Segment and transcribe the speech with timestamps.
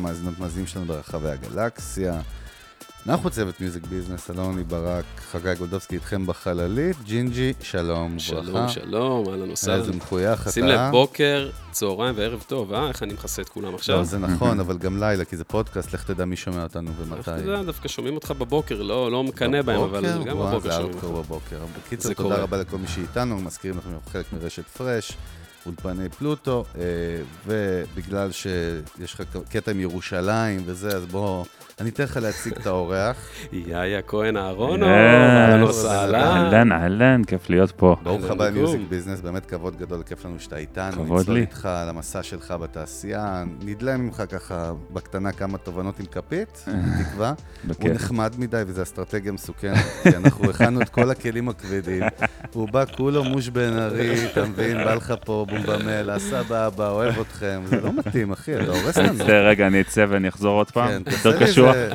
[0.00, 2.20] המאזינות מאזינים שלנו ברחבי הגלקסיה.
[3.08, 8.68] אנחנו צוות Music Business, אלוני ברק, חגי גולדובסקי איתכם בחללית, ג'ינג'י, שלום, שלום, ברכה.
[8.68, 9.78] שלום, אהלן וסהלן.
[9.80, 10.52] איזה מחוייך אתה.
[10.52, 12.88] שים לב, בוקר, צהריים וערב טוב, אה?
[12.88, 13.96] איך אני מכסה את כולם עכשיו?
[13.98, 17.20] לא, זה נכון, אבל גם לילה, כי זה פודקאסט, לך תדע מי שומע אותנו ומתי.
[17.20, 20.24] אתה יודע, דווקא שומעים אותך בבוקר, לא לא מקנא בהם, אבל?
[20.24, 21.04] גם בבוקר זה שומעים אותך.
[21.04, 21.58] בבוקר.
[21.78, 22.36] בקיצור, זה תודה.
[22.36, 25.12] רבה לכל מי שאיתנו, מזכירים לכם חלק מרשת פרש,
[25.66, 26.82] אולפני פלוטו, אה,
[27.46, 31.44] ובגלל שיש לך קטע עם ירושלים וזה, אז בוא,
[31.80, 33.16] אני אתן לך להציג את האורח.
[33.52, 34.88] יאיה כהן אהרונו, Yes.
[34.88, 36.20] אהלן וסהלן.
[36.20, 37.96] אהלן, אהלן, כיף להיות פה.
[38.02, 38.48] ברוך הבא.
[38.48, 40.92] למיוזיק ביזנס, באמת כבוד גדול, כיף לנו שאתה איתנו.
[40.92, 41.40] כבוד נצלול לי.
[41.42, 46.64] איתך על המסע שלך בתעשייה, נדלה ממך ככה בקטנה כמה תובנות עם כפית,
[46.98, 47.32] בתקווה.
[47.78, 47.88] הוא.
[47.90, 52.02] נחמד מדי וזו אסטרטגיה מסוכנת, כי אנחנו הכנו את כל הכלים הכבדים.
[52.52, 54.76] הוא בא כולו מוש בן ארי, אתה מבין?
[54.84, 57.62] בא לך פה בומבמלה, סבבה, אוהב אתכם.
[57.66, 59.24] זה לא מתאים, אחי, אתה הורס לנו.
[59.28, 60.88] רגע, אני אצא ואני אחזור עוד פעם.
[60.88, 61.02] כן,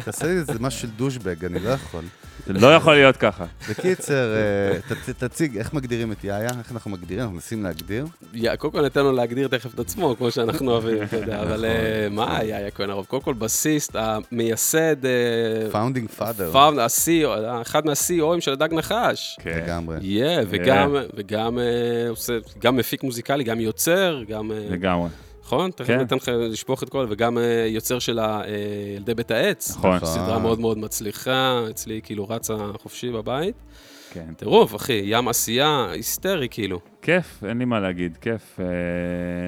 [0.06, 2.04] תעשה לי איזה משהו של דושבג, אני לא יכול.
[2.46, 3.46] זה לא יכול להיות ככה.
[3.70, 6.50] בקיצר, אה, תציג, איך מגדירים את יאיה?
[6.60, 7.22] איך אנחנו מגדירים?
[7.22, 8.06] אנחנו מנסים להגדיר.
[8.34, 11.48] יא, קודם כל ניתן לו להגדיר תכף את עצמו, כמו שאנחנו אוהבים, אתה יודע, נכון.
[11.48, 13.06] אבל אה, מה יאיה כהן הרוב?
[13.06, 15.12] קודם כל בסיסט, המייסד, אה,
[15.72, 16.52] Founding father.
[16.52, 17.28] Found, ה-CEO,
[17.62, 19.38] אחד מה-CEOים של הדג נחש.
[19.42, 19.62] כן.
[19.64, 19.98] לגמרי.
[21.16, 24.52] וגם, אה, מפיק מוזיקלי, גם יוצר, גם...
[24.52, 25.10] אה, לגמרי.
[25.46, 25.72] נכון?
[25.72, 25.98] תכף כן.
[25.98, 28.42] ניתן לך לשפוך את כל, וגם אה, יוצר של אה,
[28.96, 29.78] ילדי בית העץ.
[29.78, 30.00] נכון.
[30.00, 33.56] סדרה מאוד מאוד מצליחה, אצלי כאילו רצה חופשי בבית.
[34.12, 34.34] כן.
[34.38, 36.80] טירוף, אחי, ים עשייה, היסטרי כאילו.
[37.02, 38.60] כיף, אין לי מה להגיד, כיף.
[38.60, 38.66] אה,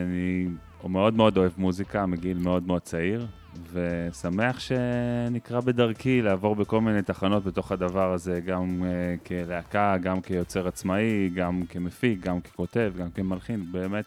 [0.03, 0.47] אני
[0.89, 3.25] מאוד מאוד אוהב מוזיקה מגיל מאוד מאוד צעיר,
[3.73, 8.83] ושמח שנקרא בדרכי לעבור בכל מיני תחנות בתוך הדבר הזה, גם
[9.25, 14.05] כלהקה, גם כיוצר עצמאי, גם כמפיק, גם ככותב, גם כמלחין, באמת,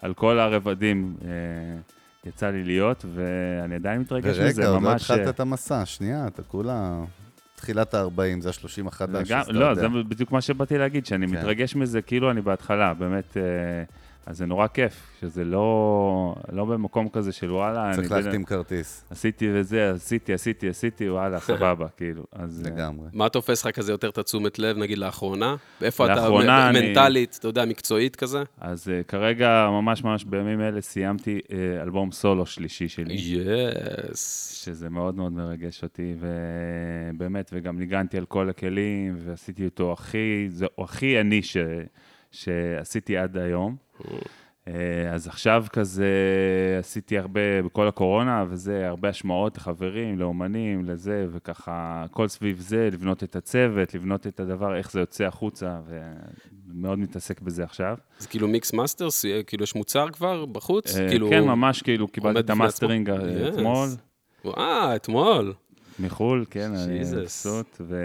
[0.00, 1.28] על כל הרבדים אה,
[2.24, 5.02] יצא לי להיות, ואני עדיין מתרגש מזה, ורגע, עוד לא ממש...
[5.02, 7.04] התחלת אה, את המסע, שנייה, אתה כולה...
[7.56, 9.80] תחילת ה-40, זה ה-30 החדש, לא, יודע.
[9.80, 11.32] זה בדיוק מה שבאתי להגיד, שאני כן.
[11.36, 13.42] מתרגש מזה כאילו אני בהתחלה, באמת, אה,
[14.26, 19.04] אז זה נורא כיף, שזה לא, לא במקום כזה של וואלה, צריך אני להחתים כרטיס,
[19.10, 22.62] עשיתי וזה, עשיתי, עשיתי, עשיתי, וואלה, סבבה, כאילו, אז...
[22.66, 23.08] אה, לגמרי.
[23.12, 25.56] מה תופס לך כזה יותר את התשומת לב, נגיד לאחרונה?
[25.82, 28.42] איפה אתה לאחרונה מ- אני- מנטלית, אתה יודע, מקצועית כזה?
[28.60, 31.52] אז uh, כרגע, ממש ממש בימים אלה, סיימתי uh,
[31.82, 33.14] אלבום סולו שלישי שלי.
[33.14, 34.52] יס.
[34.64, 40.66] שזה מאוד מאוד מרגש אותי, ובאמת, וגם ניגנתי על כל הכלים, ועשיתי אותו הכי, זה
[40.78, 41.56] הכי אני ש,
[42.30, 43.76] שעשיתי עד היום.
[44.68, 46.06] אה, אז עכשיו כזה
[46.78, 53.24] עשיתי הרבה, בכל הקורונה, וזה, הרבה השמעות לחברים, לאומנים, לזה, וככה, הכל סביב זה, לבנות
[53.24, 55.78] את הצוות, לבנות את הדבר, איך זה יוצא החוצה,
[56.68, 57.96] ומאוד מתעסק בזה עכשיו.
[58.18, 60.96] זה כאילו mix masters, כאילו יש מוצר כבר בחוץ?
[60.96, 61.28] אה, כאילו...
[61.30, 63.10] כן, ממש כאילו קיבלתי את המאסטרינג?
[63.10, 63.54] אה, Yes.
[63.54, 63.88] אתמול.
[64.46, 65.52] אה, אתמול.
[65.98, 67.00] מחו"ל, כן, אני.
[67.00, 67.96] מבסוט, ו...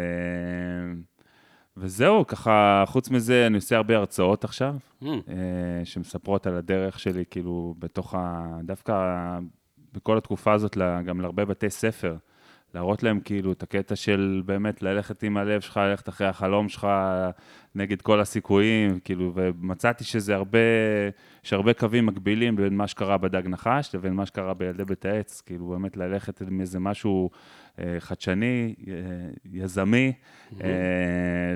[1.77, 5.05] וזהו, ככה, חוץ מזה, אני עושה הרבה הרצאות עכשיו, Mm.
[5.05, 8.47] אה, שמספרות על הדרך שלי, כאילו, בתוך ה...
[8.63, 8.93] דווקא
[9.93, 12.15] בכל התקופה הזאת, גם להרבה בתי ספר,
[12.73, 16.87] להראות להם כאילו את הקטע של באמת ללכת עם הלב שלך, ללכת אחרי החלום שלך,
[17.75, 20.59] נגד כל הסיכויים, כאילו, ומצאתי שזה הרבה,
[21.45, 25.41] יש הרבה קווים מקבילים בין מה שקרה בדג נחש לבין מה שקרה בילדי בית העץ,
[25.41, 27.29] כאילו, באמת ללכת עם איזה משהו
[27.99, 28.93] חדשני, אה,
[29.51, 30.13] יזמי,
[30.61, 30.67] אה,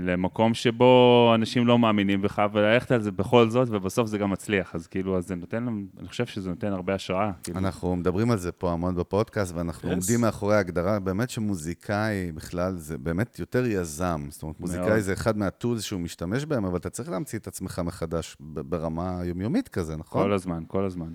[0.02, 4.76] למקום שבו אנשים לא מאמינים בך, וללכת על זה בכל זאת, ובסוף זה גם מצליח.
[4.76, 5.68] אז כאילו, אז זה נותן,
[6.00, 7.32] אני חושב שזה נותן הרבה השראה.
[7.44, 7.58] כאילו.
[7.60, 9.92] אנחנו מדברים על זה פה המון בפודקאסט, ואנחנו Yes.
[9.94, 14.22] עומדים מאחורי ההגדרה, באמת שמוזיקאי בכלל זה באמת יותר יזם.
[14.30, 15.00] זאת אומרת, מוזיקאי מאוד.
[15.00, 19.68] זה אחד מהטולס שהוא משתמש בהם, אבל אתה צריך להמציא את עצמך מחדש ברמה יומיומית
[19.68, 20.24] כזה, נכון?
[20.24, 21.14] כל הזמן, כל הזמן.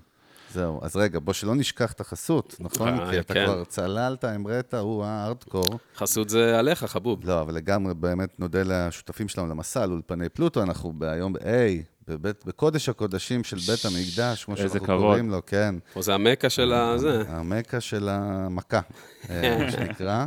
[0.52, 3.00] זהו, אז רגע, בוא שלא נשכח את החסות, נכון?
[3.00, 3.44] אה, כי אתה כן.
[3.46, 5.78] כבר צללת, המראת, הוא הארדקור.
[5.96, 7.20] חסות זה עליך, חבוב.
[7.24, 11.38] לא, אבל לגמרי באמת נודה לשותפים שלנו למסע, לאולפני פלוטו, אנחנו היום ב-A,
[12.08, 14.98] בבית, בקודש הקודשים של בית המקדש, כמו שאנחנו כבוד.
[15.00, 15.74] קוראים לו, כן.
[15.92, 17.22] פה זה המכה של הזה.
[17.28, 18.80] המכה של המכה,
[19.30, 20.26] אה, מה שנקרא.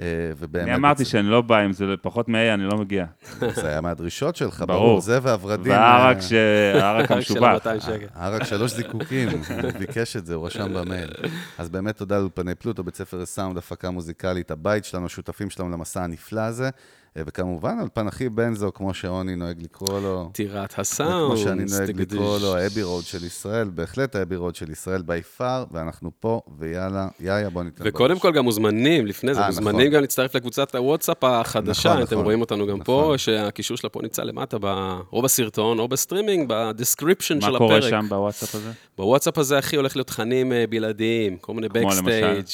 [0.00, 0.04] אה,
[0.38, 0.64] ובאמת...
[0.68, 3.04] אני אמרתי שאני לא בא, אם זה פחות מ-A, אני לא מגיע.
[3.54, 5.00] זה היה מהדרישות שלך, ברור.
[5.00, 5.72] זה והוורדים.
[5.72, 6.32] והערק אה, ש-
[6.74, 7.52] הערק המשובח.
[7.52, 8.06] 200 שקל.
[8.14, 9.38] הערק שלוש זיקוקים, הוא
[9.78, 11.10] ביקש את זה, הוא רשם במייל.
[11.58, 16.02] אז באמת תודה לאולפני פלוטו, בית ספר לסאונד, הפקה מוזיקלית, הבית שלנו, השותפים שלנו למסע
[16.04, 16.70] הנפלא הזה.
[17.16, 20.30] אה, וכמובן, אולפן הכי בנזו, כמו שעוני נוהג לקרוא לו.
[20.32, 21.24] טירת הסאונד.
[21.24, 22.12] וכמו שאני נוהג סטגדיש.
[22.12, 26.40] לקרוא לו, האבי רוד של ישראל, בהחלט האבי רוד של ישראל בי פאר, ואנחנו פה,
[26.58, 29.92] ויאללה, יאיה, בוא ניתן וקודם כל גם מוזמנים, לפני זה, אה, מוזמנים נכון.
[29.92, 32.24] גם להצטרף לקבוצת הוואטסאפ החדשה, נכון, אתם נכון.
[32.24, 33.18] רואים אותנו גם פה, נכון.
[33.18, 37.68] שהקישור שלה פה נמצא למטה, ב- או בסרטון או בסטרימינג, בדסקריפשן של מה הפרק.
[37.68, 38.70] קורה שם בוואטסאפ הזה?
[38.98, 41.88] בוואטסאפ הזה, אחי, הולך להיות תכנים אה, בלעדיים, כל מיני כמו?
[41.88, 42.46] Backstage.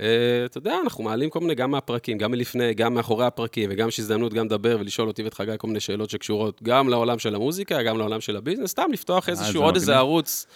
[0.00, 3.88] אה, אתה יודע, אנחנו מעלים כל מיני, גם מהפרקים, גם מלפני, גם מאחורי הפרקים, וגם
[3.88, 7.34] יש הזדמנות גם לדבר ולשאול אותי ואת חגי כל מיני שאלות שקשורות גם לעולם של
[7.34, 9.96] המוזיקה, גם לעולם של ה business, סתם לפתוח איזשהו, אה, זה עוד איזה.
[9.96, 10.46] ערוץ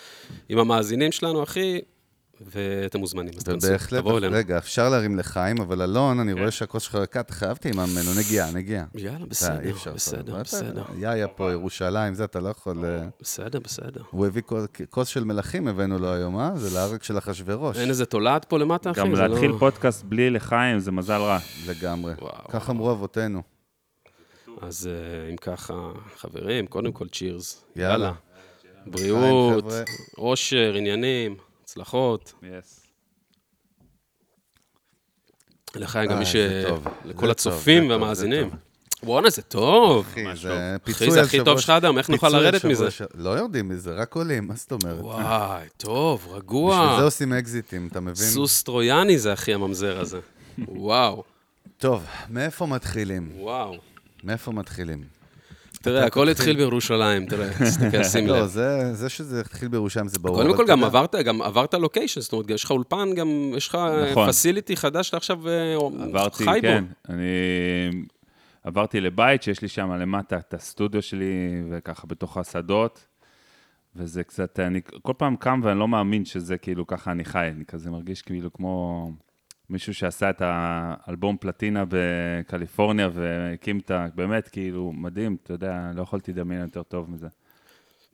[0.48, 1.80] עם המאזינים שלנו, אחי,
[2.46, 4.36] ואתם מוזמנים, אז תנסו, תבואו אלינו.
[4.36, 8.10] רגע, אפשר להרים לחיים, אבל אלון, אני רואה שהכוס שלך ריקה, אתה חייב טעימה ממנו,
[8.18, 8.84] נגיעה, נגיעה.
[8.94, 10.82] יאללה, בסדר, בסדר, אתה- בסדר.
[10.98, 12.84] יאיה פה, ירושלים, זה אתה לא יכול...
[12.84, 14.02] אה, בסדר, בסדר.
[14.10, 14.42] הוא הביא
[14.90, 16.50] כוס- של מלכים, הבאנו לו היום, אה?
[16.56, 17.76] זה להרג של אחשוורוש.
[17.76, 19.00] אין איזה תולעת פה למטה, אחי?
[19.00, 21.38] גם להתחיל לא- פודקאסט בלי לחיים זה מזל רע.
[21.68, 22.14] לגמרי.
[22.48, 23.42] כך אמרו אבותינו.
[24.62, 25.74] אז אה, אם ככה,
[26.16, 27.64] חברים, קודם כל צ'ירס.
[27.76, 28.12] יאללה.
[28.86, 29.64] בריאות.
[30.18, 31.36] אושר, עניינים,
[31.72, 32.32] הצלחות.
[35.74, 36.36] לחיים גם אה, מי ש...
[37.04, 38.50] לכל הצופים והמאזינים.
[38.50, 38.56] זה
[39.02, 40.06] בואנה, זה טוב.
[40.10, 40.76] אחי, זה.
[40.84, 42.88] פיצוי אחי, זה הכי טוב שלך אדם, איך נוכל לרדת מזה?
[43.14, 45.00] לא יורדים מזה, רק עולים, מה זאת אומרת?
[45.00, 46.96] וואי, טוב, בשביל רגוע.
[46.98, 48.14] זה עושים אקזיטים, אתה מבין?
[48.14, 50.20] סוס טרויאני זה הכי הממזר הזה.
[50.68, 51.24] וואו,
[51.78, 53.32] טוב, מאיפה מתחילים?
[53.34, 53.74] וואו.
[54.24, 55.04] מאיפה מתחילים?
[55.82, 58.46] תראה, הכל התחיל בירושלים, תראה, תסתכל, שים לא, לב.
[58.46, 60.42] זה זה שזה התחיל בירושלים זה ברור.
[60.42, 63.68] קודם כל, אתה גם עברת, גם עברת לוקיישן, זאת אומרת, יש לך אולפן, גם יש
[63.68, 63.78] לך
[64.10, 64.28] נכון.
[64.28, 67.14] פסיליטי חדש שאתה עכשיו אה, חי כן, בו.
[67.14, 67.26] אני
[68.64, 73.06] עברתי לבית שיש לי שם למטה את הסטודיו שלי, וככה בתוך השדות,
[73.96, 77.64] וזה קצת, אני כל פעם קם ואני לא מאמין שזה כאילו ככה אני חי, אני
[77.64, 79.08] כזה מרגיש כאילו כמו
[79.72, 84.06] מישהו שעשה את האלבום פלטינה בקליפורניה והקים את ה...
[84.14, 87.26] באמת, כאילו, מדהים, אתה יודע, לא יכולתי לדמיין יותר טוב מזה.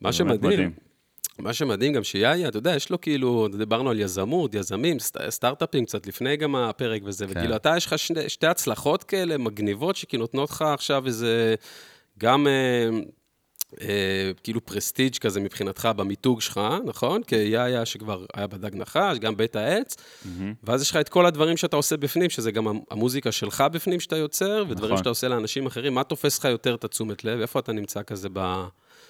[0.00, 0.70] מה שמדהים, מדהים.
[1.38, 5.84] מה שמדהים גם שיאיה, אתה יודע, יש לו כאילו, דיברנו על יזמות, יזמים, סט- סטארט-אפים
[5.84, 7.32] קצת לפני גם הפרק וזה, כן.
[7.32, 11.54] וכאילו אתה, יש לך שני, שתי הצלחות כאלה מגניבות, שכאילו נותנות לך עכשיו איזה,
[12.18, 12.46] גם
[13.80, 17.22] אה, כאילו פרסטיג' כזה מבחינתך במיתוג שלך, נכון?
[17.22, 19.96] כיאיה שכבר היה בדג נחש, גם בית העץ,
[20.64, 24.16] ואז יש לך את כל הדברים שאתה עושה בפנים, שזה גם המוזיקה שלך בפנים שאתה
[24.16, 24.96] יוצר, ודברים נכון.
[24.96, 27.40] שאתה עושה לאנשים אחרים, מה תופס לך יותר את התשומת לב?
[27.40, 28.64] איפה אתה נמצא כזה ב...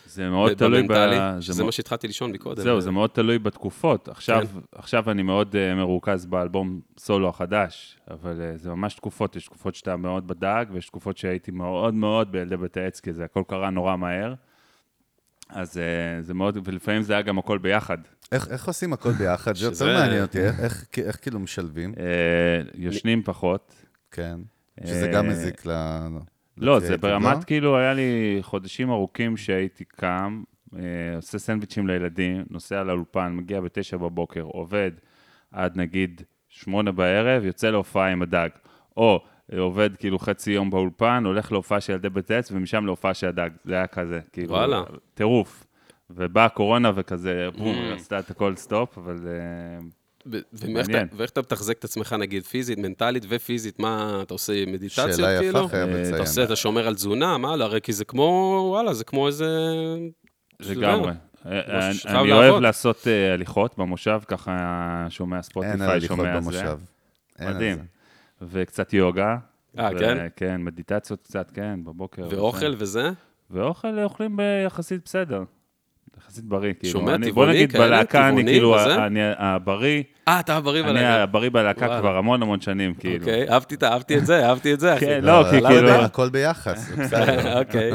[0.07, 0.87] זה מאוד תלוי ב...
[0.87, 2.63] במנטלי, זה שזה מאוד- מה שהתחלתי לישון מקודם.
[2.63, 4.09] זהו, זה מאוד תלוי בתקופות.
[4.09, 4.59] עכשיו, כן.
[4.73, 9.75] עכשיו אני מאוד uh, מרוכז באלבום סולו החדש, אבל uh, זה ממש תקופות, יש תקופות
[9.75, 13.71] שאתה מאוד בדג, ויש תקופות שהייתי מאוד מאוד בילדי בית העץ, כי זה הכל קרה
[13.71, 14.35] נורא מהר.
[15.49, 15.81] אז uh,
[16.23, 17.99] זה מאוד, ולפעמים זה היה גם הכל ביחד.
[18.33, 19.57] איך איך עושים הכל ביחד?
[19.57, 21.95] זה יותר שזה- מעניין אותי, איך- איך איך כאילו משלבים?
[21.95, 21.99] Uh,
[22.75, 23.75] יושנים פחות.
[24.11, 24.39] כן.
[24.85, 25.71] שזה אה, גם מזיק ל...
[25.71, 27.43] לא, זה לקריאייטיב, ברמת, לא?
[27.47, 30.43] כאילו, היה לי חודשים ארוכים שהייתי קם,
[30.77, 30.81] אה,
[31.17, 34.91] עושה סנדוויצ'ים לילדים, נוסע לאולפן, מגיע בתשע בבוקר, עובד
[35.53, 38.49] עד נגיד שמונה בערב, יוצא להופעה עם הדג.
[38.97, 43.15] או אה, עובד כאילו חצי יום באולפן, הולך להופעה של ילדי בית עץ, ומשם להופעה
[43.15, 43.51] של הדג.
[43.65, 44.83] זה היה כזה, כאילו, וואלה.
[45.15, 45.65] טירוף.
[46.11, 47.95] ובאה הקורונה וכזה, בום, Mm.
[47.97, 49.17] עשתה את הכל stop, אבל...
[49.27, 49.79] אה,
[50.27, 51.07] ו- ואיך מעניין.
[51.07, 55.33] אתה- ואיך אתה מתחזק את עצמך, נגיד, פיזית, מנטלית ופיזית, מה, אתה עושה מדיטציות, שאלה
[55.33, 55.69] יפה, כאילו?
[55.69, 56.15] חייב אה, לציין.
[56.15, 58.23] אתה עושה, אתה שומר על תזונה, מה, לא, הרי כי זה כמו,
[58.71, 59.47] וואלה, זה כמו איזה...
[60.61, 61.13] לגמרי.
[61.47, 62.33] אה, שחייב אני.
[62.33, 64.57] אוהב לעשות אה, הליכות במושב, ככה
[65.11, 66.41] שומע Spotify, הליכות שומע זה.
[66.41, 66.79] במושב.
[67.39, 67.79] אין על מדהים.
[68.43, 69.37] וקצת יוגה.
[69.79, 70.27] אה, ו- כן?
[70.37, 72.29] כן, מדיטציות קצת, כן, בבוקר.
[72.31, 72.79] ואוכל וזה.
[72.79, 73.11] וזה?
[73.51, 75.43] ואוכל אוכלים ביחסית בסדר.
[76.19, 76.93] יחסית בריא, כאילו.
[76.93, 77.87] שומע אני- טבעוני בוא נגיד, כאלה?
[77.87, 79.07] בלהקה אני כאילו, וזה?
[79.07, 81.23] אני הבריא, אה, אתה בריא אני בלילה.
[81.23, 82.01] הבריא בלהקה.
[82.01, 83.19] כבר המון המון שנים, כאילו.
[83.19, 85.07] אוקיי, אהבתי את- אהבתי את זה, אהבתי את זה, אחי.
[85.07, 85.89] כן, לא, כי כאילו...
[85.89, 87.59] ב- הכל ביחס, בסדר.
[87.61, 87.91] אוקיי,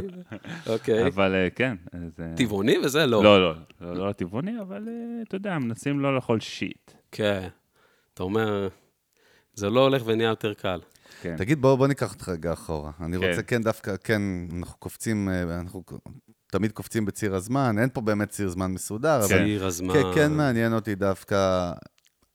[0.67, 1.07] אוקיי.
[1.07, 2.19] אבל אה, כן, אז...
[2.21, 3.23] אה, טבעוני וזה לא.
[3.23, 4.93] לא, לא, לא, לא טבעוני, אבל אה,
[5.27, 6.91] אתה יודע, מנסים לא לאכול שיט.
[7.11, 7.47] כן.
[8.13, 8.67] אתה אומר,
[9.53, 10.79] זה לא הולך ונהיה יותר קל.
[11.21, 11.35] כן.
[11.37, 12.91] תגיד, בוא בוא ניקח אותך רגע אחורה.
[13.01, 13.29] אני כן.
[13.29, 14.21] רוצה, כן, דווקא, כן,
[14.57, 15.83] אנחנו קופצים, אה, אנחנו
[16.47, 19.93] תמיד קופצים בציר הזמן, אין פה באמת ציר זמן מסודר, אבל צעיר הזמן.
[19.93, 21.71] כן, כן מעניין אותי דווקא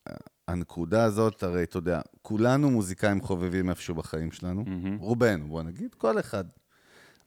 [0.09, 0.15] אה,
[0.49, 4.99] הנקודה הזאת, הרי אתה יודע, כולנו מוזיקאים חובבים איפשהו בחיים שלנו, מהמם.
[4.99, 6.45] רובנו, בוא נגיד, כל אחד.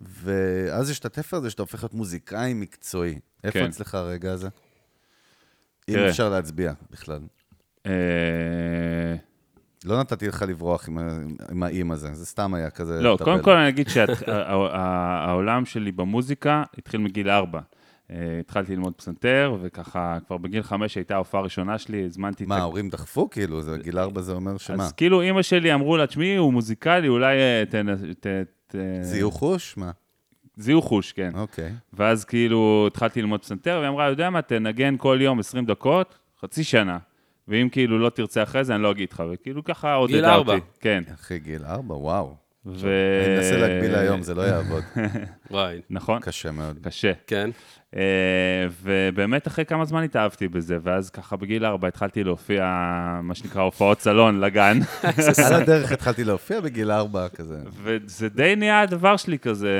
[0.01, 3.19] ואז יש את התפר הזה שאתה הופך להיות מוזיקאי מקצועי.
[3.43, 3.65] איפה כן.
[3.65, 4.49] אצלך הרגע הזה?
[5.89, 5.95] אם.
[6.09, 7.19] אפשר להצביע בכלל.
[7.85, 7.91] אה,
[9.85, 10.97] לא נתתי לך לברוח עם,
[11.51, 13.01] עם האם הזה, זה סתם היה כזה...
[13.01, 13.17] לא.
[13.23, 17.59] קודם כל אני אגיד שהעולם שלי במוזיקה התחיל מגיל ארבע.
[18.11, 22.61] אה, התחלתי ללמוד פסנתר, וככה, כבר בגיל חמש הייתה ההופעה הראשונה שלי, הזמנתי מה, את...
[22.61, 23.61] ההורים דחפו כאילו?
[23.61, 24.83] זה גיל ארבע זה אומר שמה?
[24.83, 28.27] אז כאילו אימא שלי אמרו לה, תשמעי, הוא מוזיקלי, אולי אה, תנ- ת...
[28.67, 29.77] ת- זיהו חוש?
[29.77, 29.91] מה?
[30.57, 31.31] זיהו חוש, כן.
[31.35, 31.71] אוקיי.
[31.93, 36.63] ואז כאילו התחלתי ללמוד פסנתר, והיא אמרה, יודע מה, תנגן כל יום 20 דקות, חצי
[36.63, 36.97] שנה.
[37.47, 39.23] ואם כאילו לא תרצה אחרי זה, אני לא אגיד לך.
[39.31, 40.51] וכאילו ככה עודדה אותי.
[40.51, 40.65] ארבע.
[40.79, 41.03] כן.
[41.13, 42.35] אחי, גיל ארבע, וואו.
[42.65, 42.87] ו...
[43.25, 44.83] אני מנסה להגביל היום, זה לא יעבוד.
[45.51, 46.79] וואי, נכון, קשה מאוד.
[46.83, 47.11] קשה.
[47.27, 47.49] כן.
[47.95, 48.01] אה,
[48.81, 52.63] ובאמת אחרי כמה זמן התאהבתי בזה, ואז ככה בגיל ארבע התחלתי להופיע,
[53.23, 54.79] מה שנקרא, הופעות סלון לגן.
[55.47, 57.57] על הדרך התחלתי להופיע בגיל ארבע כזה.
[57.83, 59.77] וזה די נהיה הדבר שלי כזה,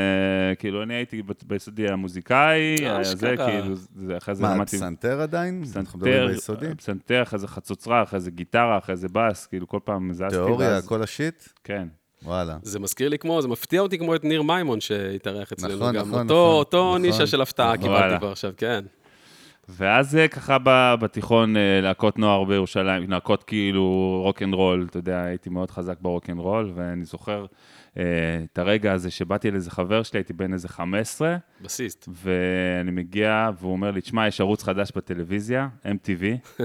[0.59, 3.49] כאילו, אני הייתי ב- ביסודי המוזיקאי, אה, זה אשכרה.
[3.51, 4.77] כאילו, זה- אחרי זה מה, למדתי...
[4.77, 5.63] פסנתר עדיין?
[5.63, 6.27] פסנתר?
[6.77, 10.29] פסנתר, אחרי זה חצוצרה, אחרי זה גיטרה, אחרי זה בס, כאילו כל פעם זזתי.
[10.29, 11.43] תיאוריה, כל ה shit?
[11.63, 11.87] כן.
[12.23, 12.57] וואלה.
[12.63, 16.01] זה מזכיר לי כמו, זה מפתיע אותי כמו את ניר מימון שהתארח אצלנו נכון, גם.
[16.07, 17.77] נכון, אותו, נכון, אותו נכון, נישה של הפתעה נכון.
[17.81, 18.19] קיבלתי וואלה.
[18.19, 18.83] כבר עכשיו, כן.
[19.69, 25.21] ואז ככה ב- בתיכון, אה, להקות נוער בירושלים, להקות כאילו rock and roll, אתה יודע,
[25.23, 27.45] הייתי מאוד חזק ב rock and roll, ואני זוכר
[27.97, 28.03] אה,
[28.53, 32.09] את הרגע הזה שבאתי לאיזה חבר שלי, הייתי בן איזה 15, בסיסט.
[32.23, 36.23] ואני מגיע, והוא אומר לי, תשמע, יש ערוץ חדש בטלוויזיה, MTV,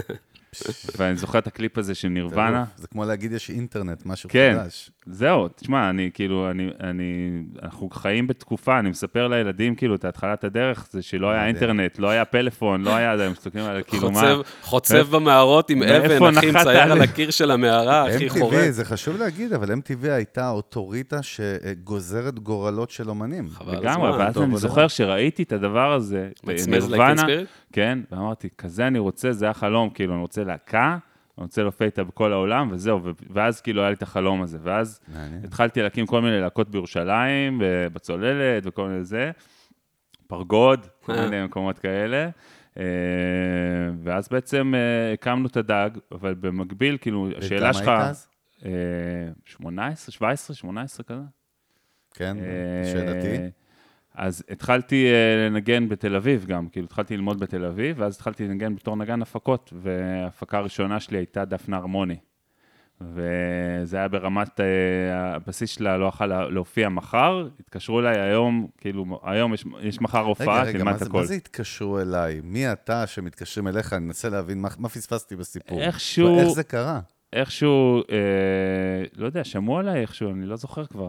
[0.97, 2.65] ואני זוכר את הקליפ הזה של נירוונה.
[2.77, 4.91] זה כמו להגיד יש אינטרנט, משהו כן, חדש.
[5.07, 10.45] זהו, תשמע, אני כאילו, אני, אני, אנחנו חיים בתקופה, אני מספר לילדים כאילו את התחלת
[10.45, 11.47] הדרך, זה שלא היה.
[11.47, 14.21] אינטרנט, לא היה פלאפון, לא היה, הם מסתכלים על כאילו מה...
[14.21, 17.03] חוצב, חוצב במערות עם אבן, אחי, מצייר על?
[17.03, 18.71] הקיר של המערה, אחי, MTV, חורק.
[18.71, 23.49] זה חשוב להגיד, אבל MTV הייתה אוטוריטה שגוזרת גורלות של אומנים.
[23.67, 27.47] לגמרי, ואז אני זוכר שראיתי את הדבר הזה, מצמז Teen Spirit?
[27.73, 30.99] כן, ואמרתי, כזה אני רוצה, זה החלום, כאילו, אני רוצה להקה,
[31.39, 33.01] אני רוצה להופיע איתה בכל העולם, וזהו,
[33.31, 35.45] ואז כאילו היה לי את החלום הזה, ואז מעניין.
[35.45, 37.63] התחלתי להקים כל מיני להקות בירושלים,
[37.93, 39.31] בצוללת וכל מיני זה,
[40.27, 41.25] פרגוד, כל אה.
[41.25, 42.29] מיני מקומות כאלה.
[42.79, 42.85] אה,
[44.03, 47.89] ואז בעצם אה, הקמנו את הדג, אבל במקביל, כאילו, השאלה וכמה שלך...
[47.89, 48.29] היית אז?
[48.65, 48.71] אה,
[49.45, 51.23] 18, 17, 18 כזה.
[52.15, 53.51] כן, אה, שאלתי.
[54.17, 58.75] אז התחלתי אה, לנגן בתל אביב גם, כאילו התחלתי ללמוד בתל אביב, ואז התחלתי לנגן
[58.77, 62.17] בתור נגן הפקות, וההפקה הראשונה שלי הייתה דפנה הרמוני.
[63.01, 64.67] וזה היה ברמת, אה,
[65.35, 70.19] הבסיס שלה לא יכל לה- להופיע מחר, התקשרו אליי היום, כאילו, היום יש, יש מחר
[70.19, 71.19] רגע, הופעה, רגע, תלמד מה את זה- הכל.
[71.19, 72.41] מה זה התקשרו אליי?
[72.45, 73.93] מי אתה שמתקשרים אליך?
[73.93, 75.81] אני מנסה להבין מה מה פספסתי בסיפור.
[75.81, 77.01] איכשהו- איך זה קרה?
[77.33, 78.17] איכשהו, אה,
[79.17, 81.09] לא יודע, שמעו עליי איכשהו, אני לא זוכר כבר.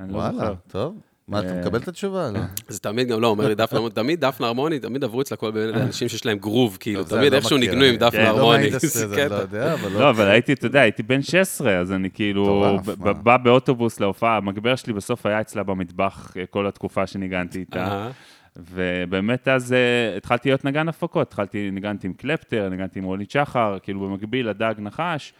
[0.00, 0.54] אני לא וואלה, זוכר.
[0.68, 1.00] טוב.
[1.28, 2.30] מה, אתה אה, מקבל את התשובה?
[2.30, 2.40] לא.
[2.68, 5.52] זה תמיד גם, לא, אומר לי דפנה הרמוני, תמיד דפנה הרמוני, תמיד עברו אצלה כל
[5.52, 8.28] מיני אנשים שיש להם גרוב, כאילו, אני תמיד לא איכשהו ניגנו עם דפנה כן, לא
[8.28, 8.58] הרמוני.
[8.58, 12.76] אני לא אבל לא, הייתי, אתה יודע, הייתי בן 16, אז אני כאילו,
[13.22, 18.10] בא באוטובוס להופעה, המגבר שלי בסוף היה אצלה במטבח אה, כל התקופה שניגנתי איתה.
[18.56, 23.78] ובאמת אז uh, התחלתי להיות נגן הפקות, התחלתי, ניגנתי עם קלפטר, ניגנתי עם רונית שחר,
[23.82, 25.32] כאילו במקביל לדג נחש,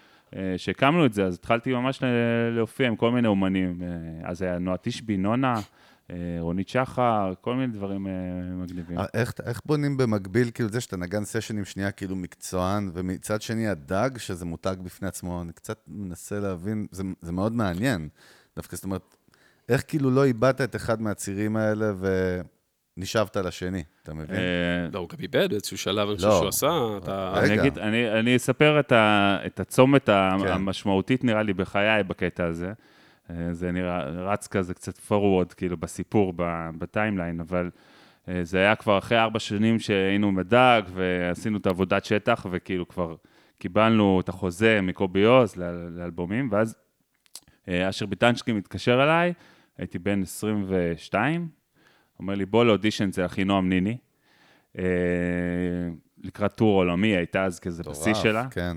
[0.56, 2.02] שהקמנו את זה, אז התחלתי ממש
[2.52, 3.80] להופיע עם כל מיני אומנים.
[3.80, 8.06] Uh, אז היה נועה תשבי, נונה, uh, רונית שחר, כל מיני דברים
[8.62, 8.98] מגניבים.
[8.98, 13.68] אה, איך, איך בונים במקביל, כאילו זה שאתה נגן סשנים שנייה כאילו מקצוען, ומצד שני
[13.68, 18.08] הדג, שזה מותג בפני עצמו, אני קצת מנסה להבין, זה, זה מאוד מעניין.
[18.56, 19.16] דווקא, זאת אומרת,
[19.68, 21.92] איך כאילו לא איבדת את אחד מהצירים האלה
[22.96, 24.37] ונשאבת לשני, אתה מבין?
[24.37, 26.34] אה, לא, הוא גם איבד באיזשהו שלב, אני חושב לא.
[26.38, 26.68] שהוא עשה,
[27.02, 27.32] אתה...
[27.37, 27.46] רגע.
[27.52, 28.80] אני, אגיד, אני, אני אספר
[29.46, 30.12] את, הצומת כן.
[30.46, 32.72] המשמעותית, נראה לי, בחיי בקטע הזה.
[33.30, 37.70] אה, זה נראה, רץ כזה קצת forward, כאילו, בסיפור, ב- בטיימליין, אבל
[38.28, 43.14] אה, זה היה כבר אחרי ארבע שנים שהיינו מדג, ועשינו את עבודת שטח, וכאילו כבר
[43.58, 46.76] קיבלנו את החוזה מקובי עוז ל- לאלבומים, ואז
[47.68, 49.32] אה, אשר ביטנצ'קי מתקשר אליי,
[49.78, 51.49] הייתי בן 22,
[52.23, 53.97] אומר לי, בוא לאודישן אצל אחינועם ניני.
[54.79, 54.85] אה,
[56.23, 58.76] לקראת טור עולמי, היא הייתה אז כזה בשיא שלה, כן.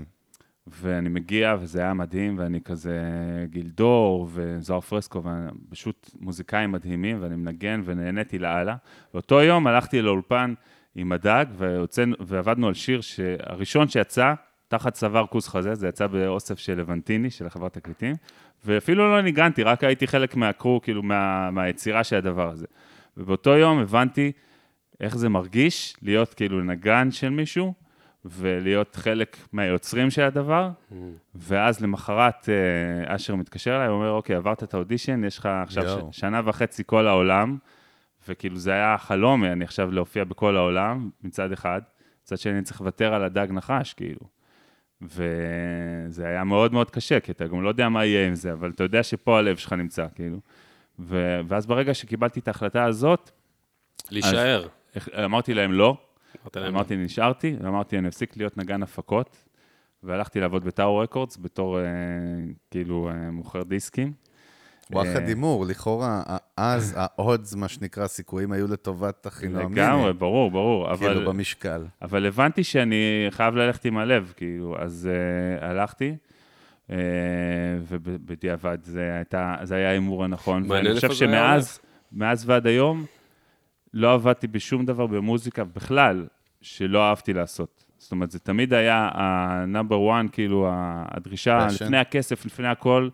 [0.66, 3.00] ואני מגיע, וזה היה מדהים, ואני כזה
[3.44, 5.22] גילדור וזוהר פרסקו,
[5.68, 8.76] ופשוט מוזיקאים מדהימים, ואני מנגן ונהניתי לאללה.
[9.14, 10.54] באותו יום הלכתי לאולפן
[10.94, 14.34] עם הדג, והוצאנו- ועבדנו על שיר שהראשון שיצא,
[14.68, 18.14] תחת צוואר כוס חזה, זה יצא באוסף של לבנטיני, של חברת תקליטים,
[18.64, 22.66] ואפילו לא ניגנתי, רק הייתי חלק מהקרו, כאילו, מה, מהיצירה של הדבר הזה.
[23.16, 24.32] ובאותו יום הבנתי
[25.00, 27.74] איך זה מרגיש להיות כאילו נגן של מישהו,
[28.24, 30.70] ולהיות חלק מהיוצרים של הדבר,
[31.34, 35.82] ואז למחרת אה, אשר מתקשר אליי, הוא אומר, אוקיי, עברת את האודישן, יש לך עכשיו.
[36.12, 37.58] ש- שנה וחצי כל העולם,
[38.28, 41.80] וכאילו זה היה חלום, אני עכשיו להופיע בכל העולם, מצד אחד,
[42.22, 44.20] מצד שני צריך לוותר על הדג נחש, כאילו.
[45.02, 48.70] וזה היה מאוד מאוד קשה, כי אתה גם לא יודע מה יהיה עם זה, אבל
[48.70, 50.38] אתה יודע שפה הלב שלך נמצא, כאילו.
[50.98, 51.40] ו...
[51.48, 53.30] ואז ברגע שקיבלתי את ההחלטה הזאת,
[54.10, 54.68] להישאר.
[55.24, 55.96] אמרתי להם לא,
[56.56, 59.36] להם, אמרתי, נשארתי, ואמרתי, אני אפסיק להיות נגן הפקות,
[60.02, 61.84] והלכתי לעבוד בטאור רקורדס בתור, אה,
[62.70, 64.12] כאילו, אה, מוכר דיסקים.
[64.90, 66.22] וואחד אה, הימור, לכאורה,
[66.56, 70.92] אז האודס, מה שנקרא, הסיכויים היו לטובת החינוך לגמרי, ברור, ברור.
[70.92, 71.84] אבל, כאילו במשקל.
[72.02, 75.08] אבל הבנתי שאני חייב ללכת עם הלב, כאילו, אז
[75.60, 76.16] uh, הלכתי,
[77.88, 80.70] ובדיעבד זה, הייתה, זה היה ההימור הנכון.
[80.70, 81.78] ואני חושב שמאז
[82.12, 83.04] מאז ועד היום,
[83.94, 86.26] לא עבדתי בשום דבר במוזיקה בכלל,
[86.60, 87.84] שלא אהבתי לעשות.
[87.98, 91.72] זאת אומרת, זה תמיד היה ה-number one, כאילו, הדרישה Passion.
[91.84, 93.08] לפני הכסף, לפני הכל,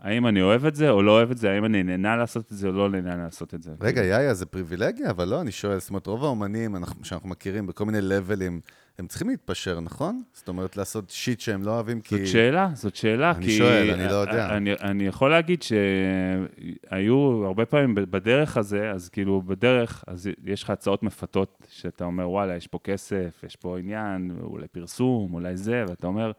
[0.00, 2.56] האם אני אוהב את זה או לא אוהב את זה, האם אני נהנה לעשות את
[2.56, 3.72] זה או לא נהנה לעשות את זה.
[3.80, 7.66] רגע, יאיה, זה פריבילגיה, אבל לא, אני שואל, זאת אומרת, רוב האומנים אנחנו- שאנחנו מכירים
[7.66, 8.60] בכל מיני לבלים,
[8.98, 10.22] הם צריכים להתפשר, נכון?
[10.32, 12.16] זאת אומרת, לעשות שיט שהם לא אוהבים, כי...
[12.16, 13.58] זאת שאלה, זאת שאלה, אני כי...
[13.58, 14.56] שואל, אני לא יודע.
[14.56, 20.70] אני, אני יכול להגיד שהיו הרבה פעמים בדרך הזה, אז כאילו בדרך, אז יש לך
[20.70, 25.84] הצעות מפתות, שאתה אומר, וואלה, יש פה כסף, יש פה עניין, אולי פרסום, אולי זה,
[25.88, 26.32] ואתה אומר,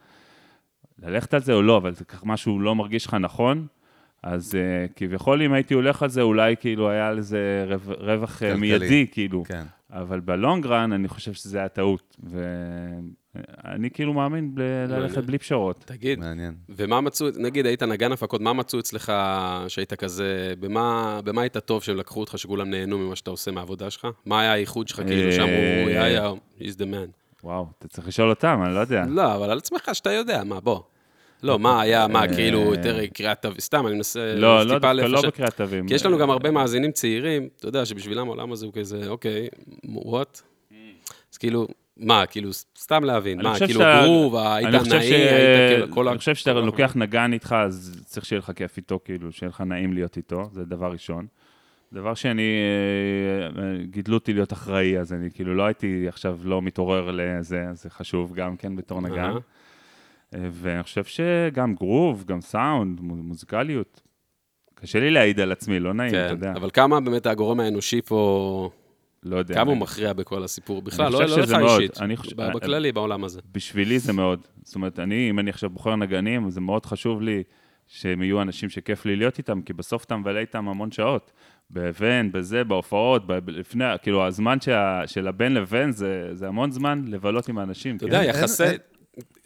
[1.03, 3.67] ללכת על זה או לא, אבל זה ככה משהו לא מרגיש לך נכון,
[4.23, 8.55] אז uh, כביכול אם הייתי הולך על זה, אולי כאילו היה לזה רו- רווח אה.
[8.55, 9.43] מיידי, כאילו.
[9.47, 9.63] כן.
[9.91, 12.17] אבל בלונג רן, אני חושב שזה היה טעות.
[12.23, 15.83] ואני כאילו מאמין ב- ללכת בלי פשרות.
[15.87, 16.55] תגיד, מעניין.
[16.69, 19.13] ומה מצאו, נגיד היית נגן הפקות, מה מצאו אצלך
[19.67, 23.89] שהיית כזה, במה, במה היית טוב שהם לקחו אותך, שכולם נהנו ממה שאתה עושה מהעבודה
[23.89, 24.07] שלך?
[24.25, 25.49] מה היה הייחוד שלך, כאילו, שאמרו,
[25.87, 27.11] אה, יאיה, he's the man.
[27.43, 29.03] וואו, אתה צריך לשאול אותם, אני לא יודע.
[29.07, 30.79] לא, אבל על עצמך שאתה יודע, מה, בוא.
[31.43, 35.21] לא, מה היה, מה, כאילו, יותר קריאטיבי, סתם, אני מנסה אה, לא, לא, דווקא לא.
[35.27, 35.87] בקריאת תווים.
[35.87, 39.47] כי יש לנו גם הרבה מאזינים צעירים, אתה יודע, שבשבילם העולם הזה הוא כזה, אוקיי,
[39.85, 40.41] what?
[41.33, 41.67] אז כאילו,
[41.97, 46.11] מה, כאילו, סתם להבין, מה, כאילו, גרוב, היית נעים, היית כאילו, כל ה...
[46.11, 49.61] אני חושב שאתה לוקח נגן איתך, אז צריך שיהיה לך כיף איתו, כאילו, שיהיה לך
[49.61, 51.27] נעים להיות איתו, זה דבר ראשון.
[51.93, 56.61] דבר שני, אה, אה, גידלו אותי להיות אחראי, אז אני כאילו לא הייתי עכשיו לא
[56.61, 59.19] מתעורר לזה, זה חשוב גם כן בתור נגן.
[59.19, 59.37] אהה.
[60.33, 64.01] אה, ואני חושב שגם גרוב, גם סאונד, מו- מוזיקליות.
[64.75, 66.51] קשה לי להעיד על עצמי, לא נעים, אתה כן, יודע.
[66.55, 68.69] אבל כמה באמת הגורם האנושי פה,
[69.23, 69.53] לא יודע.
[69.55, 70.81] כמה הוא אני- מכריע בכל הסיפור?
[70.81, 71.81] בכלל, אני לא חושב לא לך שזה מאוד.
[71.81, 73.41] אישית, אני חושב- ב- בכללי, בעולם הזה.
[73.51, 74.39] בשבילי זה מאוד.
[74.63, 77.43] זאת אומרת, אני, אם אני עכשיו בוחר נגנים, זה מאוד חשוב לי
[77.87, 81.31] שהם יהיו אנשים שכיף לי להיות איתם, כי בסוף אתה מבלה איתם המון שעות.
[81.69, 87.03] באבן, בזה, בהופעות, ב- לפני, כאילו, הזמן שה, של הבין לבין זה, זה המון זמן
[87.07, 87.95] לבלות עם האנשים.
[87.95, 88.17] אתה כאילו.
[88.17, 88.63] יודע, אין- יחסי...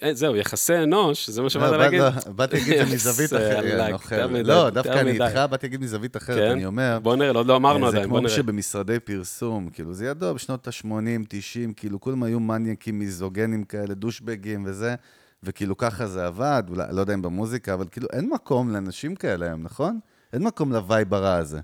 [0.03, 2.01] אה, זהו, יחסי אנוש, זה מה שבאת בא- להגיד.
[2.35, 5.11] באתי להגיד את זה מזווית אחרת, לא, דווקא אני.
[5.11, 6.51] איתך, באתי להגיד מזווית אחרת, כן?
[6.51, 6.99] אני אומר...
[7.03, 8.37] בוא נראה, עוד לא אמרנו זה עדיין, בוא כמו נראה.
[8.37, 10.85] שבמשרדי פרסום, כאילו, זה ידוע בשנות ה-80,
[11.29, 14.95] 90, כאילו, כולם היו מניאקים, מיזוגנים כאלה, דושבגים וזה,
[15.43, 19.63] וכאילו ככה זה עבד, לא יודע אם במוזיקה, אבל כאילו, אין מקום לאנשים כאלה היום,
[19.63, 19.99] נכון?
[20.33, 21.59] אין מקום לווייב הרע הזה.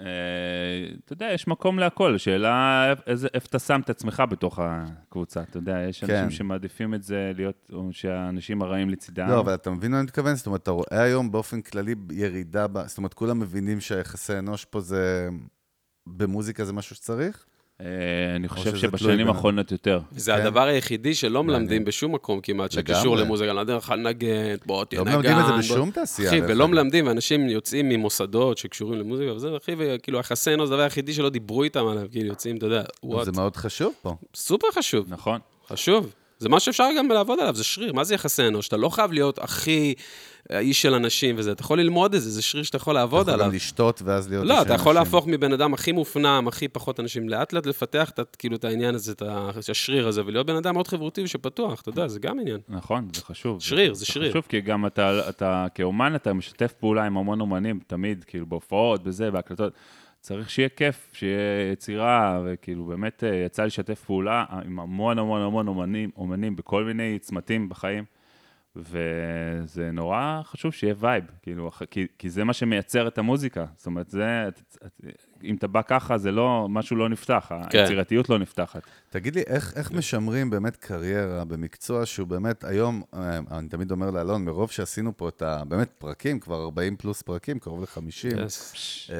[0.00, 0.06] אה,
[1.04, 2.92] אתה יודע, יש מקום להכל, שאלה
[3.34, 5.42] איפה אתה שם את עצמך בתוך הקבוצה.
[5.42, 6.14] אתה יודע, יש כן.
[6.14, 9.28] אנשים שמעדיפים את זה להיות, או שהאנשים הרעים לצידם.
[9.28, 10.34] לא, אבל אתה מבין מה אני מתכוון?
[10.34, 12.66] זאת אומרת, אתה רואה היום באופן כללי ירידה.
[12.86, 15.28] זאת אומרת, כולם מבינים שהיחסי אנוש פה זה...
[16.06, 17.46] במוזיקה זה משהו שצריך?
[17.80, 17.86] אה,
[18.36, 20.00] אני חושב שבשנים האחרונות יותר.
[20.10, 20.40] זה כן.
[20.40, 23.16] הדבר היחידי שלא מלמדים בשום מקום כמעט, שקשור.
[23.16, 25.16] למוזיקה, לא דרך לנגן, בוא תהיה לא נגן.
[25.16, 26.68] מלמדים את זה בשום תעשייה, אחי, ולא.
[26.68, 31.28] מלמדים, ואנשים יוצאים ממוסדות שקשורים למוזיקה וזה, אחי, וכאילו יחסי אנוש זה הדבר היחידי שלא
[31.28, 34.14] דיברו איתם עליו, כאילו יוצאים, אתה יודע, וואט, זה מאוד חשוב פה.
[34.34, 35.40] סופר חשוב, נכון.
[35.68, 36.14] חשוב.
[36.38, 38.68] זה מה שאפשר גם לעבוד עליו, זה שריר, מה זה יחסי אנוש?
[38.68, 39.94] אתה לא חייב להיות הכי
[40.50, 43.30] איש של אנשים וזה, אתה יכול ללמוד את זה, זה שריר שאתה יכול לעבוד אתה
[43.30, 43.50] יכול עליו.
[43.50, 44.46] גם לשתות ואז להיות...
[44.46, 45.04] לא, אתה יכול אנשים.
[45.04, 48.94] להפוך מבן אדם הכי מופנם, הכי פחות אנשים, לאט לאט לפתח את, כאילו, את העניין
[48.94, 49.22] הזה, את
[49.70, 52.60] השריר הזה, ולהיות בן אדם מאוד חברותי ושפתוח, אתה יודע, זה גם עניין.
[52.68, 53.62] נכון, זה חשוב.
[53.62, 54.30] שריר, זה שריר.
[54.30, 59.02] חשוב, כי גם אתה, אתה כאומן, אתה משתף פעולה עם המון אומנים, תמיד, כאילו, בהופעות,
[59.04, 59.72] בזה, בהקלטות.
[60.24, 65.42] צריך שיהיה כיף, שיהיה יצירה, וכאילו, באמת אה, יצא לי לשתף פעולה עם המון המון
[65.42, 68.04] המון אומנים, אומנים בכל מיני צמתים בחיים,
[68.76, 73.64] וזה נורא חשוב שיהיה vibe, כאילו, כי, כי זה מה שמייצר את המוזיקה.
[73.76, 75.00] זאת אומרת, זה, את- את-
[75.44, 77.78] אם אתה בא ככה, זה לא, משהו לא נפתח, כן.
[77.78, 78.82] היצירתיות לא נפתחת.
[79.10, 84.10] תגיד לי, איך, איך משמרים באמת קריירה במקצוע שהוא באמת היום, אה, אני תמיד אומר
[84.10, 85.62] לאלון, מרוב שעשינו פה את ה...
[85.68, 88.34] באמת פרקים, כבר 40 פלוס פרקים, קרוב ל-50.
[88.36, 89.10] Yes.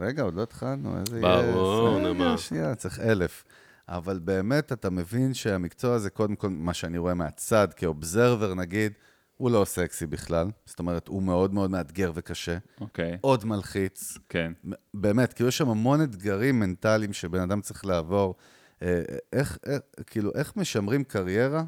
[0.00, 1.20] רגע, עוד לא התחלנו, איזה...
[1.20, 2.38] ברור, מה.
[2.38, 3.44] שנייה, צריך אלף.
[3.88, 8.92] אבל באמת, אתה מבין שהמקצוע הזה, קודם כל, מה שאני רואה מהצד, כאובזרבר נגיד,
[9.36, 10.50] הוא לא סקסי בכלל.
[10.66, 12.58] זאת אומרת, הוא מאוד מאוד מאתגר וקשה.
[12.80, 14.18] אוקיי, עוד מלחיץ.
[14.28, 14.52] כן.
[14.94, 18.34] באמת, כאילו יש שם המון אתגרים מנטליים שבן אדם צריך לעבור.
[18.82, 21.62] אה, איך, איך, כאילו, איך משמרים קריירה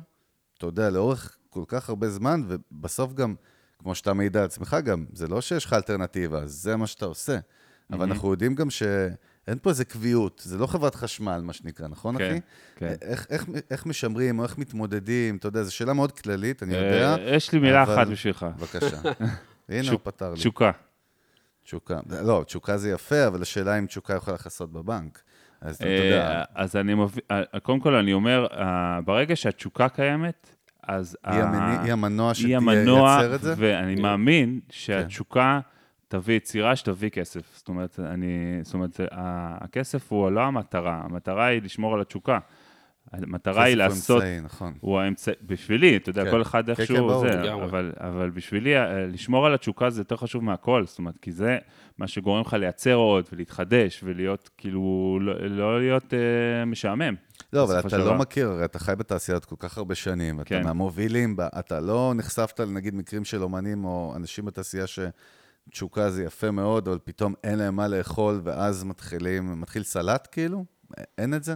[0.63, 3.35] אתה יודע, לאורך כל כך הרבה זמן, ובסוף גם,
[3.79, 7.39] כמו שאתה מעיד על עצמך גם, זה לא שיש לך אלטרנטיבה, זה מה שאתה עושה.
[7.93, 12.19] אבל אנחנו יודעים גם שאין פה איזה קביעות, זה לא חברת חשמל, מה שנקרא, נכון,
[12.19, 12.41] כן, אחי?
[12.77, 12.95] כן.
[13.03, 17.17] איך, איך, איך משמרים או איך מתמודדים, אתה יודע, זו שאלה מאוד כללית, אני יודע.
[17.17, 18.47] אה, יש לי מילה אחת בשבילך.
[18.59, 18.97] בבקשה.
[19.69, 20.37] הנה, הוא פתר לי.
[20.37, 20.71] תשוקה.
[21.65, 22.01] תשוקה.
[22.23, 25.23] לא, תשוקה זה יפה, אבל השאלה אם תשוקה יכולה לכסות בבנק.
[25.61, 28.47] אז אתה אה, יודע, אז אני מבין, אה, קודם כל אני אומר,
[29.05, 31.17] ברגע שהתשוקה קיימת, אז...
[31.25, 31.43] היא
[31.83, 33.55] היא המנוע היא שתייצר המנוע, את זה?
[33.57, 34.03] ואני כן.
[34.03, 35.61] מאמין שהתשוקה
[36.13, 37.41] תביא יצירה שתביא כסף.
[37.57, 42.39] זאת אומרת, אני, זאת אומרת, הכסף הוא לא המטרה, המטרה היא לשמור על התשוקה.
[43.13, 44.23] המטרה היא כסף הוא לעשות...
[44.23, 44.75] אמצעי, נכון.
[44.81, 46.31] הוא האמצעי, בשבילי, אתה יודע, כן.
[46.31, 47.21] כל אחד כן, איכשהו כן, ברור.
[47.21, 47.65] זה, לגמרי.
[47.65, 51.59] אבל, אבל בשבילי, אה, לשמור על התשוקה זה יותר חשוב מהכל, זאת אומרת, כי זה
[51.99, 57.15] מה שגורם לך לייצר עוד ולהתחדש ולהיות, כאילו, לא, לא להיות אה, משעמם.
[57.53, 58.15] לא, אבל אתה של לא.
[58.15, 60.65] מכיר, הרי אתה חי בתעשייה עוד כל כך הרבה שנים, כן.
[60.65, 64.87] מהמובילים, בה, אתה לא נחשפת לנגיד מקרים של אומנים או אנשים בתעשייה
[65.69, 70.65] שתשוקה זה יפה מאוד, אבל פתאום אין להם מה לאכול, ואז מתחילים, מתחיל סלט כאילו?
[71.19, 71.55] אין את זה?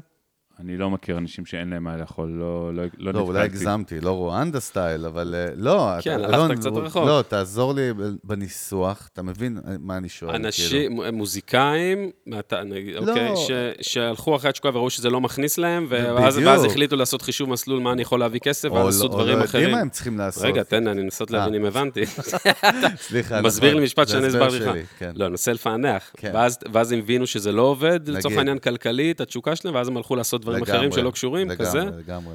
[0.60, 3.40] אני לא מכיר אנשים שאין להם מה לאכול, לא, לא, לא לא, אולי.
[3.40, 5.88] הגזמתי, לא רואנדה סטייל, אבל אה, לא.
[6.02, 7.06] כן, אתה- הלכת אלון, קצת רחוק.
[7.06, 10.32] לא, תעזור לי ב- בניסוח, אתה מבין מה אני שואל?
[10.32, 10.46] כאילו?
[10.46, 13.00] אנשים, מוזיקאים, מהת- נגיד, לא.
[13.10, 13.50] אוקיי, ש-
[13.92, 16.38] שהלכו אחרי התשוקה וראו שזה לא מכניס להם, ואז.
[16.44, 19.18] ואז החליטו לעשות חישוב מסלול מה אני יכול להביא כסף, או ואז עשו לא- או
[19.18, 19.62] דברים לא אחרים.
[19.62, 20.44] יודעים מה הם צריכים לעשות.
[20.44, 21.60] רגע, תן לי, אני להבין אה.
[21.60, 22.06] אם הבנתי.
[22.96, 24.86] סליחה, מסביר נכון, לי משפט שאני הסבר הסברתי לך.
[24.98, 25.12] כן.
[25.16, 26.10] לא, אני מנסה לפענח.
[26.16, 26.30] כן.
[26.34, 28.36] ואז- ואז הם הבינו שזה לא עובד, לצורך.
[28.36, 31.80] העניין כלכלית, התשוקה שלהם, ואז הם הלכו לעשות דברים אחרים לגמרי, שלא קשורים, לגמרי, כזה.
[31.80, 32.34] לגמרי.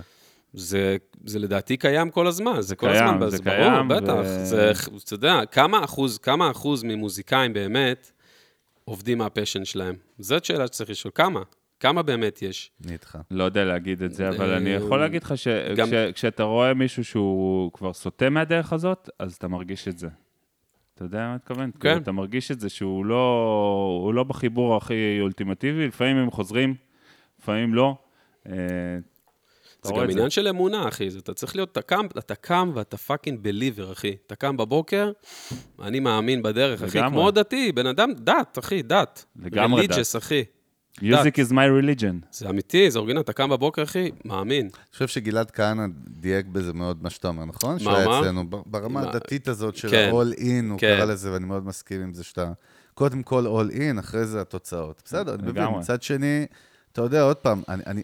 [0.53, 4.13] זה, זה לדעתי קיים כל הזמן, זה כל קיים, הזמן, זה ברור, קיים, בטח.
[4.23, 4.71] ו- זה,
[5.05, 8.11] אתה יודע, כמה אחוז, כמה אחוז ממוזיקאים באמת
[8.85, 9.95] עובדים מהפשן שלהם?
[10.19, 11.41] זאת שאלה שצריך לשאול, כמה?
[11.79, 12.71] כמה באמת יש?
[12.85, 13.17] אני איתך.
[13.31, 17.71] לא יודע להגיד את זה, אבל אה, אני יכול להגיד לך שכשאתה רואה מישהו שהוא
[17.71, 20.07] כבר סוטה מהדרך הזאת, אז אתה מרגיש את זה.
[20.95, 21.71] אתה יודע מה מתכוון?
[21.71, 21.79] כן.
[21.79, 26.75] כאילו, אתה מרגיש את זה שהוא לא, הוא לא בחיבור הכי אולטימטיבי, לפעמים הם חוזרים,
[27.41, 27.95] לפעמים לא.
[28.47, 28.53] אה,
[29.83, 31.07] זה גם עניין של אמונה, אחי.
[31.17, 34.15] אתה צריך להיות, אתה קם, אתה קם ואתה fucking believer, אחי.
[34.27, 35.11] אתה קם בבוקר,
[35.81, 36.99] אני מאמין בדרך, אחי.
[37.09, 39.25] כמו דתי, בן אדם, דת, אחי, דת.
[39.35, 39.95] לגמרי דת.
[39.95, 40.43] religious, אחי.
[40.99, 42.25] Music is my religion.
[42.31, 44.65] זה אמיתי, זה אורגינל, אתה קם בבוקר, אחי, מאמין.
[44.65, 47.77] אני חושב שגלעד כהנא דייק בזה מאוד, מה שאתה אומר, נכון?
[47.83, 48.19] מה, מה?
[48.19, 49.09] אצלנו, ברמה מה?
[49.09, 50.11] הדתית הזאת של כן.
[50.13, 50.95] ה-all in, הוא כן.
[50.97, 52.51] קרא לזה, ואני מאוד מסכים עם זה שאתה...
[52.93, 55.01] קודם כל all in, אחרי זה התוצאות.
[55.05, 55.63] בסדר, אני מבין.
[55.63, 56.45] מצד שני,
[56.91, 58.01] אתה יודע, עוד פעם, אני, אני,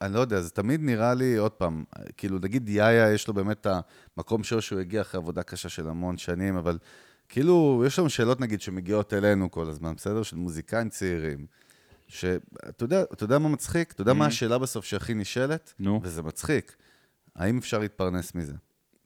[0.00, 1.84] אני לא יודע, זה תמיד נראה לי, עוד פעם,
[2.16, 3.66] כאילו, נגיד יאיה, יש לו באמת את
[4.16, 6.78] המקום שלו שהוא הגיע אחרי עבודה קשה של המון שנים, אבל
[7.28, 10.22] כאילו, יש לנו שאלות, נגיד, שמגיעות אלינו כל הזמן, בסדר?
[10.22, 11.46] של מוזיקאים צעירים.
[12.08, 13.92] שאתה יודע, אתה יודע מה מצחיק?
[13.92, 15.72] אתה יודע מה השאלה בסוף שהכי נשאלת?
[15.78, 16.00] נו.
[16.02, 16.76] וזה מצחיק.
[17.36, 18.52] האם אפשר להתפרנס מזה?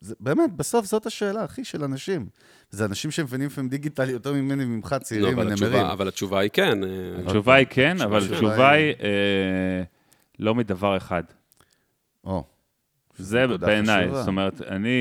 [0.00, 2.26] זה, באמת, בסוף זאת השאלה, אחי, של אנשים.
[2.70, 5.52] זה אנשים שמבינים לפעמים דיגיטל יותר ממני וממך, לא, צעירים אבל ונמרים.
[5.74, 6.84] התשובה, אבל התשובה היא כן.
[6.84, 6.88] אה,
[7.24, 9.82] התשובה היא כן, אבל התשובה התשובה היא- היא אה,
[10.38, 11.22] לא מדבר אחד.
[12.24, 12.44] או,
[13.16, 14.08] זה בעיניי.
[14.14, 14.98] זאת אומרת, אני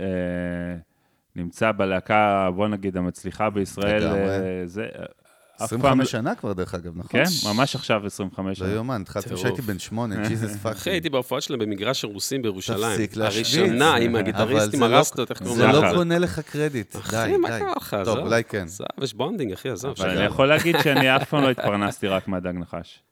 [0.00, 0.76] אה,
[1.36, 4.20] נמצא בלהקה, בוא נגיד, המצליחה בישראל, לגמרי.
[4.30, 4.88] אה, זה.
[5.58, 7.24] 25 שנה כבר, דרך אגב, נכון?
[7.24, 8.74] כן, ממש עכשיו 25 לא שנה.
[8.74, 9.34] יאומן, התחלתי.
[9.34, 10.76] כשהייתי בן שמונה, Jesus fucking.
[10.76, 12.92] אחי, הייתי בהופעה שלהם במגרש הרוסים בירושלים.
[12.92, 13.54] תפסיק להשוויץ.
[13.56, 15.80] הראשונה עם אבל הגיטריסט עם זה לא- הרסטות, איך קוראים זה לזה?
[15.80, 17.16] לא קונה לך קרדיט, די, די.
[17.16, 17.96] אחי, מה קרה לך?
[18.04, 18.18] טוב.
[18.18, 18.62] אולי כן.
[18.64, 19.94] עזוב, יש bonding, אחי, עזוב.
[19.98, 20.10] אבל.
[20.10, 23.02] אני יכול להגיד שאני אף פעם לא התפרנסתי רק מהדג נחש.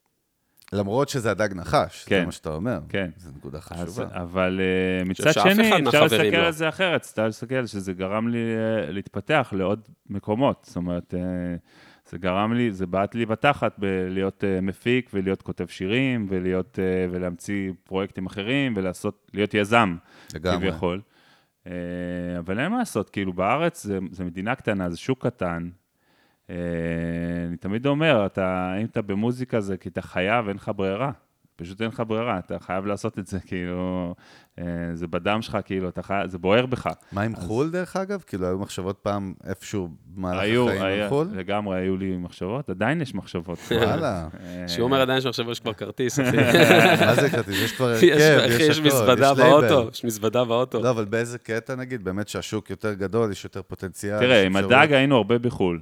[0.72, 2.24] למרות שזה הדג נחש, זה כן.
[2.26, 2.78] מה שאתה אומר.
[2.88, 3.10] כן.
[3.16, 4.06] זו נקודה אז, חשובה.
[4.12, 4.60] אבל
[5.04, 6.46] uh, מצד שני, אפשר להסתכל לא.
[6.46, 9.80] על זה אחרת, אפשר להסתכל שזה גרם לי uh, להתפתח לעוד
[10.10, 10.64] מקומות.
[10.66, 11.16] זאת אומרת, uh,
[12.14, 17.12] זה גרם לי, זה בעט לי בתחת בלהיות uh, מפיק ולהיות כותב שירים ולהיות, uh,
[17.12, 19.96] ולהמציא פרויקטים אחרים ולעשות, להיות יזם,
[20.34, 20.70] לגמרי.
[20.70, 21.00] כביכול.
[21.64, 21.68] Uh,
[22.38, 25.70] אבל אין מה לעשות, כאילו בארץ זה, זה מדינה קטנה, זה שוק קטן.
[26.46, 26.50] Uh,
[27.48, 31.12] אני תמיד אומר, אתה, אם אתה במוזיקה זה כי אתה חייב, אין לך ברירה.
[31.56, 34.14] פשוט אין לך ברירה, אתה חייב לעשות את זה, כאילו,
[34.94, 36.88] זה בדם שלך, כאילו, אתה חייב, זה בוער בך.
[37.12, 38.22] מה עם חו"ל, דרך אגב?
[38.26, 41.28] כאילו, היו מחשבות פעם איפשהו במהלך היו, החיים היה, על חו"ל?
[41.34, 43.58] לגמרי היו לי מחשבות, עדיין יש מחשבות.
[43.70, 44.28] וואלה.
[44.40, 46.36] אה, שהוא אומר עדיין שעכשיו יש כבר כרטיס, אחי.
[47.06, 47.54] מה זה כרטיס?
[47.64, 49.68] יש כבר יש- הרכב, יש יש הכל, מזוודה יש לייבל.
[49.68, 50.80] באוטו, יש מזוודה באוטו.
[50.82, 52.04] לא, אבל באיזה קטע, נגיד?
[52.04, 54.18] באמת שהשוק יותר גדול, יש יותר פוטנציאל.
[54.18, 54.56] תראה, יש עם.
[54.56, 55.80] הדג היינו הרבה בחו"ל.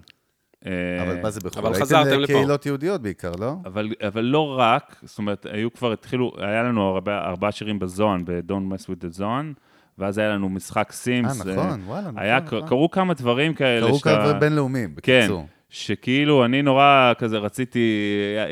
[0.67, 1.67] אה, אבל מה זה בחו"ל?
[1.67, 2.33] אבל חזרתם הייתם לפה.
[2.33, 3.55] לקהילות יהודיות בעיקר, לא?
[3.65, 8.25] אבל, אבל לא רק, זאת אומרת, היו כבר, התחילו, היה לנו הרבה, ארבעה שירים בזון,
[8.25, 9.55] ב-Don't mess with the zone,
[9.99, 11.41] ואז היה לנו משחק אה, סימס.
[11.47, 12.19] נכון, וואלה, נכון.
[12.19, 12.67] היה, נכון.
[12.69, 13.87] קרו כמה דברים כאלה.
[13.87, 15.47] קרו שאתה- כאלה בינלאומיים, כן, בקיצור.
[15.71, 17.97] שכאילו אני נורא כזה רציתי,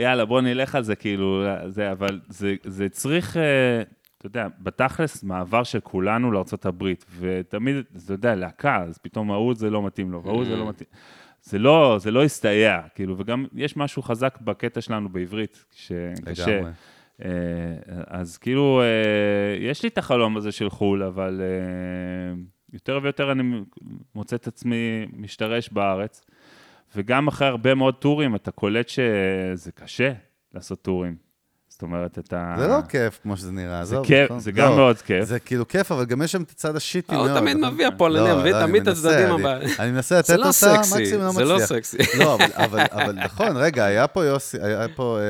[0.03, 3.43] יאללה, בוא נלך על זה, כאילו, זה, אבל זה, זה צריך, אה,
[4.19, 6.85] אתה יודע, בתכלס, מעבר של כולנו לארה"ב,
[7.21, 10.89] ותמיד, אתה יודע, להקה, אז פתאום ההוא זה לא מתאים לו, וההוא זה לא מתאים.
[11.43, 16.57] זה לא, זה לא הסתייע, כאילו, וגם יש משהו חזק בקטע שלנו בעברית, שקשה.
[16.57, 16.71] לגמרי.
[17.25, 17.31] אה,
[18.07, 23.43] אז כאילו, אה, יש לי את החלום הזה של חו"ל, אבל אה, יותר ויותר אני
[24.15, 26.25] מוצא את עצמי משתרש בארץ,
[26.97, 30.13] וגם אחרי הרבה מאוד טורים, אתה קולט שזה קשה
[30.55, 31.30] לעשות טורים.
[31.81, 32.55] זאת אומרת, אתה...
[32.59, 34.07] זה לא כיף כמו שזה נראה, זה עזוב.
[34.07, 34.41] כיף, נכון?
[34.41, 35.25] זה גם לא, מאוד כיף.
[35.25, 37.41] זה כאילו כיף, אבל גם יש שם את הצד השיטי הוא מאוד.
[37.41, 37.75] תמיד נכון?
[37.75, 39.69] מביא הפועל, אני מביא לא, תמיד את הצדדים אני- הבאים.
[39.79, 41.69] אני מנסה לתת זה לא אותה, סקסי, מקסימום לא זה לא מצליח.
[41.69, 41.97] סקסי.
[42.19, 45.23] לא, אבל- אבל אבל נכון, רגע, היה פה יוסי, היה פה אה,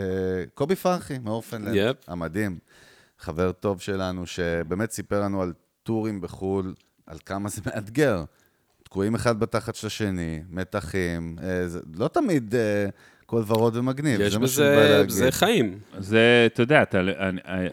[0.00, 1.94] אה, קובי פרחי מאורפנלנד.
[2.08, 2.58] המדהים,
[3.18, 6.74] חבר טוב שלנו, שבאמת סיפר לנו על טורים בחו"ל,
[7.06, 8.24] על כמה זה מאתגר.
[8.82, 12.54] תקועים אחד בתחת של השני, מתחים, אה, זה לא תמיד
[13.26, 15.10] אה, כל ורוד ומגניב, יש זה מה שאני בא בזה, להגיד.
[15.10, 15.78] זה חיים.
[15.98, 17.12] זה, אתה יודע, אתה, אני,
[17.44, 17.68] אני-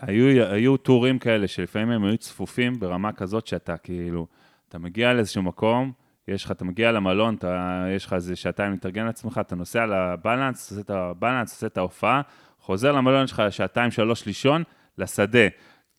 [0.00, 4.26] היו, היו טורים כאלה שלפעמים הם היו צפופים ברמה כזאת שאתה כאילו,
[4.68, 5.92] אתה מגיע לאיזשהו מקום,
[6.28, 10.70] יש לך, אתה מגיע למלון, אתה, יש לך איזה שעתיים להתארגן לעצמך, אתה נוסע לבלנס,
[10.70, 12.20] עושה את הבלנס, עושה את ההופעה,
[12.60, 14.62] חוזר למלון, יש לך שעתיים, שלוש לישון,
[14.98, 15.46] לשדה.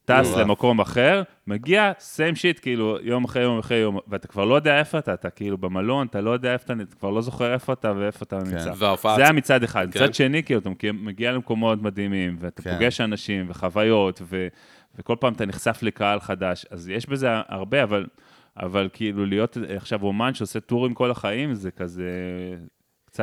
[0.08, 0.38] טס.
[0.38, 4.80] למקום אחר, מגיע, same shit, כאילו, יום אחרי יום אחרי יום, ואתה כבר לא יודע
[4.80, 7.74] איפה אתה, אתה כאילו במלון, אתה לא יודע איפה אתה, אתה כבר לא זוכר איפה
[7.74, 8.72] אתה ואיפה אתה נמצא.
[8.78, 9.88] וההופעה זה היה מצד אחד.
[9.92, 10.04] כן.
[10.04, 12.74] מצד שני, כאילו, אתה מגיע למקומות מדהימים, ואתה כן.
[12.74, 14.48] פוגש אנשים וחוויות, ו,
[15.00, 18.06] וכל פעם אתה נחשף לקהל חדש, אז יש בזה הרבה, אבל,
[18.58, 22.12] אבל כאילו להיות עכשיו אומן שעושה טורים כל החיים, זה כזה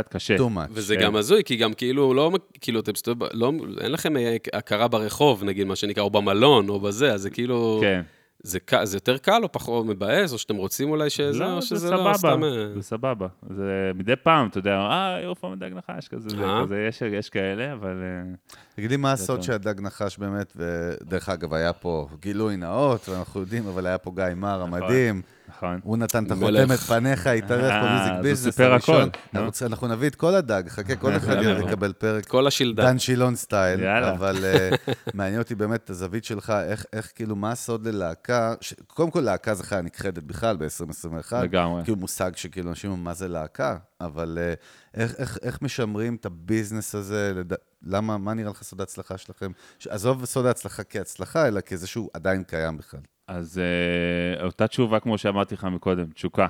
[0.03, 0.37] קצת קשה.
[0.37, 0.71] too much.
[0.71, 1.03] וזה כן.
[1.03, 5.45] גם הזוי, כי גם כאילו, לא, כאילו, אתם סתם, לא, אין לכם אה, הכרה ברחוב,
[5.45, 8.03] נגיד, מה שנקרא, או במלון, או בזה, אז זה כאילו, כן.
[8.43, 11.61] זה, ק- זה יותר קל או פחות מבאס, או שאתם רוצים אולי שזה, לא, או
[11.61, 12.45] זה שזה לא סבבה, סתם...
[12.45, 13.27] אה, זה סבבה.
[13.51, 16.63] זה מדי פעם, אתה יודע, אה, יופי מדג נחש, כזה, זה, אה.
[16.65, 18.03] כזה, יש, יש כאלה, אבל...
[18.03, 18.35] אה,
[18.77, 19.43] תגיד לי, מה הסוד.
[19.43, 24.25] שהדג נחש באמת, ודרך אגב, היה פה גילוי נאות, ואנחנו יודעים, אבל היה פה גיא
[24.37, 25.23] מר המדהים.
[25.49, 25.81] נכון.
[25.83, 26.31] הוא נתן את.
[26.31, 29.09] החותמת פניך, התארח אה, במיוזיק אז הוא ביזנס סיפר הראשון.
[29.33, 31.71] הכל, אנחנו נביא את כל הדג, חכה, כל אחד יאללה.
[31.71, 32.27] יקבל פרק.
[32.27, 32.83] כל השלדה.
[32.85, 34.13] דן שילון סטייל, יאללה.
[34.13, 34.71] אבל אה,
[35.15, 38.75] מעניין אותי באמת את הזווית שלך, איך, איך כאילו, מה הסוד ללהקה, ש...
[38.87, 41.37] קודם כל להקה זה חיה נכחדת בכלל ב-2021.
[41.43, 41.85] לגמרי.
[41.85, 43.77] כאילו מושג שכאילו אנשים אומרים, מה זה להקה?
[44.01, 44.55] אבל אה,
[44.95, 47.33] איך, איך, איך משמרים את הביזנס הזה?
[47.35, 47.53] לד...
[47.83, 49.51] למה, מה נראה לך סוד ההצלחה שלכם?
[49.79, 49.87] ש...
[49.87, 53.01] עזוב סוד ההצלחה כהצלחה, אלא כזה שהוא עדיין קיים בכלל.
[53.29, 56.47] אז אה, אותה תשובה, כמו שאמרתי לך מקודם, תשוקה.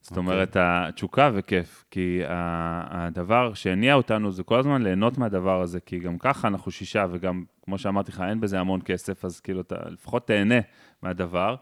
[0.00, 5.98] זאת אומרת, התשוקה וכיף, כי הדבר שהניע אותנו זה כל הזמן ליהנות מהדבר הזה, כי
[5.98, 9.76] גם ככה אנחנו שישה, וגם, כמו שאמרתי לך, אין בזה המון כסף, אז כאילו, אתה
[9.90, 10.60] לפחות תהנה
[11.02, 11.56] מהדבר.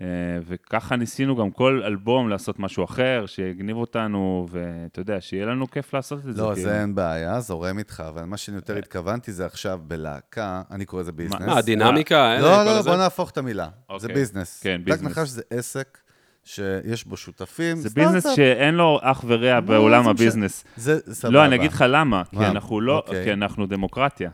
[0.00, 0.06] אה,
[0.46, 5.94] וככה ניסינו גם כל אלבום לעשות משהו אחר, שיגניב אותנו, ואתה יודע, שיהיה לנו כיף
[5.94, 6.42] לעשות את זה.
[6.42, 6.68] לא, כאילו.
[6.68, 11.02] זה אין בעיה, זורם איתך, אבל מה שאני יותר התכוונתי זה עכשיו בלהקה, אני קורא
[11.02, 11.40] לזה business.
[11.40, 12.34] מה, הדינמיקה?
[12.34, 12.82] אין, לא, לא?
[12.82, 13.64] בוא נהפוך את המילה.
[13.64, 14.14] זה אוקיי.
[14.14, 14.60] business.
[14.62, 15.10] כן, business.
[15.10, 15.98] נחש זה עסק
[16.44, 17.76] שיש בו שותפים.
[17.76, 17.88] זה.
[17.94, 20.10] business שאין לו אח ורע לא, בעולם משנה.
[20.10, 20.64] ה business.
[20.76, 21.34] זה סבבה.
[21.34, 22.36] לא, אני אגיד לך למה, כי?
[22.46, 23.24] אנחנו לא, אוקיי.
[23.24, 24.30] כי אנחנו דמוקרטיה.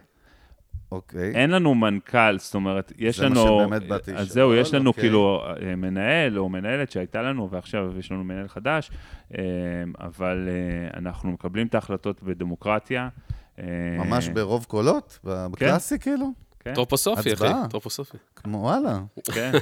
[0.94, 1.32] אוקיי.
[1.34, 3.60] אין לנו מנכ"ל, זאת אומרת, יש זה מה לנו...
[3.66, 5.02] שבאמת באתי אז לשאול, זהו, יש לנו אוקיי.
[5.02, 8.90] כאילו אה, מנהל או מנהלת שהייתה לנו, ועכשיו יש לנו מנהל חדש,
[9.34, 9.42] אה,
[10.00, 13.08] אבל אה, אנחנו מקבלים את ההחלטות בדמוקרטיה.
[13.98, 15.18] ממש ברוב קולות?
[15.24, 16.32] ב- בקלאסי כאילו?
[16.60, 17.48] כן, טרופוסופי, אחי.
[17.70, 18.16] טרופוסופי.
[18.36, 19.00] כמו וואלה.
[19.32, 19.52] כן.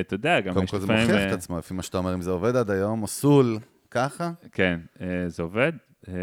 [0.00, 1.06] אתה יודע, גם קודם יש כל זה לפעמים...
[1.10, 3.58] מוכיח את עצמו, לפי מה שאתה אומר, אם זה עובד עד היום, או סול,
[3.90, 4.30] ככה?
[4.52, 4.80] כן,
[5.28, 5.72] זה עובד.
[6.08, 6.14] אה,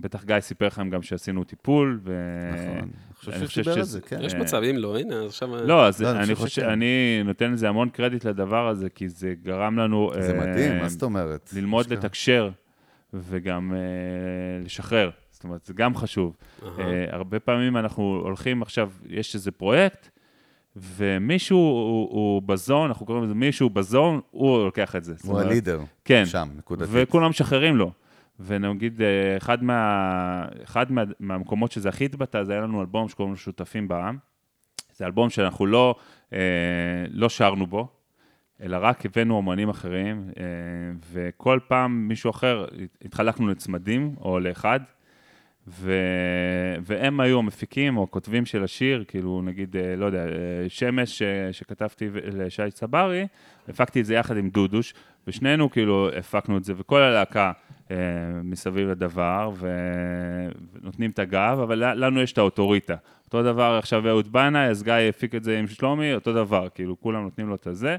[0.00, 2.12] בטח גיא סיפר לכם גם שעשינו טיפול, ו...
[2.52, 2.88] נכון.
[3.28, 4.18] אני חושב שהוא דיבר על זה, כן.
[4.22, 5.66] יש אה, מצב, אם לא, הנה, עכשיו...
[5.66, 6.62] לא, אז לא, אני חושב.
[6.62, 10.10] אני נותן לזה המון קרדיט לדבר הזה, כי זה גרם לנו...
[10.20, 11.50] זה אה, מדהים, מה זאת אומרת?
[11.56, 11.92] ללמוד.
[11.92, 12.50] לתקשר
[13.14, 13.74] וגם
[14.64, 15.10] לשחרר.
[15.30, 16.36] זאת אומרת, זה גם חשוב.
[17.10, 20.08] הרבה פעמים אנחנו הולכים עכשיו, יש איזה פרויקט,
[20.76, 25.14] ומישהו הוא, הוא בזון, אנחנו קוראים לזה מישהו בזון, הוא לוקח את זה.
[25.24, 25.80] הוא הלידר.
[26.04, 26.26] כן.
[26.26, 26.88] שם, נקודתית.
[26.92, 27.90] וכולם משחררים לו.
[28.40, 33.32] ונגיד, אה, אחד, מה, אחד מה, מהמקומות שזה הכי התבטא, זה היה לנו אלבום שקוראים
[33.32, 34.18] לו שותפים בעם.
[34.96, 35.94] זה אלבום שאנחנו לא,
[36.32, 36.38] אה,
[37.10, 37.88] לא שרנו בו,
[38.62, 40.44] אלא רק הבאנו אומנים אחרים, אה,
[41.12, 42.66] וכל פעם מישהו אחר,
[43.04, 44.80] התחלקנו לצמדים או לאחד,
[45.68, 45.92] ו...
[46.82, 51.22] והם היו המפיקים או הכותבים של השיר, כאילו נגיד, אה, לא יודע, אה, שמש ש...
[51.52, 53.26] שכתבתי ו- לשי צברי,
[53.68, 54.94] הפקתי את זה יחד עם דודוש,
[55.26, 57.52] ושנינו כאילו הפקנו את זה, וכל הלהקה אה,
[58.44, 59.68] מסביב לדבר, ו...
[60.82, 62.94] ונותנים את הגב, אבל לנו יש את האוטוריטה.
[63.24, 67.00] אותו דבר עכשיו אהוד בנאי, אז גיא הפיק את זה עם שלומי, אותו דבר, כאילו
[67.00, 67.96] כולם נותנים לו את הזה.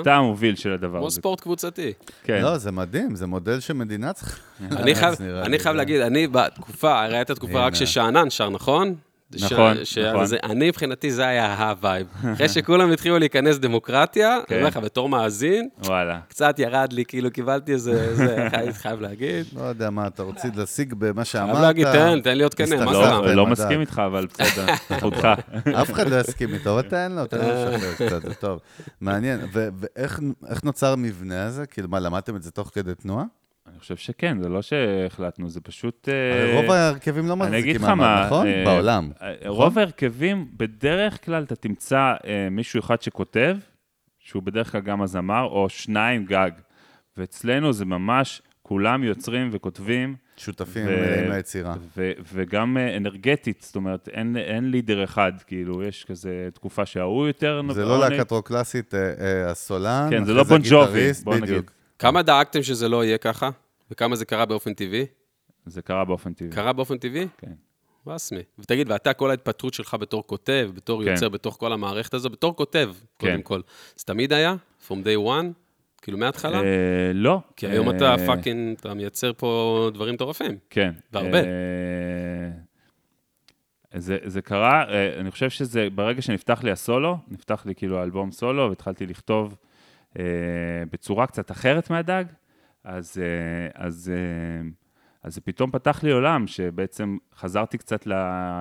[0.00, 1.16] אתה המוביל של הדבר כמו הזה.
[1.16, 1.92] ספורט קבוצתי.
[2.24, 2.42] כן.
[2.42, 4.40] לא, זה מדהים, זה מודל שמדינה צריכה...
[4.70, 7.74] אני חייב, להגיד, אני בתקופה, הרי הייתה תקופה רק.
[7.74, 8.94] ששאנן שר, נכון?
[9.36, 10.26] ש- נכון, ש- נכון.
[10.26, 12.06] זה- אני מבחינתי זה היה ה vibe.
[12.34, 14.54] אחרי שכולם התחילו להיכנס דמוקרטיה, כן.
[14.54, 16.20] אני אומר לך, בתור מאזין, וואלה.
[16.28, 19.46] קצת ירד לי, כאילו קיבלתי איזה, זה, חייב- חייב להגיד.
[19.56, 21.50] לא יודע מה אתה רוצה להשיג במה שאמרת.
[21.52, 22.92] חייב להגיד, תן, תן להיות כן, מה תסתכל.
[22.92, 23.20] קרה?
[23.20, 23.34] לא.
[23.34, 24.66] לא מסכים איתך, אבל בסדר,
[24.96, 25.28] זכותך.
[25.80, 28.58] אף אחד לא יסכים איתו, אבל תן לו, תן לו לשחרר קצת, זה טוב.
[29.00, 29.40] מעניין.
[29.52, 31.66] ואיך איך נוצר המבנה הזה?
[31.66, 33.24] כאילו, מה, למדתם את זה תוך כדי תנועה?
[33.80, 36.08] אני חושב שכן, זה לא שהחלטנו, זה פשוט...
[36.08, 38.46] אה, רוב ההרכבים לא אני אגיד מחזיקים לך מעמד, מה, נכון?
[38.46, 39.10] אה, בעולם.
[39.22, 42.14] אה, רוב ההרכבים, בדרך כלל אתה תמצא
[42.50, 43.56] מישהו אחד שכותב,
[44.18, 46.50] שהוא בדרך כלל גם הזמר, או שניים גג.
[47.16, 51.74] ואצלנו זה ממש, כולם יוצרים וכותבים, שותפים ו- מלאים ליצירה.
[51.96, 57.62] ו- וגם אנרגטית, זאת אומרת, אין, אין לידר אחד, כאילו, יש כזה תקופה שההוא יותר...
[57.70, 58.02] זה עונג.
[58.02, 61.70] לא להקת רוק קלאסית, אה, אה, הסולן, כן, זה לא בון ג'ובי, הגיטריסט, בוא נגיד.
[61.98, 63.50] כמה דאגתם שזה לא יהיה ככה?
[63.90, 65.06] וכמה זה קרה באופן טבעי?
[65.66, 66.50] זה קרה באופן טבעי.
[66.50, 67.26] קרה באופן טבעי?
[67.38, 67.52] כן.
[68.06, 68.42] רסמי.
[68.58, 71.10] ותגיד, ואתה, כל ההתפתחות שלך בתור כותב, בתור כן.
[71.10, 73.42] יוצר, בתוך כל המערכת הזו, בתור כותב, קודם כן.
[73.42, 73.60] כל.
[73.96, 74.54] זה תמיד היה?
[74.88, 75.46] From day one?
[76.02, 76.60] כאילו מההתחלה?
[76.60, 77.40] אה, לא.
[77.56, 80.58] כי היום אה, אתה fucking, אתה מייצר פה דברים מטורפים.
[80.70, 80.92] כן.
[81.12, 81.38] והרבה.
[81.38, 82.50] אה,
[83.94, 88.32] זה, זה קרה, אה, אני חושב שזה, ברגע שנפתח לי הסולו, נפתח לי כאילו אלבום
[88.32, 89.56] סולו, והתחלתי לכתוב
[90.18, 90.24] אה,
[90.92, 92.24] בצורה קצת אחרת מהדג,
[92.84, 94.68] אז, אה, אז, אה,
[95.22, 98.06] אז זה פתאום פתח לי עולם, שבעצם חזרתי קצת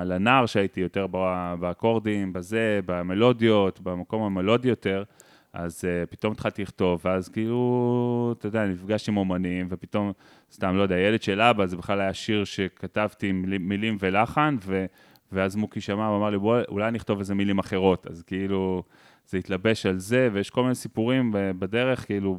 [0.06, 1.08] לנער שהייתי יותר
[1.60, 5.04] באקורדים, בזה, במלודיות, במקום המלודי יותר,
[5.54, 10.12] אז uh, פתאום התחלתי לכתוב, ואז כאילו, אתה יודע, נפגש עם אומנים, ופתאום,
[10.52, 14.86] סתם, לא יודע, ילד של אבא, זה בכלל היה שיר שכתבתי עם מילים- ולחן, ו,
[15.32, 18.08] ואז מוקי שמע ואמר לי, בוא, אולי נכתוב איזה מילים אחרות.
[18.08, 18.84] אז כאילו,
[19.30, 22.38] זה התלבש על זה, ויש כל מיני סיפורים בדרך, כאילו,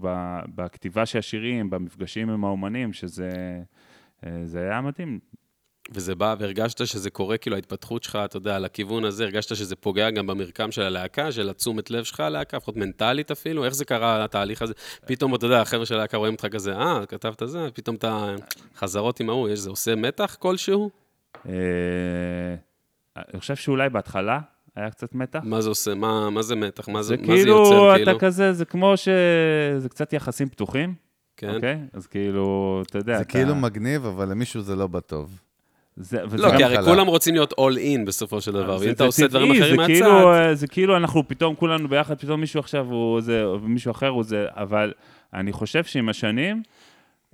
[0.55, 3.31] בכתיבה של השירים, במפגשים עם האומנים, שזה
[4.27, 5.19] אה, זה היה מדהים.
[5.93, 10.11] וזה בא, והרגשת שזה קורה, כאילו ההתפתחות שלך, אתה יודע, לכיוון הזה, הרגשת שזה פוגע
[10.11, 13.65] גם במרקם של הלהקה, של התשומת לב שלך ללהקה, לפחות מנטלית אפילו?
[13.65, 14.75] איך זה קרה, התהליך הזה?
[15.07, 18.35] פתאום, אתה יודע, החבר'ה של הלהקה רואים אותך כזה, אה, כתבת זה, פתאום אתה
[18.77, 20.91] חזרות עם ההוא, יש זה עושה מתח כלשהו?
[21.47, 21.53] אה,
[23.17, 24.41] אני חושב שאולי בהתחלה
[24.77, 25.41] היה קצת מתח.
[25.45, 25.95] מה זה עושה?
[25.95, 26.89] מה, מה זה מתח?
[26.89, 28.19] מה זה, זה מה זה כאילו, יוצר, אתה כאילו?
[28.19, 29.09] כזה, זה כמו ש...
[29.79, 30.95] זה קצת יחסים פתוחים,
[31.37, 31.55] כן.
[31.55, 31.79] אוקיי?
[31.93, 33.31] אז כאילו, אתה יודע, זה אתה...
[33.31, 35.41] כאילו מגניב, אבל למישהו זה לא בטוב.
[35.97, 36.85] זה, לא, כי הרי חלק.
[36.87, 39.93] כולם רוצים להיות all in בסופו של דבר, זה- ואם אתה עושה דברים אחרים מהצד...
[39.93, 44.23] כאילו, זה כאילו אנחנו פתאום כולנו ביחד, פתאום מישהו עכשיו הוא זה, ומישהו אחר הוא
[44.25, 44.93] זה, אבל
[45.35, 46.63] אני חושב שעם השנים,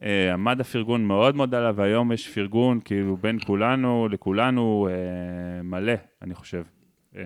[0.03, 4.94] אה, עמד הפרגון מאוד מאוד עליו, והיום יש פרגון כאילו בין כולנו לכולנו אה,
[5.62, 6.62] מלא, אני חושב.
[7.16, 7.22] אה,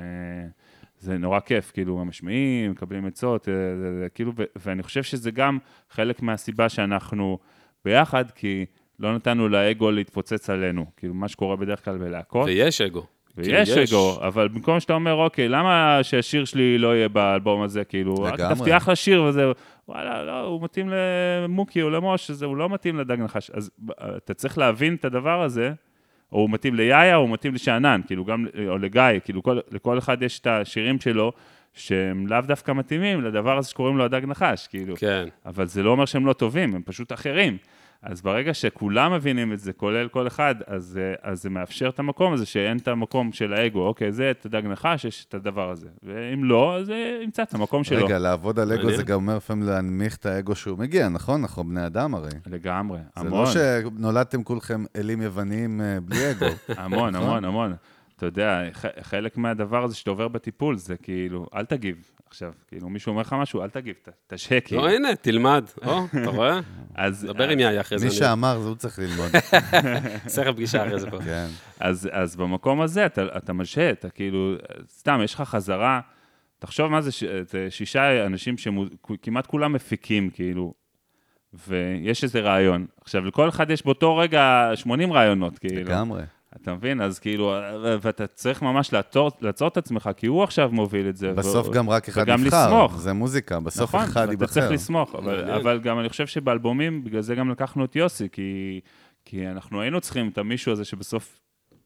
[0.98, 5.58] זה נורא כיף, כאילו, המשמיעים, מקבלים עצות, אה, כאילו, ואני חושב שזה גם
[5.90, 7.38] חלק מהסיבה שאנחנו
[7.84, 8.66] ביחד, כי
[8.98, 12.46] לא נתנו לאגו להתפוצץ עלינו, כאילו, מה שקורה בדרך כלל בלהקות.
[12.46, 13.06] ויש אגו.
[13.34, 13.92] כאילו, ויש יש.
[13.92, 18.34] אגו, אבל במקום שאתה אומר, אוקיי, למה שהשיר שלי לא יהיה באלבום הזה, כאילו, רק
[18.34, 18.54] לגמרי.
[18.54, 19.52] כתבתי אחלה שיר וזה,
[19.88, 23.50] וואלה, לא, הוא מתאים למוקי או למוש, הוא לא מתאים לדג נחש.
[23.50, 23.70] אז
[24.16, 25.72] אתה צריך להבין את הדבר הזה,
[26.32, 29.98] או הוא מתאים ליאיה, או הוא מתאים לשאנן, כאילו, גם, או לגיא, כאילו, כל, לכל
[29.98, 31.32] אחד יש את השירים שלו,
[31.74, 34.96] שהם לאו דווקא מתאימים לדבר הזה שקוראים לו הדג נחש, כאילו.
[34.96, 35.24] כן.
[35.46, 37.56] אבל זה לא אומר שהם לא טובים, הם פשוט אחרים.
[38.02, 41.98] אז ברגע שכולם מבינים את זה, כולל כל אחד, אז, אה, אז זה מאפשר את
[41.98, 43.86] המקום הזה, שאין את המקום של האגו.
[43.86, 45.88] אוקיי, זה את הדג נחש, יש את הדבר הזה.
[46.02, 48.04] ואם לא, אז אה, ימצא את המקום שלו.
[48.04, 48.92] רגע, לעבוד על אגו.
[48.96, 51.40] זה גם אומר לפעמים להנמיך את האגו שהוא מגיע, נכון?
[51.40, 52.30] אנחנו בני אדם הרי.
[52.46, 56.46] לגמרי, זה המון, לא שנולדתם כולכם אלים יווניים אה, בלי אגו.
[56.82, 57.26] המון, נכון?
[57.26, 57.74] המון, המון.
[58.16, 58.62] אתה יודע,
[59.02, 62.52] חלק מהדבר הזה שאתה עובר בטיפול, זה כאילו, אל תגיב עכשיו.
[62.68, 63.94] כאילו, מישהו אומר לך משהו, אל תגיב,
[64.26, 64.82] תשהה, כאילו.
[64.82, 65.64] לא, הנה, תלמד.
[65.86, 66.60] או, אתה רואה?
[66.94, 68.06] אז, דבר עם יאיה אחרי זה.
[68.06, 69.30] מי שאמר, זה הוא צריך ללמוד.
[70.42, 71.18] לך פגישה אחרי זה פה.
[71.22, 71.46] כן.
[71.80, 74.54] אז, אז במקום הזה אתה, אתה משהה, אתה כאילו,
[74.88, 76.00] סתם, יש לך חזרה,
[76.58, 80.74] תחשוב מה זה, ש, זה שישה אנשים שכמעט כולם מפיקים, כאילו,
[81.68, 82.86] ויש איזה רעיון.
[83.00, 85.80] עכשיו, לכל אחד יש באותו רגע 80 רעיונות, כאילו.
[85.80, 86.22] לגמרי.
[86.56, 87.00] אתה מבין?
[87.00, 87.44] אז כאילו,
[87.82, 91.32] ו- ואתה צריך ממש לעצור, לעצור את עצמך, כי הוא עכשיו מוביל את זה.
[91.32, 92.66] בסוף ו- גם רק אחד וגם נבחר.
[92.66, 92.96] לסמוך.
[92.98, 94.46] זה מוזיקה, בסוף נכון, אחד ייבחר.
[94.46, 95.50] צריך לסמוך, אבל.
[95.50, 98.80] אבל גם אני חושב שבאלבומים, בגלל זה גם לקחנו את יוסי, כי,
[99.24, 101.40] כי אנחנו היינו צריכים את המישהו הזה שבסוף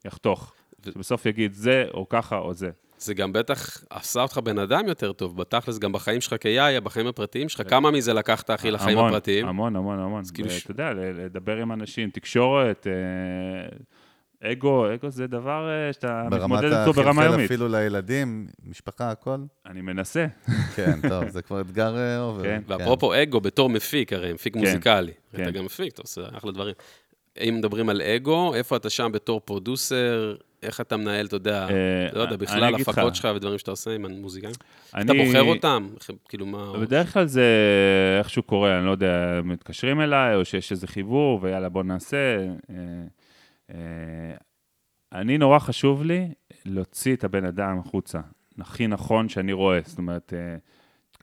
[0.05, 0.53] יחתוך,
[0.87, 2.71] שבסוף יגיד זה, או ככה, או זה.
[2.99, 7.07] זה גם בטח עשה אותך בן אדם יותר טוב, בתכלס, גם בחיים שלך כיאיה, בחיים
[7.07, 9.49] הפרטיים שלך, כמה מזה לקחת, אחי, לחיים המון, הפרטיים?
[9.49, 10.23] המון, המון, המון.
[10.35, 13.77] כאילו ואתה יודע, לדבר עם אנשים, תקשורת, אה,
[14.53, 17.51] אגו, אגו זה דבר אה, שאתה ברמת מתמודד איתו ברמה היום יומית.
[17.51, 19.39] אפילו לילדים, משפחה, הכל.
[19.67, 20.27] אני מנסה.
[20.77, 22.43] כן, טוב, זה כבר אתגר אה, over.
[22.43, 22.63] כן.
[22.67, 25.13] ואפרופו אגו, בתור מפיק, הרי מפיק מוזיקלי.
[25.33, 25.43] כן.
[25.43, 26.75] אתה גם מפיק, אתה עושה אחלה דברים.
[27.41, 30.35] אם מדברים על אגו, איפה אתה שם בתור producer?
[30.63, 32.75] איך אתה מנהל, אתה יודע, אה, לא יודע, בכלל.
[32.75, 34.55] הפקות שלך ודברים שאתה עושה עם המוזיקאים?
[34.91, 35.89] אתה בוחר אותם?
[36.29, 36.73] כאילו, מה...
[36.81, 37.47] בדרך כלל זה
[38.19, 42.37] איכשהו קורה, אני לא יודע, מתקשרים אליי, או שיש איזה חיבור, ויאללה, בוא נעשה.
[43.75, 44.37] אה,
[45.13, 46.29] אני, נורא חשוב לי
[46.67, 48.21] להוציא את הבן אדם החוצה,
[48.61, 49.81] הכי נכון שאני רואה.
[49.85, 50.57] זאת אומרת, אה,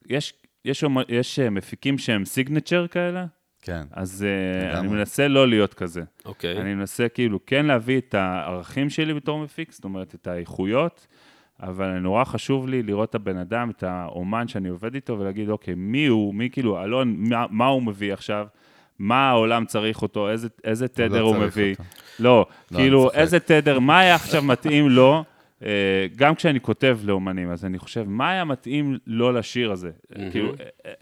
[0.10, 0.34] יש,
[0.66, 3.26] יש, יש אה, מפיקים שהם סיגנצ'ר כאלה,
[3.62, 3.82] כן.
[3.92, 4.26] אז
[4.62, 4.80] לגמרי.
[4.80, 6.04] אני מנסה לא להיות כזה.
[6.26, 6.62] אוקיי.
[6.62, 11.08] אני מנסה כאילו כן להביא את הערכים שלי בתור מפיק, זאת אומרת, את האיכויות,
[11.60, 15.76] אבל נורא חשוב לי לראות את הבן אדם, את האומן שאני עובד איתו, ולהגיד, אוקיי,
[15.76, 18.48] מי הוא, מי כאילו, אלון, מה, מה הוא מביא עכשיו?
[19.02, 21.72] מה העולם צריך אותו, איזה, איזה תדר הוא, מביא.
[21.72, 21.84] אותו.
[22.20, 23.12] לא, לא, כאילו.
[23.14, 25.24] איזה תדר, מה היה עכשיו מתאים לו,
[26.16, 29.90] גם כשאני כותב לאומנים, אז אני חושב, מה היה מתאים לו לשיר הזה?
[30.32, 30.54] כאילו,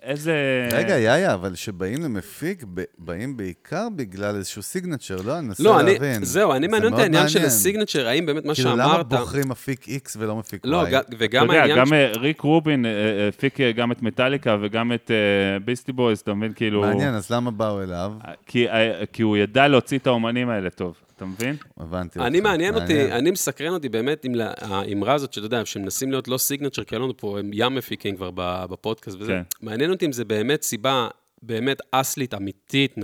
[0.02, 0.34] איזה...
[0.74, 2.64] רגע, יאיה, אבל כשבאים למפיק,
[2.98, 5.38] באים בעיקר בגלל איזשהו סיגנצ'ר, לא?
[5.40, 6.24] אני מנסה לא, אני, להבין.
[6.24, 7.46] זהו, אני זה מעניין את העניין של.
[7.46, 9.08] ה signature, האם באמת מה כאילו, למה שאמרת...
[9.08, 10.70] בוחרים מפיק X ולא מפיק Y?
[10.70, 11.80] לא, ג- אתה וגם יודע, העניין...
[11.80, 15.60] גם ש- אה, ריק רובין אה, אה, הפיק אה, גם את מטאליקה וגם את אה,
[15.60, 16.54] ביסטי בויז, אתה מבין?
[16.54, 16.82] כאילו...
[16.82, 18.12] מעניין, אז למה באו אליו?
[18.46, 21.56] כי, אה, כי הוא ידע להוציא את האומנים האלה טוב, אתה מבין?
[21.78, 22.50] הבנתי אני אותך.
[22.50, 26.84] מעניין אותי, אני מסקרן אותי באמת עם האמרה הזאת, שאתה יודע, שמנסים להיות לא signature,
[26.84, 29.32] כי היה לנו פה הם ים מפיקים כבר ב- בפודקאסט וזה.
[29.32, 29.42] כן.
[29.62, 31.08] מעניין אותי אם זה באמת סיבה
[31.42, 32.96] באמת אסלית, אמיתית,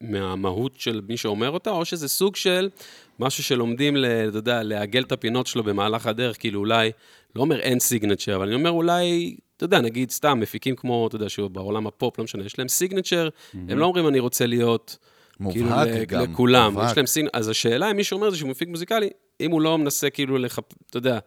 [0.00, 2.70] מהמהות של מי שאומר אותה, או שזה סוג של
[3.18, 3.96] משהו שלומדים,
[4.28, 6.90] אתה יודע, לעגל את הפינות שלו במהלך הדרך, כאילו אולי,
[7.36, 9.36] לא אומר אין סיגנצ'ר, אבל אני אומר אולי...
[9.56, 12.68] אתה יודע, נגיד סתם, מפיקים כמו, אתה יודע, שהוא בעולם הפופ, לא משנה, יש להם
[12.68, 13.28] סיגנצ'ר,
[13.68, 14.98] הם לא אומרים, אני רוצה להיות
[15.40, 16.90] מובהק כאילו גם, לכולם, מובהק.
[16.90, 17.26] יש להם סינ...
[17.32, 19.10] אז השאלה, אם מישהו אומר את זה שהוא מפיק מוזיקלי,
[19.40, 20.64] אם הוא לא מנסה כאילו לחפ...
[20.90, 21.18] אתה יודע,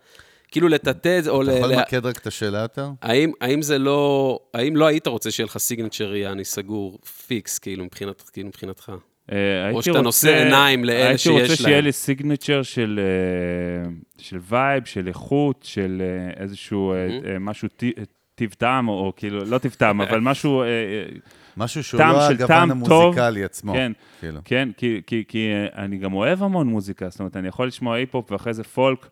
[0.52, 1.50] כאילו לטאטא את זה, או ל...
[1.50, 2.90] אתה יכול למקד רק את השאלה יותר?
[3.02, 4.40] האם, האם זה לא...
[4.54, 8.92] האם לא היית רוצה שיהיה לך סיגנצ'ר יעני סגור, פיקס, כאילו, מבחינת, כאילו, מבחינתך?
[9.32, 11.86] אה, הייתי שאתה נושא עיניים לאלה הייתי שיש רוצה שיהיה להם.
[11.86, 17.68] לי signature של, אה, של vibe, של איכות, של אה, איזשהו אה, משהו
[18.36, 20.64] טיב טעם, או, או כאילו, לא טיב טעם, אבל משהו...
[21.58, 23.04] משהו שהוא לא הגוון טעם טוב.
[23.04, 23.74] המוזיקלי עצמו.
[23.74, 24.40] כן, כאילו.
[24.46, 27.96] כן, כי, כי, כי אה, אני גם אוהב המון מוזיקה, זאת אומרת, אני יכול לשמוע
[27.96, 29.10] היפ-הופ ואחרי זה פולק,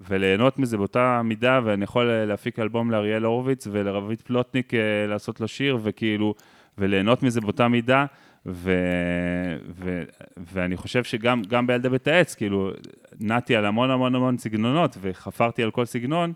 [0.00, 5.40] וליהנות מזה באותה מידה, ואני יכול אה, להפיק אלבום לאריאל הורוביץ ולרביד פלוטניק אה, לעשות
[5.40, 6.34] לו שיר, וכאילו,
[6.78, 8.06] וליהנות מזה באותה מידה,
[8.46, 8.72] ו,
[9.74, 10.02] ו,
[10.52, 12.70] ואני חושב שגם גם בילדי בית העץ, כאילו,
[13.20, 16.32] נעתי על המון המון המון סגנונות, וחפרתי על כל סגנון,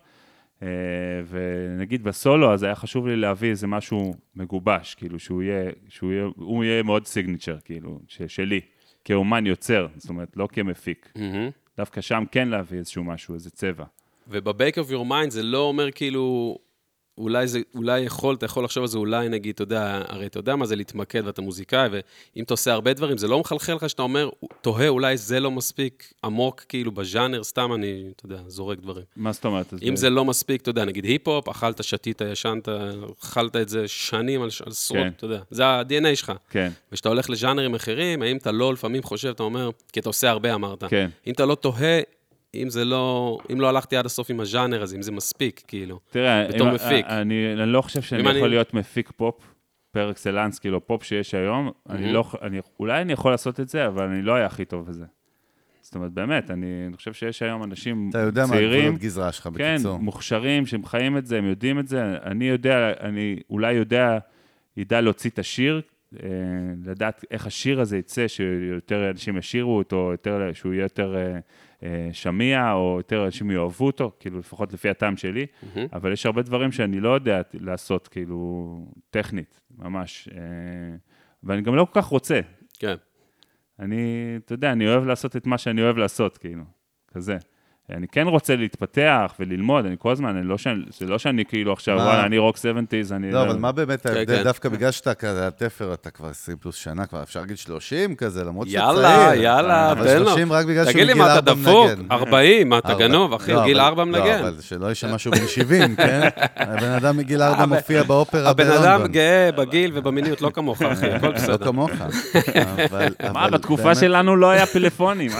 [1.28, 6.24] ונגיד בסולו, אז היה חשוב לי להביא איזה משהו מגובש, כאילו, שהוא יהיה, שהוא יהיה,
[6.36, 8.60] הוא יהיה מאוד סיגניצ'ר, כאילו, ש, שלי,
[9.04, 11.12] כאומן יוצר, זאת אומרת, לא כמפיק.
[11.16, 11.50] מהמם.
[11.76, 13.84] דווקא שם כן להביא איזשהו משהו, איזה צבע.
[14.28, 16.58] וב-Bake of your mind זה לא אומר כאילו,
[17.18, 20.38] אולי זה, אולי יכול, אתה יכול לחשוב על זה, אולי נגיד, אתה יודע, הרי אתה
[20.38, 23.88] יודע מה זה להתמקד ואתה מוזיקאי, ואם אתה עושה הרבה דברים, זה לא מחלחל לך
[23.88, 28.78] שאתה אומר, תוהה, אולי זה לא מספיק עמוק, כאילו, בז'אנר, סתם אני, אתה יודע, זורק
[28.78, 29.04] דברים.
[29.16, 29.74] מה זאת אומרת?
[29.88, 32.68] אם זה לא מספיק, אתה יודע, נגיד היפ-הופ, אכלת, שתית, ישנת,
[33.22, 35.08] אכלת את זה שנים על על עשרות, כן.
[35.16, 36.32] אתה יודע, זה ה-DNA שלך.
[36.50, 40.30] כן, וכשאתה הולך לז'אנרים אחרים, האם אתה לא לפעמים חושב, אתה אומר, כי אתה עושה
[40.30, 40.84] הרבה, אמרת.
[40.84, 41.10] כן.
[41.26, 42.00] אם אתה לא תוהה,
[42.54, 46.00] אם זה לא, אם לא הלכתי עד הסוף עם הז'אנר הזה, אם זה מספיק, כאילו.
[46.10, 47.06] תראה, בתור אם- מפיק.
[47.06, 49.54] אני, אני לא חושב שאני יכול אני- להיות מפיק פופ
[49.90, 53.86] פר אקסלנס, כאילו פופ שיש היום, אני לא, אני, אולי אני יכול לעשות את זה,
[53.86, 55.04] אבל אני לא אהיה הכי טוב בזה.
[55.82, 59.32] זאת אומרת, באמת, אני, אני חושב שיש היום אנשים אתה יודע מה צעירים, הגבולות גזרה
[59.32, 59.98] שלך, כן, בקיצור.
[59.98, 62.02] מוכשרים, שהם חיים את זה, הם יודעים את זה.
[62.22, 64.18] אני יודע, אני אולי יודע,
[64.76, 65.80] ידע להוציא את השיר,
[66.22, 66.28] אה,
[66.84, 71.38] לדעת איך השיר הזה יצא, שיותר אנשים ישירו אותו, יותר, שהוא יהיה יותר אה,
[72.12, 75.46] שמיע, או יותר אנשים יאהבו אותו, כאילו, לפחות לפי הטעם שלי.
[75.92, 80.28] אבל יש הרבה דברים שאני לא יודע לעשות, כאילו, טכנית, ממש.
[80.32, 80.96] אה,
[81.42, 82.40] ואני גם לא כל כך רוצה.
[82.78, 82.94] כן.
[83.78, 86.64] אני, אתה יודע, אני אוהב לעשות את מה שאני אוהב לעשות, כאילו,
[87.08, 87.38] כזה.
[87.90, 91.72] אני כן רוצה להתפתח וללמוד, אני כל הזמן, אני לא שאני, זה לא שאני כאילו
[91.72, 92.02] עכשיו, מה?
[92.02, 92.60] וואלה, אני רוק 70's,
[93.14, 93.32] אני...
[93.32, 94.36] לא, אבל מה באמת ההבדל?
[94.36, 94.42] כן.
[94.44, 98.44] דווקא בגלל שאתה כזה התפר, אתה כבר 20 פלוס שנה, כבר אפשר להגיד 30 כזה,
[98.44, 98.82] למרות שצעיר.
[98.84, 100.28] יאללה, יאללה, אבל תן לו.
[100.30, 101.90] 30 רק בגלל שהוא תגיד לי, מה, אתה 4 דפוק?
[101.90, 102.06] מנגן.
[102.10, 102.94] 40, מה, אתה.
[102.94, 104.38] גנוב, אחי, לא, גיל אבל- 4 לא, מנגן.
[104.38, 106.28] אבל שלא יישמע שהוא בן 70, כן?
[106.56, 109.12] הבן אדם מגיל 4 מופיע באופרה הבן אדם בלונדון.
[109.12, 111.64] גאה בגיל ובמיניות, לא כמוך, אחי, הכל לא בסדר.
[111.66, 111.90] כמוך.
[112.90, 115.30] אבל- מה, אבל בתקופה שלנו לא היה פלאפונים?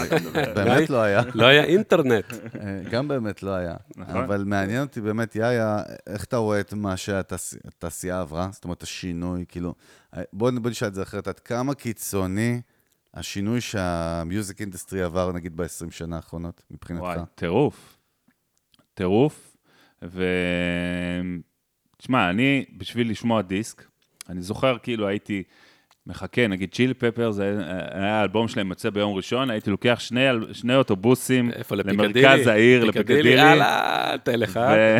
[0.55, 1.21] באמת לא היה.
[1.33, 2.33] לא היה אינטרנט.
[2.59, 3.75] אה, גם באמת לא היה.
[3.95, 4.17] נכון.
[4.23, 8.49] אבל מעניין אותי באמת, יאיה, איך אתה רואה את מה שהתעשייה עברה?
[8.51, 9.75] זאת אומרת, השינוי, כאילו...
[10.17, 12.61] אה, בוא בוא נשאל את זה אחרת, עד כמה קיצוני
[13.13, 17.03] השינוי שהמיוזיק industry עבר, נגיד, ב-20 שנה האחרונות, מבחינתך?
[17.03, 17.97] וואי, טירוף.
[18.93, 19.57] טירוף.
[20.03, 20.23] ו...
[21.97, 23.83] תשמע, אני, בשביל לשמוע דיסק,
[24.29, 25.43] אני זוכר כאילו הייתי
[26.07, 27.55] מחכה, נגיד Chili Pepper, זה
[27.93, 31.51] היה האלבום שלהם יוצא ביום ראשון, הייתי לוקח שני, שני אוטובוסים?
[31.71, 34.59] למרכז העיר, לפיקדילי, יאללה, תן לך.
[34.73, 34.97] ו-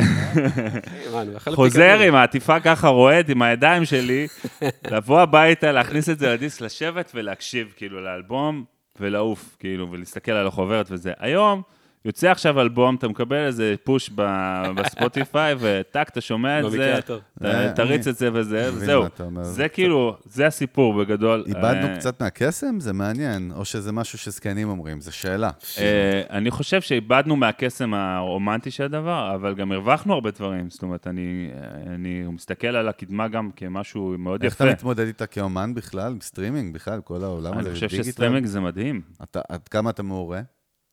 [1.14, 1.99] מה, אני מאחל חוזר.
[1.99, 4.28] עם העטיפה ככה רועד, עם הידיים שלי,
[4.91, 8.64] לבוא הביתה, להכניס את זה לדיסק, לשבת ולהקשיב, כאילו, לאלבום,
[8.99, 11.12] ולעוף, כאילו, ולהסתכל על החוברת וזה.
[11.20, 11.62] היום,
[12.06, 14.22] יוצא עכשיו אלבום, אתה מקבל איזה push ב-
[14.76, 16.99] בספוטיפיי, וטאק, אתה שומע את במקרה
[17.39, 19.04] זה, אה, תריץ את זה וזה, וזהו.
[19.41, 21.43] זה כאילו, זה הסיפור בגדול.
[21.47, 22.80] איבדנו אה, קצת מהקסם?
[22.80, 23.51] זה מעניין.
[23.56, 25.49] או שזה משהו שזקנים אומרים, זו שאלה.
[25.78, 30.70] אה, אני חושב שאיבדנו מהקסם הרומנטי של הדבר, אבל גם הרווחנו הרבה דברים.
[30.70, 31.49] זאת אומרת, אני,
[31.88, 34.64] אני מסתכל על הקדמה גם כמשהו מאוד איך יפה.
[34.64, 37.89] אתה מתמודד איתה כאומן בכלל, עם סטרימינג בכלל, כל העולם הזה, אני חושב?
[37.89, 40.41] שסטרימינג זה מדהים, אתה- עד כמה אתה מעורה?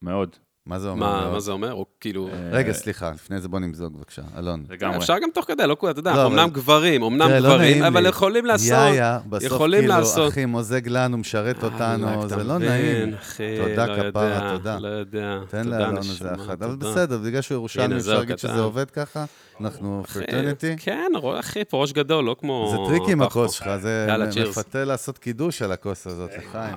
[0.03, 0.37] מאוד.
[0.67, 1.07] מה זה אומר?
[1.07, 1.31] מה?
[1.33, 1.73] מה זה אומר?
[1.73, 2.29] או כאילו...
[2.53, 4.23] רגע, סליחה, לפני זה בוא נמזוג בבקשה.
[4.39, 4.65] אלון.
[4.71, 4.97] לגמרי.
[4.97, 7.83] אפשר גם תוך כדי, לא כולם, אתה יודע, לא, אמנם אבל- גברים, אמנם לא גברים,
[7.83, 8.09] אבל לי.
[8.09, 10.33] יכולים לעשות, יאיה, בסוף יכולים כאילו, לעשות.
[10.33, 13.15] אחי, מוזג לנו, משרת אה, אותנו, אתה זה לא נעים.
[13.15, 14.79] אחי, תודה, לא כפרה, יודע, תודה.
[14.79, 15.39] לא יודע.
[15.49, 16.63] תן לאלון הזה אחת.
[16.63, 16.77] אבל.
[16.77, 18.39] בסדר, בגלל שהוא ירושלמי, אפשר להגיד.
[18.39, 19.25] שזה עובד ככה?
[19.61, 20.75] אנחנו אחי, fraternity?
[20.79, 22.69] כן, אחי, פה ראש גדול, לא כמו...
[22.89, 23.23] זה טריקי עם.
[23.23, 24.07] הכוס שלך, זה.
[24.49, 26.77] מפתה לעשות קידוש על הכוס הזאת, לחיים.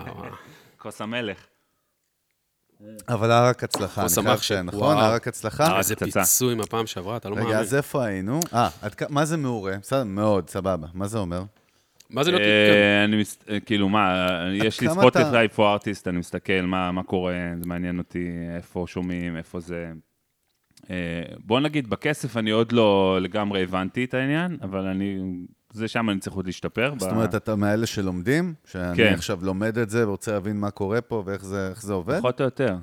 [0.78, 1.38] כוס המלך.
[3.10, 4.80] אבל ערק הצלחה, אני חייב המחשב, לציין, נכון?
[4.80, 5.00] וואו.
[5.00, 5.64] ערק הצלחה?
[5.72, 6.20] אה, איזה פצצה.
[6.20, 7.50] פיצוי מהפעם שעברה, אתה לא מאמין.
[7.50, 8.40] רגע, אז איפה היינו?
[8.54, 8.70] אה,
[9.10, 9.74] מה זה מעורה?
[9.82, 10.88] בסדר, מאוד, סבבה.
[10.94, 11.44] מה זה אומר?
[12.10, 12.38] מה זה לא...
[12.38, 17.34] אה, מס- אה, כאילו, מה, יש לי ספוטיפיי for artist, אני מסתכל מה מה קורה,
[17.60, 19.92] זה מעניין אותי, איפה שומעים, איפה זה.
[20.90, 20.96] אה,
[21.46, 25.20] בוא נגיד, בכסף אני עוד לא לגמרי הבנתי את העניין, אבל אני,
[25.74, 26.94] זה שם אני צריך עוד להשתפר.
[27.00, 28.54] זאת ב- אומרת, אתה מאלה שלומדים?
[28.66, 29.14] שאני כן.
[29.14, 31.46] עכשיו לומד את זה ורוצה להבין מה קורה פה ואיך
[31.76, 32.18] זה עובד?
[32.20, 32.76] פחות או יותר.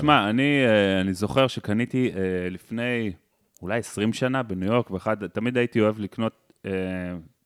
[0.00, 3.12] שמע, אני, אה, אני זוכר שקניתי אה, לפני
[3.62, 6.70] אולי 20 שנה בניו יורק, ואחד, תמיד הייתי אוהב לקנות אה,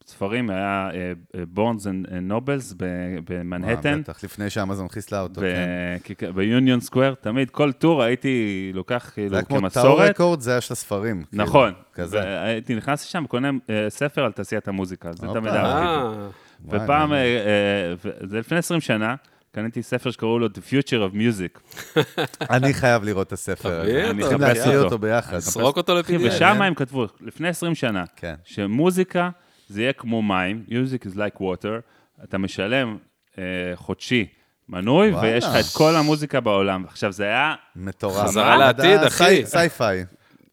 [0.06, 0.90] ספרים, היה
[1.48, 2.88] Barnes and Nobles וואו,
[3.24, 4.00] במנהטן.
[4.00, 6.32] בטח, לפני שאמזון חיסלה אותו, כן.
[6.34, 10.10] ב Union Square, תמיד, כל טור הייתי לוקח זה כאילו היה כמו Tower כמסורת.
[10.10, 11.22] Record, זה היה של הספרים.
[11.30, 11.72] כאילו, נכון.
[11.92, 12.18] כזה.
[12.18, 15.26] והייתי נכנס לשם וקונה אה, ספר על תעשיית המוזיקה, זה.
[15.26, 15.86] תמיד אהבתי.
[15.86, 16.28] אה,
[16.64, 17.12] וואי, ופעם.
[17.12, 19.14] אה, אה, זה לפני 20 שנה,
[19.52, 21.80] קניתי ספר שקראו לו The Future of Music.
[22.50, 24.10] אני חייב לראות את הספר הזה.
[24.10, 24.84] אני להקריא אותו.
[24.84, 25.38] אותו ביחד.
[25.38, 26.20] סרוק אותו ל-PDF.
[26.22, 28.34] ושם הם כתבו, לפני 20 שנה, כן.
[28.44, 29.30] שמוזיקה
[29.66, 31.80] זה יהיה כמו מים, music is like water,
[32.24, 32.96] אתה משלם
[33.38, 33.42] אה,
[33.74, 34.26] חודשי
[34.68, 35.32] מנוי, וואלה.
[35.32, 36.84] ויש לך את כל המוזיקה בעולם.
[36.84, 38.24] עכשיו, זה היה, מטורף.
[38.26, 39.24] חזרה לעתיד, אחי.
[39.24, 40.04] sci- sci-fi.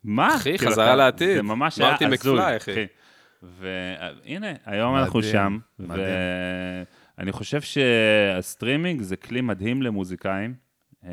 [0.03, 0.36] מה?
[0.36, 1.36] אחי, כאילו, חזרה לעתיד.
[1.36, 2.86] זה ממש היה הזוי, מקפליי, אחי.
[3.43, 6.05] והנה, היום אנחנו מדהים, שם, מדהים.
[7.18, 10.53] ואני חושב שהסטרימינג זה כלי מדהים למוזיקאים,
[11.03, 11.09] אמ,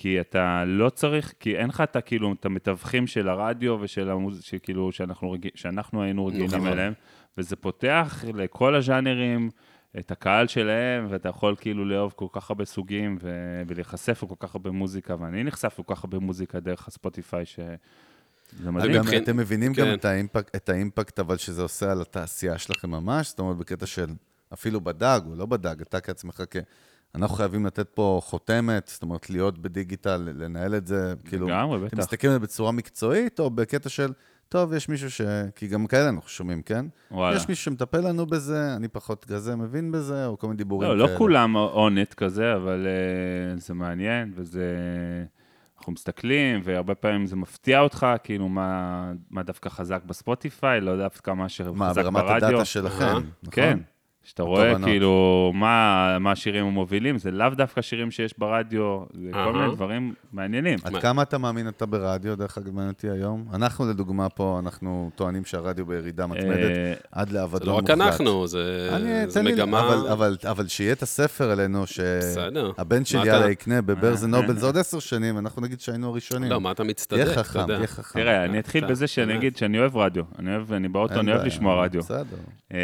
[0.00, 4.42] כי אתה לא צריך, כי אין לך את כאילו, את המתווכים של הרדיו ושל המוז...
[4.42, 5.48] שכאילו, שאנחנו, רג...
[5.54, 6.66] שאנחנו היינו רגילים נכון.
[6.66, 6.92] אליהם,
[7.38, 9.50] וזה פותח לכל הז'אנרים.
[9.98, 13.30] את הקהל שלהם, ואתה יכול כאילו לאהוב כל כך הרבה סוגים ו...
[13.66, 18.92] ולהיחשף לכל כך הרבה מוזיקה, ואני נחשף לכל כך הרבה מוזיקה דרך הספוטיפיי, שזה מדהים.
[18.92, 19.94] גם אתם מבינים גם כן.
[19.94, 23.28] את האימפקט, את האימפקט, אבל שזה עושה על התעשייה שלכם ממש?
[23.28, 24.10] זאת אומרת, בקטע של
[24.52, 26.56] אפילו בדג או לא בדג, אתה כעצמך כ...
[27.14, 31.46] אנחנו חייבים לתת פה חותמת, זאת אומרת, להיות בדיגיטל, לנהל את זה, כאילו...
[31.46, 31.98] לגמרי, אתם בטח.
[31.98, 34.12] מסתכלים על זה בצורה מקצועית, או בקטע של,
[34.48, 35.20] טוב, יש מישהו ש...
[35.56, 36.86] כי גם כאלה אנחנו שומעים, כן?
[37.10, 37.36] וואלה.
[37.36, 40.94] יש מישהו שמטפל לנו בזה, אני פחות כזה מבין בזה, או כל מיני דיבורים לא,
[40.94, 41.12] כאלה.
[41.12, 42.86] לא כולם אונט כזה, אבל
[43.56, 44.74] uh, זה מעניין, וזה...
[45.78, 51.30] אנחנו מסתכלים, והרבה פעמים זה מפתיע אותך, כאילו, מה, מה דווקא חזק בספוטיפיי, לא דווקא
[51.30, 52.12] מה שחזק מה, ברדיו.
[52.12, 53.30] ברמת הדאטה שלכם, נכון?
[53.50, 53.78] כן.
[54.28, 54.88] שאתה רואה התובנות.
[54.88, 59.52] כאילו מה, מה השירים המובילים, זה לאו דווקא שירים שיש ברדיו, זה כל אהה.
[59.52, 60.78] מיני דברים מעניינים.
[60.84, 63.44] עד כמה אתה מאמין אתה ברדיו, דרך אגב, מעניין אותי היום?
[63.54, 68.00] אנחנו, לדוגמה, פה, אנחנו טוענים שהרדיו בירידה מתמדת אה, עד זה לאבדון לא רק מוחלט.
[68.00, 69.80] אנחנו, זה אני, זה תן לי, מגמה...
[69.80, 72.72] אבל, אבל, אבל שיהיה את הספר אלינו, בסדר.
[72.76, 76.50] שהבן שלי יאללה אתה- יקנה בברז נובל, זה עוד עשר שנים, אנחנו נגיד שהיינו הראשונים.
[76.50, 77.74] לא, מה אתה מצטדק, תהיה אתה חכם, יודע.
[77.76, 78.20] תהיה חכם.
[78.20, 79.34] תראה, אני אתחיל בזה שאני.
[79.36, 80.24] אגיד שאני אוהב רדיו.
[80.38, 82.00] אני אוהב, אני באוטו, אני אוהב לשמוע רדיו.
[82.00, 82.36] בסדר.
[82.72, 82.78] אה,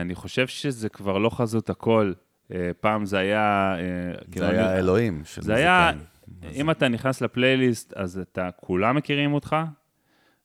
[0.00, 2.12] אני חושב שזה כבר לא חזות הכל.
[2.54, 3.74] אה, פעם זה היה...
[3.78, 3.82] אה,
[4.30, 6.60] כאילו, זה היה אני- אלוהים של זה היה, מוזיקאים.
[6.60, 9.56] אם אתה נכנס לפלייליסט, אז אתה, כולם מכירים אותך,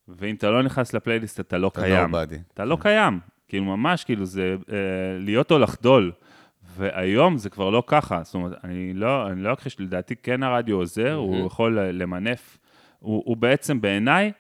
[0.08, 2.16] ואם אתה לא נכנס לפלייליסט, אתה לא אתה קיים.
[2.16, 2.36] nobody.
[2.54, 3.20] אתה לא קיים.
[3.48, 4.76] כאילו, ממש, כאילו, זה אה,
[5.20, 6.12] להיות או לחדול.
[6.76, 8.22] והיום זה כבר לא ככה.
[8.24, 12.58] זאת אומרת, אני לא, אני לא אכחיש, לדעתי כן הרדיו עוזר, הוא יכול למנף.
[13.00, 14.32] הוא, הוא בעצם, בעיניי,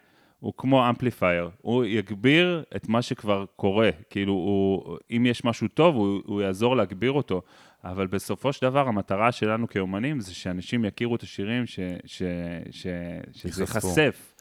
[0.43, 1.49] הוא כמו אמפליפייר.
[1.61, 3.89] הוא יגביר את מה שכבר קורה.
[4.09, 7.41] כאילו, הוא, אם יש משהו טוב, הוא, הוא יעזור להגביר אותו.
[7.83, 12.23] אבל בסופו של דבר, המטרה שלנו כאומנים זה שאנשים יכירו את השירים, ש, ש,
[12.71, 12.87] ש,
[13.31, 13.63] שזה.
[13.63, 14.33] ייחשף.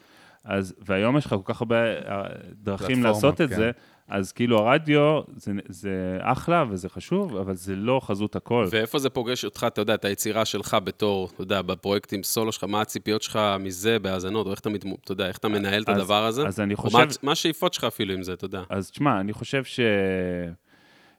[0.43, 2.23] אז, והיום יש לך כל כך הרבה אה,
[2.53, 3.55] דרכים לעשות את כן.
[3.55, 3.71] זה,
[4.07, 8.67] אז כאילו הרדיו זה, זה אחלה וזה חשוב, אבל זה לא חזות הכל.
[8.69, 12.63] ואיפה זה פוגש אותך, אתה יודע, את היצירה שלך בתור, אתה יודע, בפרויקטים סולו שלך,
[12.63, 15.89] מה הציפיות שלך מזה בהאזנות, או איך אתה, מת, אתה יודע, איך אתה מנהל את
[15.89, 16.47] אז- הדבר הזה?
[16.47, 18.63] אז אני חושב- מה, מה השאיפות שלך אפילו עם זה, אתה יודע.
[18.69, 19.79] אז תשמע, אני חושב ש...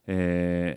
[0.08, 0.14] אה,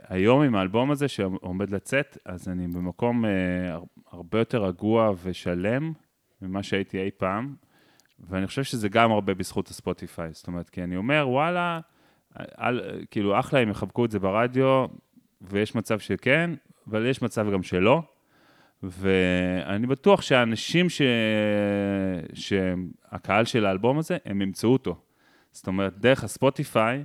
[0.07, 3.31] היום עם האלבום הזה שעומד לצאת, אז אני במקום אה,
[3.73, 5.91] הר- הרבה יותר רגוע ושלם
[6.41, 7.55] ממה שהייתי אי פעם,
[8.29, 10.29] ואני חושב שזה גם הרבה בזכות הספוטיפיי.
[10.33, 11.79] זאת אומרת, כי אני אומר, וואלה,
[12.61, 12.81] אל,
[13.11, 14.85] כאילו, אחלה אם יחבקו את זה ברדיו,
[15.41, 16.51] ויש מצב שכן,
[16.89, 18.01] אבל יש מצב גם שלא.
[18.83, 21.01] ואני בטוח שהאנשים ש...
[22.33, 24.95] שהקהל של האלבום הזה, הם ימצאו אותו.
[25.51, 27.03] זאת אומרת, דרך הספוטיפיי,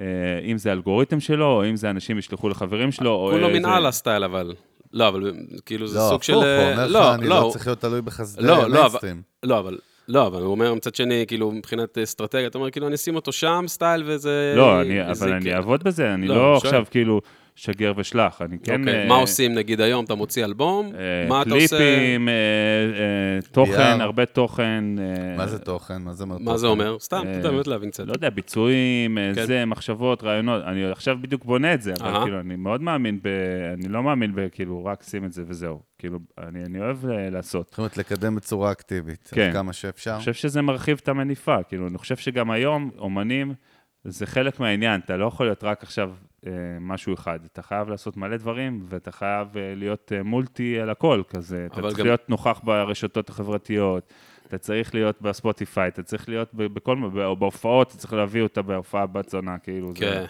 [0.00, 0.04] אה,
[0.44, 3.30] אם זה אלגוריתם שלו, או אם זה אנשים ישלחו לחברים שלו, או...
[3.32, 4.54] כולו איזה- מנהל הסטייל, אבל...
[4.92, 5.32] לא, אבל
[5.66, 6.32] כאילו זה לא, סוג של...
[6.32, 8.68] הפוך, הוא אומר לך, לא, אני לא, לא צריך להיות תלוי בחסדי לא,
[9.42, 9.78] לא, אבל-.
[10.08, 10.42] לא, אבל...
[10.42, 14.02] הוא אומר מצד שני, כאילו, מבחינת אסטרטגיה, אתה אומר, כאילו, אני אשים אותו שם, סטייל,
[14.06, 14.52] וזה...
[14.56, 15.56] לא, אני, אבל אני כן.
[15.56, 16.56] אעבוד בזה, אני לא, לא.
[16.56, 17.20] עכשיו כאילו
[17.58, 18.80] שגר ושלח, אני כן...
[18.80, 21.68] אוקיי, אה, מה עושים, נגיד, היום אתה מוציא אלבום, אה, מה אתה עושה...
[21.68, 24.00] קליפים, אה, אה, תוכן.
[24.00, 24.84] הרבה תוכן.
[24.98, 26.02] אה, מה זה תוכן?
[26.02, 26.66] מה זה אומר מה זה?
[26.66, 26.96] אומר?
[27.00, 28.06] סתם, אתה אה, באמת להבין קצת.
[28.06, 29.46] לא יודע, ביצועים, אה, כן.
[29.46, 30.62] זה, מחשבות, רעיונות.
[30.64, 32.24] אני עכשיו בדיוק בונה את זה, אבל.
[32.24, 33.28] כאילו, אני מאוד מאמין ב...
[33.74, 35.80] אני לא מאמין בכאילו, רק שים את זה וזהו.
[35.98, 37.68] כאילו, אני אני אוהב אה, לעשות.
[37.68, 39.30] זאת אומרת, לקדם בצורה אקטיבית.
[39.32, 39.50] כן.
[39.52, 40.10] כמה שאפשר.
[40.10, 43.54] אני חושב שזה מרחיב את המניפה, כאילו, אני חושב שגם היום, אומנים,
[44.04, 46.27] זה חלק מהעניין, אתה לא יכול להיות רק עכשיו אה,
[46.80, 51.22] משהו אחד, אתה חייב לעשות מלא דברים, ואתה חייב אה, להיות אה, מולטי על הכל
[51.28, 54.12] כזה, אתה צריך גם- להיות נוכח ברשתות החברתיות,
[54.46, 59.06] אתה צריך להיות בספוטיפיי, אתה צריך להיות בכל, או בהופעות, אתה צריך להביא אותה בהופעה
[59.06, 60.06] בת זונה, כאילו, כן.
[60.10, 60.26] זה...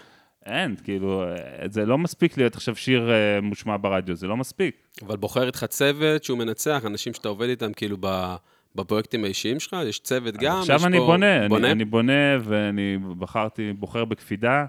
[0.46, 1.34] אין, כאילו, אה,
[1.70, 4.76] זה לא מספיק להיות עכשיו שיר אה, מושמע ברדיו, זה לא מספיק.
[5.06, 8.34] אבל בוחר איתך צוות שהוא מנצח, אנשים שאתה עובד איתם, כאילו, ב-
[8.74, 10.58] בפרויקטים האישיים שלך, יש צוות גם.
[10.58, 11.66] עכשיו אני בונה, בונה?
[11.66, 14.64] אני, אני בונה ואני בחרתי, בוחר בקפידה.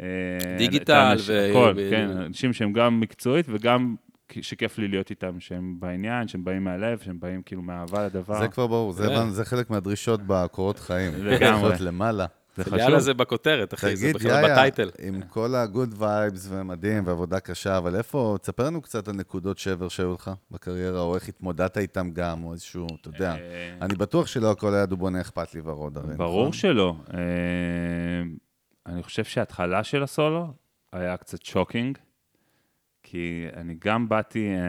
[0.00, 0.06] אה,
[0.58, 3.94] דיגיטל ו- הכל, ו- כן, אנשים שהם גם מקצועית וגם
[4.40, 8.38] שכיף לי להיות איתם, שהם בעניין, שהם באים מהלב, שהם באים כאילו מאהבה לדבר.
[8.40, 8.92] זה כבר ברור,
[9.30, 11.12] זה חלק מהדרישות בקורות חיים.
[11.24, 11.74] לגמרי.
[11.80, 12.26] למעלה.
[12.56, 12.78] זה חשוב.
[12.78, 14.90] יאללה, זה בכותרת, אחי, זה בכלל יאיה, ב title.
[14.98, 19.88] עם כל ה-good vibes ומדהים ועבודה קשה, אבל איפה, תספר לנו קצת על נקודות שבר
[19.88, 23.34] שהיו לך בקריירה, או איך התמודדת איתם גם, או איזשהו, אתה יודע.
[23.34, 26.52] אה, אני בטוח שלא הכל היה דובוני אכפת לי ורוד, הרי, ברור נכון?
[26.52, 26.96] שלא.
[28.86, 30.52] אני חושב שההתחלה של הסולו
[30.92, 31.98] היה קצת shocking,
[33.02, 34.60] כי אני גם באתי אה,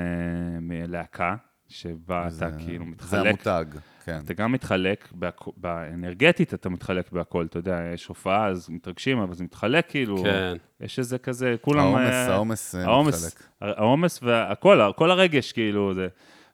[0.61, 1.35] מלהקה,
[1.67, 3.27] שבה זה- אתה כאילו זה מתחלק.
[3.27, 3.65] המותג,
[4.05, 4.19] כן.
[4.25, 9.33] אתה גם מתחלק, בהכ- באנרגטית אתה מתחלק בהכל, אתה יודע, יש הופעה, אז מתרגשים, אבל
[9.33, 10.53] זה מתחלק כאילו, כן.
[10.79, 11.79] יש איזה כזה, כולם...
[11.85, 13.47] העומס, אה, העומס אה, העומס, מתחלק.
[13.61, 16.07] העומס והכל, כל הרגש כאילו, זה...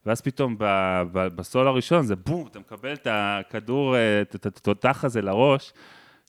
[0.05, 5.03] ואז פתאום ב- ב- בסול הראשון זה בום, אתה מקבל את הכדור, אה, את התותח
[5.05, 5.73] הזה לראש,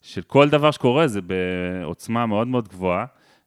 [0.03, 3.05] של כל דבר שקורה זה בעוצמה מאוד מאוד גבוהה,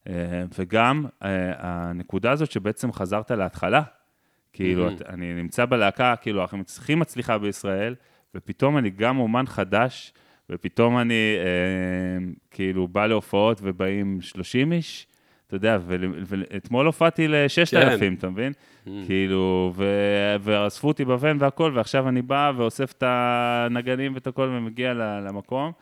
[0.09, 0.13] אה,
[0.59, 1.29] וגם אה,
[1.59, 3.83] הנקודה הזאת שבעצם חזרת להתחלה.
[4.53, 4.93] כאילו, Mhm.
[4.93, 7.95] את- אני נמצא בלהקה, כאילו, אנחנו הכי מצליחה בישראל,
[8.35, 10.13] ופתאום אני גם אומן חדש,
[10.51, 15.07] ופתאום אני אה, כאילו בא להופעות ובאים 30 איש,
[15.47, 18.15] אתה יודע, ול- ואתמול הופעתי ל-6,000, כן.
[18.19, 18.53] אתה מבין?
[19.07, 24.93] כאילו, ו- ואספו אותי בוואן והכל, ועכשיו אני בא ואוסף את הנגנים ואת הכל ומגיע
[24.95, 25.73] למקום.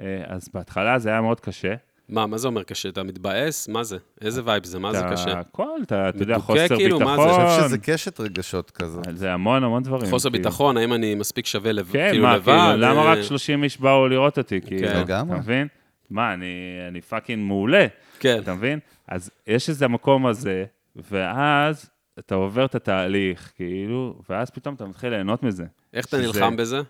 [0.00, 1.74] אה, אז בהתחלה זה היה מאוד קשה.
[2.08, 2.88] מה, מה זה אומר קשה?
[2.88, 3.68] אתה מתבאס?
[3.68, 3.96] מה זה?
[4.20, 4.78] איזה vibe זה?
[4.78, 5.30] מה זה אתה- קשה?
[5.40, 7.22] הכל, אתה, אתה יודע, חוסר כאילו, מה זה?
[7.22, 7.40] ביטחון.
[7.40, 9.04] אני חושב שזה קשת רגשות כזאת.
[9.12, 10.10] זה המון המון דברים.
[10.10, 10.42] חוסר כאילו.
[10.44, 12.44] ביטחון, האם אני מספיק שווה לב- כן, כאילו מה, לבד?
[12.46, 14.60] כאילו, למה אה, רק 30 איש באו לראות אותי?
[14.60, 15.34] כאילו, לגמרי.
[15.34, 15.66] אתה מבין?
[16.10, 16.46] מה, אני,
[16.88, 17.86] אני fucking מעולה,
[18.20, 18.38] כן.
[18.42, 18.78] אתה מבין?
[19.08, 20.64] אז יש איזה מקום הזה,
[21.10, 25.64] ואז אתה עובר את התהליך, כאילו, ואז פתאום אתה מתחיל ליהנות מזה.
[25.94, 26.80] איך אתה שזה- נלחם בזה?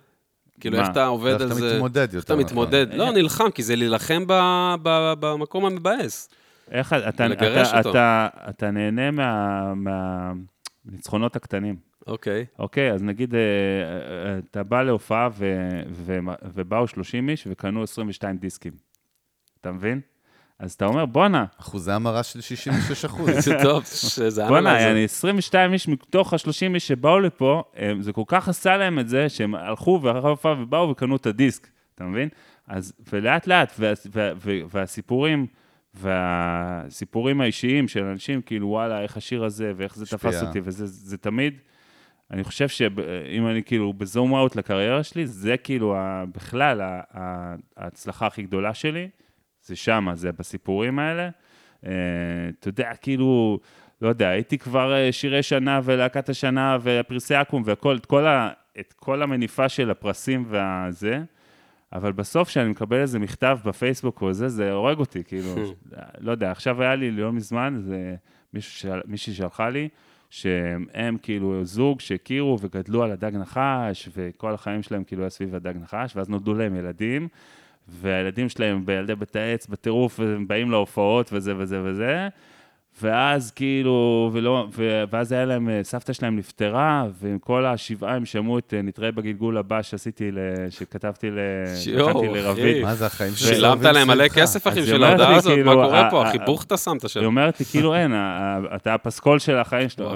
[0.60, 0.82] כאילו, מה?
[0.82, 1.74] איך אתה עובד איך על אתה זה?
[1.74, 2.44] מתמודד איך יותר אתה נכון.
[2.46, 2.86] מתמודד?
[2.94, 6.28] לא, נלחם, כי זה להילחם ב- ב- במקום המבאס.
[6.70, 7.26] איך אתה, אתה,
[7.78, 7.90] אותו.
[7.90, 9.72] אתה, אתה נהנה מה-
[10.84, 11.76] מהניצחונות הקטנים.
[12.06, 12.44] אוקיי.
[12.58, 16.18] אוקיי, אז נגיד, אה, אה, אתה בא להופעה ו- ו-
[16.54, 18.72] ובאו 30 איש וקנו 22 דיסקים.
[19.60, 20.00] אתה מבין?
[20.58, 23.30] אז אתה אומר, בואנה, אחוזי המרה של 66 אחוז.
[23.44, 27.62] זה טוב, שזה בואנה, אני 22 איש מתוך ה-30 איש שבאו לפה,
[28.00, 31.68] זה כל כך עשה להם את זה, שהם הלכו ואחרי ההופעה ובאו וקנו את הדיסק,
[31.94, 32.28] אתה מבין?
[32.68, 35.46] אז, ולאט לאט, וה, וה, וה, והסיפורים,
[35.94, 40.06] והסיפורים האישיים של אנשים, כאילו, וואלה, איך השיר הזה, ואיך זה.
[40.06, 41.54] תפס אותי, וזה זה תמיד,
[42.30, 46.80] אני חושב שאם אני כאילו בזום אאוט לקריירה שלי, זה כאילו ה, בכלל
[47.76, 49.08] ההצלחה הכי גדולה שלי,
[49.64, 51.28] זה שמה, זה בסיפורים האלה.
[51.86, 51.92] אה,
[52.60, 53.58] אתה יודע, כאילו,
[54.02, 58.50] לא יודע, הייתי כבר אה, שירי שנה ולהקת השנה ופרסי אקו"ם והכל, את כל, ה,
[58.80, 61.22] את כל המניפה של הפרסים והזה,
[61.92, 65.54] אבל בסוף, כשאני מקבל איזה מכתב בפייסבוק או זה, זה הורג אותי, כאילו,
[66.20, 68.14] לא יודע, עכשיו היה לי לא מזמן, זה
[69.06, 69.88] מישהי שלחה לי,
[70.30, 75.74] שהם כאילו זוג שהכירו וגדלו על הדג נחש, וכל החיים שלהם כאילו היה סביב הדג
[75.76, 77.28] נחש, ואז נולדו להם ילדים,
[77.88, 82.28] והילדים שלהם בילדי בית העץ בטירוף, והם באים להופעות וזה וזה וזה,
[83.02, 88.58] ואז כאילו, ולא, ו, ואז היה להם, סבתא שלהם נפטרה, ועם כל השבעה הם שמעו
[88.58, 90.30] את נתראה בגלגול הבא שעשיתי,
[90.70, 91.30] שכתבתי
[92.34, 92.82] לרבית.
[92.82, 93.54] מה זה החיים שלהם?
[93.54, 96.26] שילמת להם מלא כסף, אחי, בשביל ההודעה הזאת, מה קורה פה?
[96.26, 97.20] החיבוך אתה שמת שם.
[97.20, 98.12] היא אומרת לי, כאילו, אין,
[98.76, 100.10] אתה הפסקול של החיים שלו.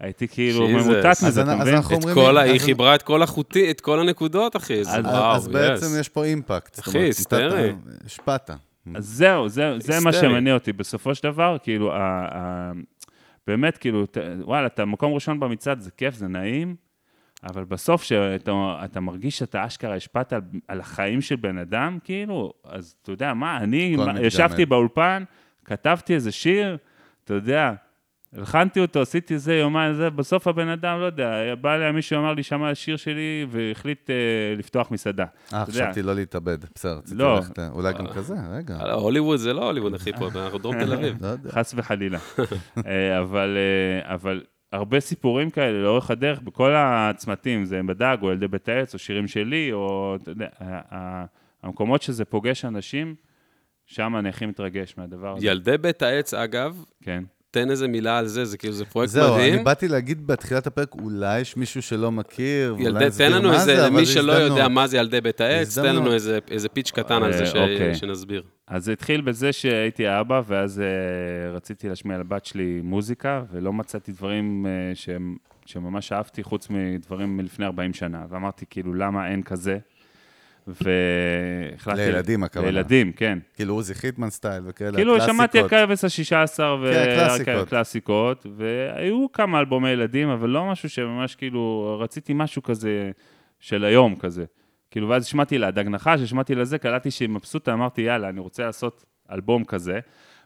[0.00, 1.74] הייתי כאילו ממוטט מזה, אתה מבין?
[1.92, 2.14] אומרים...
[2.14, 6.08] כל, היא חיברה את כל החוטי, את כל הנקודות, אחי, אז וואו, אז בעצם יש
[6.08, 6.78] פה אימפקט.
[6.78, 7.72] אחי, היסטרי.
[8.06, 8.50] השפעת.
[8.94, 10.72] אז זהו, זה, זה מה שמניע אותי.
[10.72, 11.92] בסופו של דבר, כאילו,
[13.46, 14.06] באמת, כאילו,
[14.40, 16.76] וואלה, אתה מקום ראשון במצעד, זה כיף, זה נעים,
[17.44, 22.94] אבל בסוף, כשאתה מרגיש שאתה אשכרה השפעת על, על החיים של בן אדם, כאילו, אז
[23.02, 25.24] אתה יודע מה, אני ישבתי באולפן,
[25.64, 26.76] כתבתי איזה שיר,
[27.24, 27.72] אתה יודע,
[28.32, 32.34] הלחנתי אותו, עשיתי זה, יומיים זה, בסוף הבן אדם, לא יודע, בא אליי מישהו, אמר
[32.34, 35.24] לי, שמע השיר שלי, והחליט uh, לפתוח מסעדה.
[35.52, 37.36] אה, חשבתי לא להתאבד, בסדר, רציתי לא.
[37.36, 38.92] ללכת, אולי גם כזה, רגע.
[38.92, 41.16] הוליווד זה לא הוליווד, אחי, פה, אנחנו דרום תל אביב.
[41.24, 41.50] לא יודע.
[41.50, 42.18] חס וחלילה.
[42.86, 48.48] אה, אבל, אה, אבל הרבה סיפורים כאלה לאורך הדרך, בכל הצמתים, זה בדג, או ילדי
[48.48, 50.48] בית העץ, או שירים שלי, או, אתה יודע,
[51.62, 53.14] המקומות שזה פוגש אנשים,
[53.86, 55.46] שם אני הכי מתרגש מהדבר הזה.
[55.46, 57.24] ילדי בית העץ, אגב, כן.
[57.56, 59.54] תן איזה מילה על זה, זה כאילו, זה פרויקט זהו, מדהים.
[59.54, 63.58] אני באתי להגיד בתחילת הפרק, אולי יש מישהו שלא מכיר, ואולי ילדי, תן לנו מה
[63.58, 64.68] זה, איזה, למי זה שלא יודע.
[64.68, 66.02] מה זה ילדי בית העץ, תן הזדמנות.
[66.02, 67.54] לנו איזה, איזה פיץ' קטן על זה אה, ש...
[67.54, 67.94] אוקיי.
[67.94, 68.42] שנסביר.
[68.66, 74.12] אז זה התחיל בזה שהייתי אבא, ואז uh, רציתי להשמיע לבת שלי מוזיקה, ולא מצאתי
[74.12, 75.36] דברים uh, שהם,
[75.66, 78.24] שממש אהבתי, חוץ מדברים מלפני 40 שנה.
[78.28, 79.78] ואמרתי, כאילו, למה אין כזה?
[80.66, 82.00] והחלטתי...
[82.00, 82.70] לילדים, הכוונה.
[82.70, 83.38] לילדים, כן.
[83.54, 85.36] כאילו עוזי חיטמן סטייל וכאלה, כאילו, הקלאסיקות.
[85.36, 87.62] שמעתי על כבש השישה עשר כן, קלאסיקות.
[87.62, 93.10] וקלאסיקות, והיו כמה אלבומי ילדים, אבל לא משהו שממש כאילו, רציתי משהו כזה
[93.60, 94.44] של היום כזה.
[94.90, 98.66] כאילו, ואז שמעתי לה דג נחש, שמעתי לזה, קלטתי שהיא מבסוטה, אמרתי, יאללה, אני רוצה
[98.66, 100.00] לעשות אלבום כזה.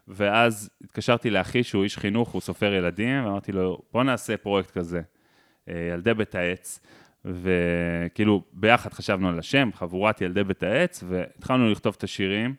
[0.08, 5.00] ואז התקשרתי לאחי, שהוא איש חינוך, הוא סופר ילדים, ואמרתי לו, בוא נעשה פרויקט כזה,
[5.68, 6.80] אה, ילדי בית העץ.
[7.24, 12.54] וכאילו, ביחד חשבנו על השם, חבורת ילדי בית העץ, והתחלנו לכתוב את השירים,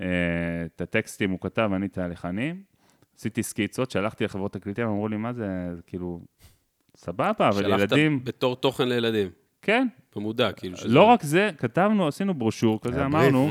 [0.00, 0.04] אה,
[0.76, 2.62] את הטקסטים הוא כתב, אני את הלחנים.
[3.18, 5.46] עשיתי סקיצות, שלחתי לחברות תקליטים, אמרו לי, מה זה,
[5.86, 6.20] כאילו,
[6.96, 8.12] סבבה, אבל ילדים...
[8.12, 9.28] שלחת בתור תוכן לילדים,
[9.62, 9.86] כן,
[10.16, 10.76] במודע, כאילו.
[10.76, 13.50] שזה- לא רק זה, כתבנו, עשינו ברושור כזה, אמרנו.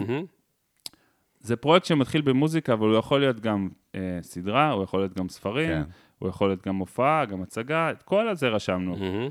[1.40, 5.30] זה פרויקט שמתחיל במוזיקה, אבל הוא יכול להיות גם אה, סדרה, הוא יכול להיות גם
[5.30, 5.84] ספרים, כן.
[6.20, 8.96] הוא יכול להיות גם הופעה, גם הצגה, את כל הזה רשמנו.
[8.98, 9.30] מהמם.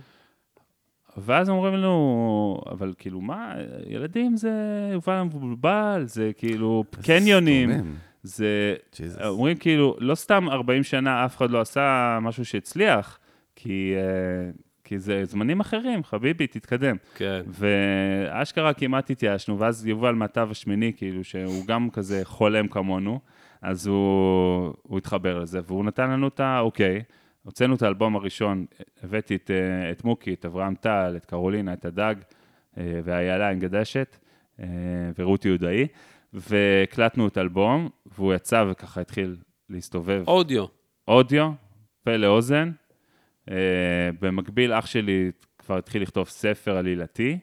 [1.17, 3.55] ואז אומרים לנו, אבל כאילו, מה,
[3.87, 4.53] ילדים זה
[4.93, 7.95] יובל המבולבל, זה כאילו קניונים, סתומים.
[8.23, 8.75] זה...
[8.97, 9.23] ג'יזוס.
[9.23, 13.19] אומרים כאילו, לא סתם 40 שנה אף אחד לא עשה משהו שהצליח,
[13.57, 14.51] כי, אה,
[14.85, 16.97] כי זה זמנים אחרים, חביבי, תתקדם.
[17.15, 17.43] כן.
[17.49, 23.21] ואשכרה כמעט התייאשנו, ואז יובל מהתו השמיני, כאילו, שהוא גם כזה חולם כמונו,
[23.63, 27.03] אז הוא, הוא התחבר לזה, והוא נתן לנו את האוקיי.
[27.43, 28.67] הוצאנו את האלבום הראשון,
[29.03, 32.15] הבאתי את, אה, את מוקי, את אברהם טל, את קרולינה, את הדג,
[32.79, 34.17] אה, ואיילה עם גדשת,
[34.61, 34.67] אה,
[35.19, 35.87] ורותי יהודאי,
[36.33, 39.37] והקלטנו את האלבום, והוא יצא וככה התחיל
[39.71, 40.25] להסתובב.
[40.27, 40.65] אודיו.
[41.09, 41.51] אודיו,
[42.05, 42.71] פה לאוזן.
[44.21, 47.39] במקביל, אח שלי כבר התחיל לכתוב ספר עלילתי,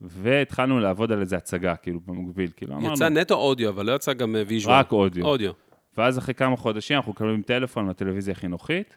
[0.00, 2.50] והתחלנו לעבוד על איזה הצגה, כאילו, במקביל.
[2.56, 4.74] כאילו, אמרנו, יצא נטו אודיו, אבל לא יצא גם ויז'ואל.
[4.74, 5.24] רק אודיו.
[5.24, 5.52] אודיו.
[5.96, 8.96] ואז אחרי כמה חודשים אנחנו מקבלים טלפון מהטלוויזיה החינוכית,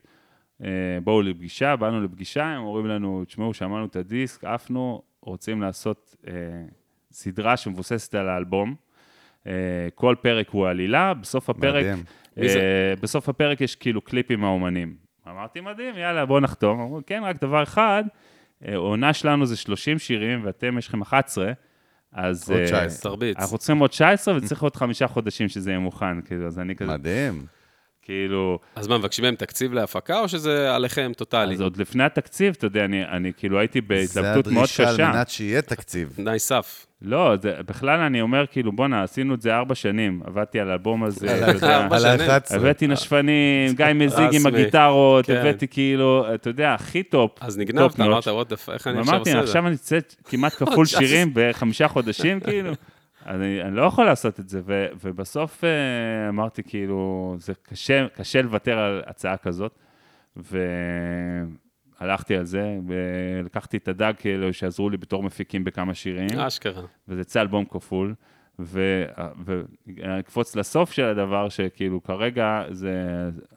[1.04, 6.28] בואו לפגישה, באנו לפגישה, הם אומרים לנו, תשמעו, שמענו את הדיסק, עפנו, רוצים לעשות uh,
[7.12, 8.76] סדרה שמבוססת על האלבום.
[9.44, 9.48] Uh,
[9.96, 11.86] כל פרק הוא עלילה, בסוף הפרק...
[12.38, 14.96] אה, בסוף הפרק יש כאילו קליפים מהאומנים.
[15.28, 16.80] אמרתי, מדהים, יאללה, בוא נחתום.
[16.80, 18.04] אמרו, כן, רק דבר אחד,
[18.66, 21.52] אה, העונה שלנו זה 30 שירים, ואתם, יש לכם 11,
[22.12, 22.50] אז...
[22.52, 23.12] עוד אה, 19.
[23.12, 23.38] תרביץ.
[23.38, 26.94] אנחנו צריכים עוד 19, וצריך עוד חמישה חודשים שזה יהיה מוכן, כאילו, אז אני כזה,
[26.94, 27.46] מדהים.
[28.06, 28.60] כאילו...
[28.76, 31.54] אז מה, מבקשים מהם תקציב להפקה, או שזה עליכם טוטאלי?
[31.56, 35.06] אז עוד לפני התקציב, אתה יודע, אני, אני כאילו הייתי זה בהתלבטות מאוד הדרישה קשה.
[35.08, 36.14] על מנת שיהיה תקציב.
[36.16, 36.86] תנאי סף.
[37.02, 41.04] לא, זה, בכלל אני אומר, כאילו, בואנה, עשינו את זה ארבע שנים, עבדתי על האלבום
[41.04, 41.78] הזה, על אתה יודע.
[41.84, 42.30] ארבע ה- על שנים.
[42.32, 42.56] ה-11.
[42.56, 44.46] הבאתי נשפנים, גיא מזיג עם.
[44.46, 45.36] הגיטרות, כן.
[45.36, 47.32] הבאתי כאילו, אתה יודע, הכי טופ.
[47.42, 49.50] אז נגנבת, אמרת, fuck, איך אני עכשיו אמרתי, עושה את זה?
[49.50, 52.72] עכשיו אני אצא כמעט כפול שירים בחמישה חודשים, כאילו.
[53.26, 58.42] אני, אני לא יכול לעשות את זה, ו, ובסוף אה, אמרתי, כאילו, זה קשה, קשה
[58.42, 59.80] לוותר על הצעה כזאת,
[62.00, 66.84] הלכתי על זה, ולקחתי את הדג כאילו שעזרו לי בתור מפיקים בכמה שירים, אשכרה.
[67.08, 68.16] וזה יצא אלבום כפול.
[69.98, 72.94] ואקפוץ לסוף של הדבר, שכאילו כרגע זה,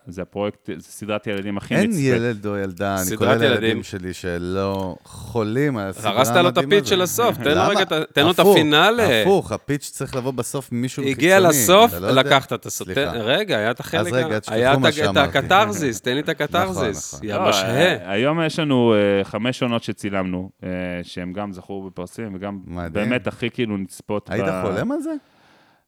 [0.06, 2.04] זה הפרויקט, זה סדרת ילדים הכי אין נצפית.
[2.04, 3.82] ילד או ילדה, אני קורא לילדים ילדים.
[3.82, 7.26] שלי שלא חולים על הסדרה הרסת לו את המדהימה הפיץ' של הזאת.
[7.34, 7.62] הסוף, תן לו?
[7.68, 9.22] רגע, תן לו את הפינאלה.
[9.22, 11.12] הפוך, הפיץ' צריך לבוא בסוף ממישהו חיצוני.
[11.26, 12.10] הגיע לסוף, לא?
[12.10, 12.88] לקחת את הסוף.
[13.14, 14.00] רגע, היה את החלק...
[14.00, 15.38] אז רגע, ה- תשכחו היה את מה ה- את שאמרתי.
[15.38, 17.14] הקתרזיס, תן לי את הקתרזיס.
[17.14, 17.28] נכון.
[17.28, 17.70] יא לא, משהה.
[17.96, 20.68] אה, היום יש לנו אה, חמש עונות שצילמנו, אה,
[21.02, 22.58] שהם גם זכו בפרסים, וגם.
[22.92, 24.30] באמת הכי כאילו נצפות.
[24.30, 25.14] היית ב- חולם על זה?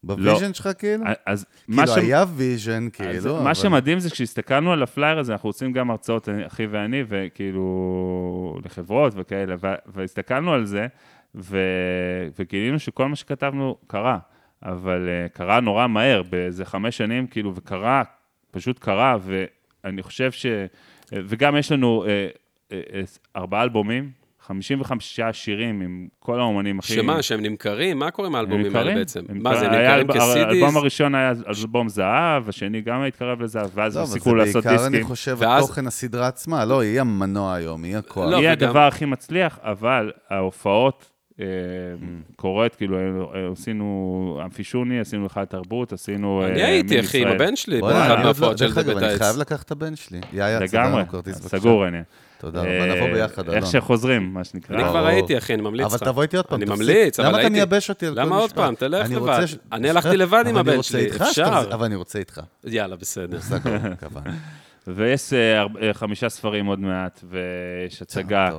[0.03, 1.03] ב vision שלך כאילו?
[1.25, 1.97] אז כאילו, ש...
[1.97, 6.29] היה vision, כאילו, מה אבל- שמדהים זה כשהסתכלנו על הפלייר הזה, אנחנו עושים גם הרצאות,
[6.47, 10.87] אחי ואני, וכאילו, לחברות וכאלה, והסתכלנו על זה,
[11.35, 14.17] ו- וגילינו שכל מה שכתבנו קרה,
[14.63, 18.03] אבל אה, קרה נורא מהר, באיזה חמש שנים, כאילו, וקרה,
[18.51, 19.17] פשוט קרה,
[19.83, 20.45] ואני חושב ש...
[21.13, 22.27] וגם יש לנו אה,
[22.71, 23.01] אה,
[23.35, 24.11] ארבעה אלבומים,
[24.41, 26.93] 55 שירים עם כל האומנים הכי...
[26.93, 27.99] שמה, שהם נמכרים?
[27.99, 29.19] מה קורה עם הם האלבומים האלה בעצם?
[29.29, 29.79] הם מה, זה נמכרים.
[29.81, 30.45] היה נמכרים כסידיס?
[30.63, 31.33] האלבום הראשון היה
[31.63, 35.07] אלבום זהב, השני גם התקרב לזהב, ואז לא, אבל הפסיקו זה לעשות בעיקר, אני דיסקים.
[35.07, 36.65] חושב, ואז- התוכן הסדרה עצמה.
[36.65, 38.25] לא, היא המנוע היום, היא הכוח.
[38.31, 41.05] לא, היא וגם- הדבר הכי מצליח, אבל ההופעות
[41.39, 42.33] אה, Mm.
[42.35, 46.43] קורית, כאילו, אה, עשינו אמפישוני, עשינו היכל תרבות, עשינו...
[46.45, 47.27] אני אה, הייתי, אחי, עם.
[47.27, 49.17] הבן שלי, באחד אני לא- דרך אגב.
[49.17, 50.19] חייב לקחת את הבן שלי.
[50.33, 50.59] יאיה.
[51.31, 51.97] סגור אני.
[52.41, 53.71] תודה רבה, נבוא ביחד, איך אלון.
[53.71, 54.75] שחוזרים, מה שנקרא.
[54.75, 55.07] אני כבר.
[55.07, 55.93] הייתי, אחי, אני ממליץ לך.
[55.93, 56.69] אבל תבוא איתי עוד פעם, אני.
[56.69, 57.53] ממליץ, אבל למה אתה הייתי.
[57.53, 58.57] מייבש אותי על כל למה עוד משפט?
[58.57, 58.75] פעם?
[58.75, 59.45] תלך אני לבד.
[59.71, 61.63] אני הלכתי לבד עם הבן שלי, אפשר.
[61.73, 62.41] אבל אני רוצה איתך.
[62.63, 63.39] יאללה, בסדר.
[64.87, 68.49] ויש אה, אה, חמישה ספרים עוד מעט, ויש הצגה.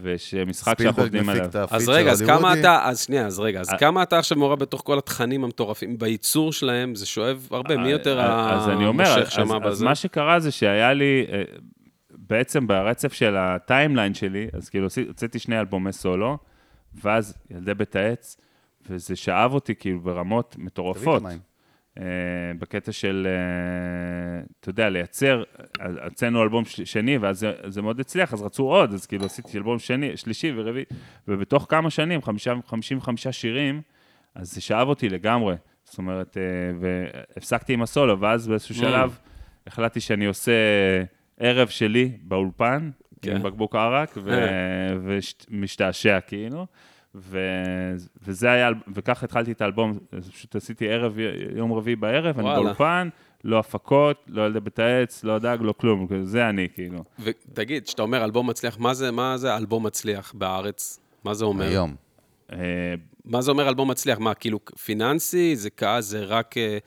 [0.00, 1.46] ויש אה, משחק שאנחנו עובדים עליו.
[1.70, 2.60] אז רגע, אז כמה.
[2.60, 3.78] אתה, אז שנייה, אז רגע, אז אה.
[3.78, 8.20] כמה אתה עכשיו מעורב בתוך כל התכנים המטורפים, בייצור שלהם, זה שואב הרבה, מי יותר
[8.20, 9.84] אה, אז אני אומר, המושך אז, שמה אז בזה?
[9.84, 11.42] מה שקרה זה שהיה לי, אה,
[12.26, 16.38] בעצם ברצף של הטיימליין שלי, אז כאילו הוצאתי שני אלבומי סולו,
[16.94, 18.36] ואז ילדי בית העץ,
[18.90, 21.22] וזה שאב אותי כאילו ברמות מטורפות.
[21.98, 22.04] אה,
[22.58, 25.42] בקטע של, אה, אתה יודע, לייצר,
[25.80, 29.58] אה, הוצאנו אלבום שני, ואז זה, זה מאוד הצליח, אז רצו עוד, אז כאילו עשיתי
[29.58, 30.84] אלבום שני, שלישי ורביעי,
[31.28, 33.82] ובתוך כמה שנים, 55 שירים,
[34.34, 35.54] אז זה שאב אותי לגמרי.
[35.84, 36.42] זאת אומרת, אה,
[36.80, 38.78] והפסקתי עם הסולו, ואז באיזשהו Mm.
[38.78, 39.18] שלב
[39.66, 40.52] החלטתי שאני עושה
[41.42, 42.90] ערב שלי באולפן,
[43.22, 43.36] כן.
[43.36, 44.18] עם בקבוק ערק,
[45.50, 46.66] ומשתעשע כאילו.
[47.14, 47.38] ו...
[48.22, 49.98] וזה היה, וככה התחלתי את האלבום,
[50.32, 51.16] פשוט עשיתי ערב,
[51.56, 52.62] יום רביעי בערב, אני וואלה.
[52.62, 53.08] באולפן,
[53.44, 57.04] לא הפקות, לא ילדי בית העץ, לא דג, לא כלום, זה אני, כאילו.
[57.18, 61.00] ותגיד, כשאתה אומר אלבום מצליח, מה זה, מה זה אלבום מצליח בארץ?
[61.24, 61.68] מה זה אומר?
[61.68, 61.94] היום.
[62.52, 62.58] אה,
[63.24, 64.18] מה זה אומר אלבום מצליח?
[64.18, 65.56] מה, כאילו פיננסי?
[65.56, 66.58] זה כעס, זה רק...
[66.58, 66.78] אה,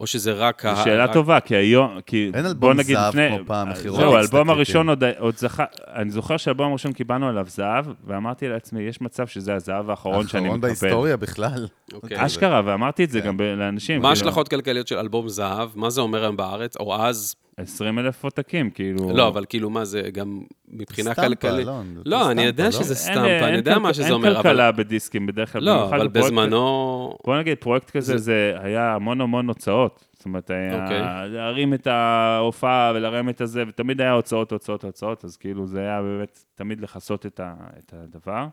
[0.00, 0.64] או שזה רק...
[0.66, 4.16] ה- שאלה רק- טובה, כי היום, כי אין אלבום זהב לפני, כמו פעם, מחירות זהו,
[4.16, 4.50] האלבום.
[4.50, 5.64] הראשון עוד, עוד זכה,
[5.96, 10.42] אני זוכר שהאלבום הראשון קיבלנו עליו זהב, ואמרתי לעצמי, יש מצב שזה הזהב האחרון שאני
[10.42, 10.68] האחרון מקבל.
[10.68, 11.66] בהיסטוריה בכלל.
[11.92, 12.26] אוקיי.
[12.26, 13.26] אשכרה, ואמרתי את זה כן.
[13.26, 13.96] גם ב- לאנשים.
[13.96, 15.68] מה כאילו, ההשלכות כלכליות של אלבום זהב?
[15.74, 16.76] מה זה אומר היום בארץ?
[16.76, 17.34] או אז?
[17.56, 19.10] 20 אלף עותקים, כאילו...
[19.16, 21.66] לא, אבל כאילו, מה זה גם מבחינה סטמפה, כלכלית?
[21.68, 22.70] אלון, זה לא, אני סטמפה, יודע לא?
[22.70, 24.42] שזה אין- סטמפה, אני אין יודע כל- מה שזה אין אומר, אבל...
[24.42, 25.62] כלכלה בדיסקים בדרך כלל.
[25.64, 27.16] לא, אבל בזמנו...
[27.24, 30.06] בוא נגיד, פרויקט כזה, זה היה המון המון הוצאות.
[30.12, 31.00] זאת אומרת, היה אוקיי.
[31.28, 36.02] להרים את ההופעה ולהרים את הזה, ותמיד היה הוצאות, הוצאות, הוצאות, אז כאילו זה היה
[36.02, 38.46] באמת תמיד לכסות את ה- את הדבר.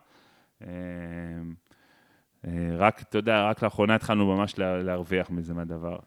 [0.62, 0.68] אה,
[2.48, 5.98] אה, רק, אתה יודע, רק לאחרונה התחלנו ממש לה- להרוויח מזה מהדבר.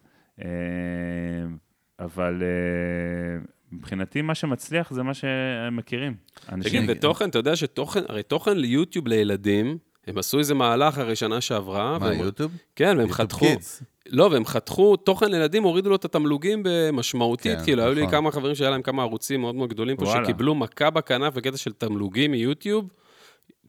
[2.01, 3.41] אבל אה,
[3.71, 6.15] מבחינתי מה שמצליח זה מה שהם מכירים.
[6.63, 9.77] תגיד, ותוכן, אתה יודע שתוכן, הרי תוכן ליוטיוב לילדים,
[10.07, 11.97] הם עשו איזה מהלך הרי שנה שעברה.
[11.99, 12.51] מה, והם- יוטיוב?
[12.75, 13.45] כן, והם חתכו...
[14.09, 18.11] לא, והם חתכו תוכן לילדים, הורידו לו את התמלוגים במשמעותית, כן, כאילו, היו לי נכון.
[18.11, 20.25] כמה חברים שהיה להם כמה ערוצים מאוד מאוד גדולים פה, וואלה.
[20.25, 22.89] שקיבלו מכה בכנף בקטע של תמלוגים מיוטיוב,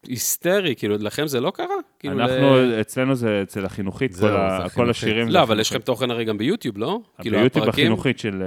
[0.06, 1.66] היסטרי, כאילו, לכם זה לא קרה?
[1.98, 4.90] כאילו, אנחנו, ל- אצלנו זה אצל החינוכית, זהו, כל זה ה- כל החינוכית.
[4.90, 5.26] השירים.
[5.26, 5.70] זה לא, אבל יש.
[5.72, 7.00] לכם תוכן הרי גם ביוטיוב, לא?
[7.20, 8.42] כאילו, ביוטיוב הפרקים- החינוכית של...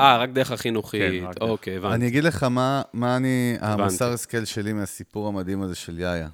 [0.00, 1.00] אה, רק דרך החינוכית.
[1.22, 1.34] כן, רק.
[1.40, 1.94] אוקיי, הבנתי.
[1.94, 6.28] אני אגיד לך מה, מה אני, המוסר השכל שלי מהסיפור המדהים הזה של יאיה.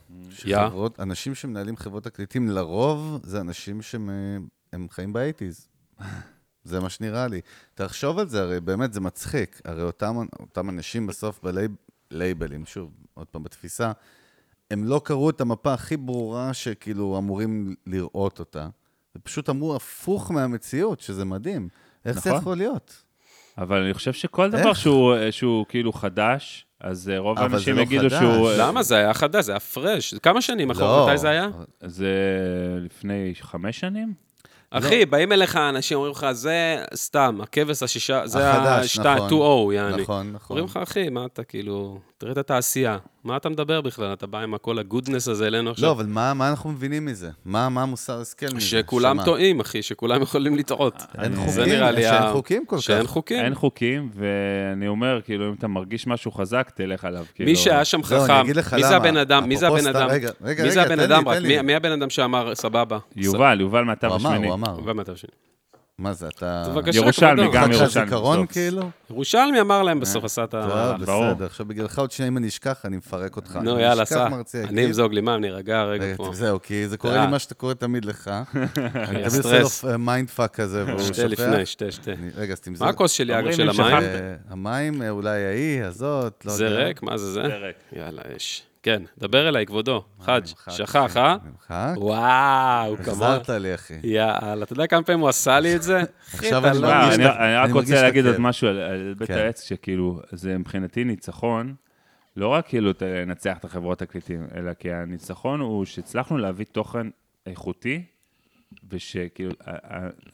[0.44, 0.56] יא.
[0.56, 4.10] שחברות, אנשים שמנהלים חברות תקליטים, לרוב זה אנשים שהם
[4.72, 5.68] הם חיים באייטיז.
[6.64, 7.40] זה מה שנראה לי.
[7.74, 9.60] תחשוב על זה, הרי באמת זה מצחיק.
[9.64, 11.40] הרי אותם, אותם אנשים בסוף
[12.10, 13.92] בלייבלים, שוב, עוד פעם, בתפיסה,
[14.70, 18.68] הם לא קראו את המפה הכי ברורה שכאילו אמורים לראות אותה.
[19.16, 21.68] ופשוט אמרו הפוך מהמציאות, שזה מדהים.
[22.04, 22.40] איך זה נכון.
[22.40, 23.02] יכול להיות?
[23.58, 24.72] אבל אני חושב שכל דבר?
[24.72, 28.18] שהוא, שהוא כאילו חדש, אז אה, רוב האנשים זה לא יגידו חדש.
[28.18, 28.50] שהוא...
[28.58, 28.82] למה?
[28.82, 30.14] זה היה חדש, זה היה פרש.
[30.14, 30.96] כמה שנים אחורה?
[30.96, 31.06] לא.
[31.06, 31.48] מתי זה היה?
[31.80, 32.12] זה
[32.84, 34.14] לפני חמש שנים?
[34.70, 39.70] אחי, באים אליך אנשים, אומרים לך, זה סתם, הכבש השישה, זה החדש, ה-2, נכון.
[39.70, 40.02] 2-0, יעני.
[40.02, 40.56] נכון, נכון.
[40.56, 42.98] אומרים לך, אחי, מה אתה כאילו, תראה את התעשייה,
[43.28, 44.12] מה אתה מדבר בכלל?
[44.12, 45.90] אתה בא עם כל הגודנס הזה אלינו לא, עכשיו.
[45.90, 47.30] אבל מה מה אנחנו מבינים מזה?
[47.44, 48.60] מה מה המוסר השכל מזה?
[48.66, 49.24] שכולם?
[49.24, 51.02] טועים, אחי, שכולם יכולים לטעות.
[51.22, 52.82] אין זה חוקים, נראה לי שאין חוקים כל כך.
[52.82, 53.40] שאין חוקים.
[53.44, 57.24] אין חוקים, ואני אומר, כאילו, אם אתה מרגיש משהו חזק, תלך עליו.
[57.34, 58.96] כאילו, מי שהיה שם לא, אני חכם, אגיד לך מי זה.
[58.96, 61.22] הבן אדם, מי זה הבן אדם, רגע, רגע, מי זה רגע, הבן תן לי, אדם,
[61.24, 61.62] תן רק, לי.
[61.62, 62.98] מי- הבן אדם שאמר, סבבה?
[63.16, 64.46] יובל, יובל מהתו הוא אמר, השמיני.
[64.46, 64.80] הוא אמר.
[65.98, 66.64] מה זה, אתה...
[66.68, 67.48] בבקשה, ירושלמי.
[67.52, 68.06] גם ירושלמי.
[68.06, 68.46] זיכרון.
[68.46, 68.90] כאילו?
[69.10, 70.94] ירושלמי אמר להם בסוף, עשה את ה...
[71.06, 71.32] טוב.
[71.32, 71.46] בסדר.
[71.46, 73.56] עכשיו בגללך עוד שנייה אם אני אשכח, אני מפרק אותך.
[73.62, 74.26] נו, אני יאללה, סע.
[74.26, 74.78] אני יגיב.
[74.78, 76.30] עם זוג לימם, נירגע רגע פה.
[76.32, 77.24] זהו, כי זה קורה אה.
[77.24, 78.28] לי מה שאתה קורא תמיד לך.
[79.08, 79.62] אני תמיד.
[79.62, 81.12] עושה לו מיינד פאק כזה, והוא שוכח.
[81.14, 82.12] שתה לפני, שתה, שתה.
[82.12, 82.84] אני- רגע, אז תמזוג.
[82.84, 84.02] מה הכוס שלי, אגב, של המים?
[84.02, 86.76] אה, המים, אה, אולי ההיא, הזאת, לא זה יודע.
[86.76, 87.02] ריק?
[87.02, 87.42] מה זה זה?
[87.42, 87.76] זה ריק.
[87.92, 88.62] יאללה, יש.
[88.88, 90.04] כן, דבר אליי, כבודו.
[90.20, 91.36] חאג', שכח, אה?
[91.44, 91.94] נמחק.
[91.96, 93.10] וואו, כמובן.
[93.10, 93.94] החזרת לי, אחי.
[94.02, 96.00] יאללה, אתה יודע כמה פעמים הוא עשה לי את זה?
[96.34, 98.38] עכשיו אני לא- מרגיש אני את אני רק רוצה את להגיד עוד.
[98.38, 99.34] משהו על- בית כן.
[99.38, 101.74] העץ, שכאילו, זה מבחינתי ניצחון,
[102.36, 107.06] לא רק כאילו לנצח את החברות תקליטים, אלא כי הניצחון הוא שהצלחנו להביא תוכן
[107.46, 108.02] איכותי,
[108.90, 109.50] ושכאילו,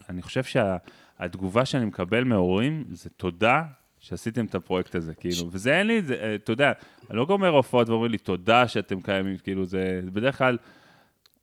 [0.09, 3.61] אני חושב שהתגובה שאני מקבל מההורים זה תודה
[4.05, 6.71] שעשיתם את הפרויקט הזה, כאילו, וזה אין לי, זה, אה, אתה יודע,
[7.09, 10.57] אני לא גומר הופעות ואומרים לי תודה שאתם קיימים, כאילו, זה בדרך כלל...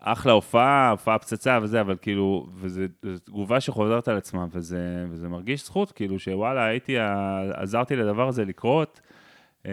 [0.04, 2.80] אחלה הופעה, הופעה פצצה וזה, אבל כאילו, וזו
[3.24, 6.96] תגובה שחוזרת על עצמה, וזה, וזה מרגיש זכות, כאילו, שוואלה, הייתי,
[7.52, 9.00] עזרתי לדבר הזה לקרות.
[9.66, 9.72] אה,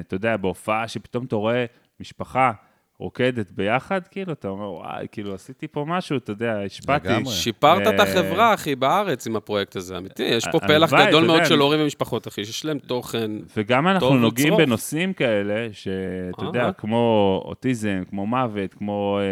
[0.00, 1.64] אתה יודע, בהופעה שפתאום אתה רואה
[2.00, 2.52] משפחה
[3.00, 7.08] רוקדת ביחד, כאילו, אתה אומר, וואי, כאילו, עשיתי פה משהו, אתה יודע, השפעתי.
[7.08, 7.32] לגמרי.
[7.32, 10.22] שיפרת את אה, החברה, אחי, בארץ עם הפרויקט הזה, אמיתי.
[10.22, 13.30] יש פה פלח גדול מאוד של הורים ומשפחות, אחי, שיש להם תוכן.
[13.56, 14.60] וגם אנחנו טוב נוגעים לצרוך.
[14.60, 16.72] בנושאים כאלה, שאתה יודע.
[16.72, 19.24] כמו אוטיזם, כמו מוות, כמו אה,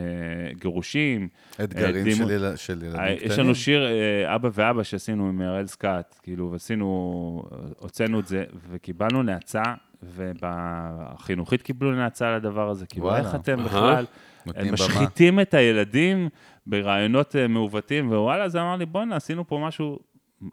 [0.60, 1.28] גירושים.
[1.64, 3.32] אתגרים של יל- של ילדים אה, קטנים.
[3.32, 7.42] יש לנו שיר אה, אבא ואבא שעשינו עם הראל סקאט, כאילו, ועשינו,
[7.78, 9.62] הוצאנו את זה, וקיבלנו נאצה,
[10.02, 12.86] ובחינוכית קיבלו נאצה על הדבר הזה.
[12.86, 13.16] כאילו.
[13.16, 13.64] איך אתם.
[13.64, 14.04] בכלל,
[14.46, 14.72] הם במה.
[14.72, 16.28] משחיתים את הילדים
[16.66, 19.98] ברעיונות אה, מעוותים, ווואלה, אז אמר לי, בואנה, עשינו פה משהו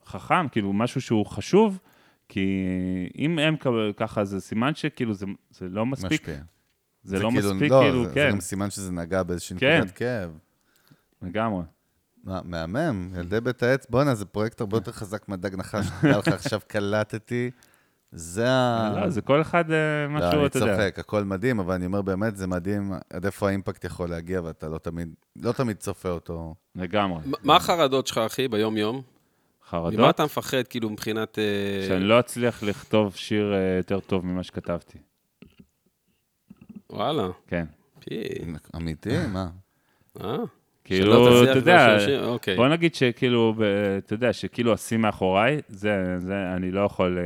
[0.06, 1.80] חכם, כאילו, משהו שהוא חשוב,
[2.30, 2.50] כי
[3.18, 3.56] אם הם
[3.98, 6.12] ככה, זה סימן שכאילו, זה, זה לא מספיק.
[6.22, 6.36] משפיע.
[7.04, 9.78] זה לא מספיק, לא, כאילו, זה- זה כן, גם סימן שזה נגע באיזושהי כן.
[9.78, 10.38] נקודת כאב.
[11.22, 11.64] לגמרי.
[12.24, 16.28] מה, מהמם, ילדי בית העץ, בואנה, זה פרויקט הרבה יותר חזק מהדג נחש, שתדע לך
[16.28, 17.52] עכשיו קלטתי,
[18.16, 18.94] זה ה...
[19.02, 20.76] לא, זה כל אחד אה, לא, משהו, אני אתה יודע.
[20.76, 24.68] צוחק, הכל מדהים, אבל אני אומר באמת, זה מדהים עד איפה האימפקט יכול להגיע, ואתה
[24.70, 26.56] לא תמיד, לא תמיד צופה אותו.
[26.76, 27.20] לגמרי.
[27.44, 28.96] מה- החרדות שלך, אחי, ביום-יום?
[28.96, 29.04] ממה
[29.70, 31.40] חרדות, אתה מפחד, כאילו, מבחינת...
[31.40, 34.98] אה, שאני לא אצליח לכתוב שיר אה, יותר טוב ממה שכתבתי.
[36.90, 37.66] וואלה, כן.
[38.00, 38.20] פי,
[38.76, 39.28] אמיתי?
[39.28, 39.48] מה?
[40.22, 40.38] אה?
[40.84, 41.98] כאילו, אתה יודע?
[42.24, 42.56] אוקיי.
[42.56, 43.54] בוא נגיד שכאילו,
[43.98, 47.18] אתה יודע, שכאילו השיא מאחוריי, זה, זה, אני לא יכול,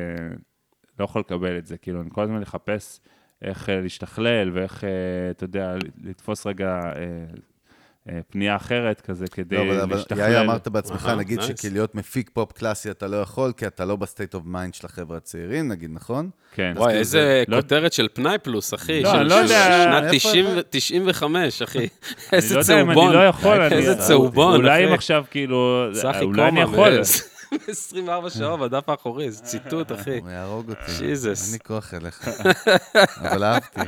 [1.00, 1.78] לא יכול לקבל את זה.
[1.78, 3.00] כאילו, אני כל הזמן לחפש
[3.42, 4.90] איך אה, להשתכלל ואיך, אה,
[5.32, 6.92] אתה יודע, לתפוס רגע אה,
[8.10, 10.20] אה, פנייה אחרת כזה, כדי לא, אבל- אבל להשתכלל.
[10.20, 11.62] יאיר, אמרת בעצמך, נגיד נייס.
[11.62, 14.86] שכלהיות מפיק פופ קלאסי אתה לא יכול, כי אתה לא ב state of mind של
[14.86, 16.30] החבר'ה הצעירים, נגיד, נכון?
[16.56, 16.74] כן.
[16.76, 19.02] וואי, כאילו איזה לא- כותרת של פנאי פלוס, אחי.
[19.04, 20.62] לא, של- אני לא יודע, שנת איפה 90 אתה?
[20.70, 21.78] 95, אחי.
[21.80, 21.88] אני
[22.32, 23.08] איזה לא יודע אם צהובון.
[23.08, 23.76] אני לא יכול, אני...
[23.76, 24.94] איזה צהובון, אולי אם אחי.
[24.94, 26.92] עכשיו, כאילו, צחי אולי אני יכול.
[27.58, 30.20] מ- 24 שעות בדף האחורי, זה ציטוט, אחי.
[30.20, 30.92] הוא יהרוג אותי.
[31.00, 31.46] ג'יזוס.
[31.46, 32.30] אין לי כוח אליך.
[33.22, 33.80] אבל אהבתי.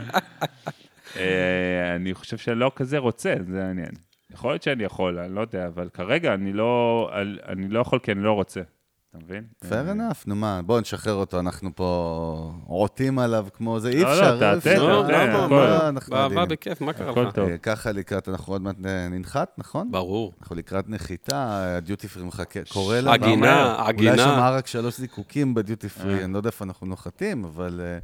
[1.15, 3.91] אה, אני חושב שאני לא כזה רוצה, זה העניין.
[4.31, 7.09] יכול להיות שאני יכול, אני לא יודע, אבל כרגע אני לא,
[7.47, 8.61] אני לא יכול כי אני לא רוצה.
[9.09, 9.43] אתה מבין?
[9.63, 14.13] fair enough, נו מה, בואו נשחרר אותו, אנחנו פה עוטים עליו כמו זה, אי לא,
[14.13, 14.87] אפשר, לא, תעטה, אי אפשר.
[14.87, 15.45] לא, תעטה, למה?
[15.45, 15.55] הכל.
[15.55, 15.89] מה?
[15.89, 16.45] אנחנו באהבה.
[16.45, 17.37] בכיף, מה קרה הכל לך?
[17.37, 19.91] אה, ככה לקראת, אנחנו עוד מעט אה, ננחת, נכון?
[19.91, 20.33] ברור.
[20.41, 23.13] אנחנו לקראת נחיתה, הדיוטי פרי מחכה, קורא לה.
[23.13, 24.11] עגינה, ואומר, עגינה.
[24.11, 25.91] אולי שמעה רק שלוש זיקוקים בדיוטי אה.
[25.91, 27.99] פרי, אני לא יודע איפה אנחנו נוחתים, אבל אה,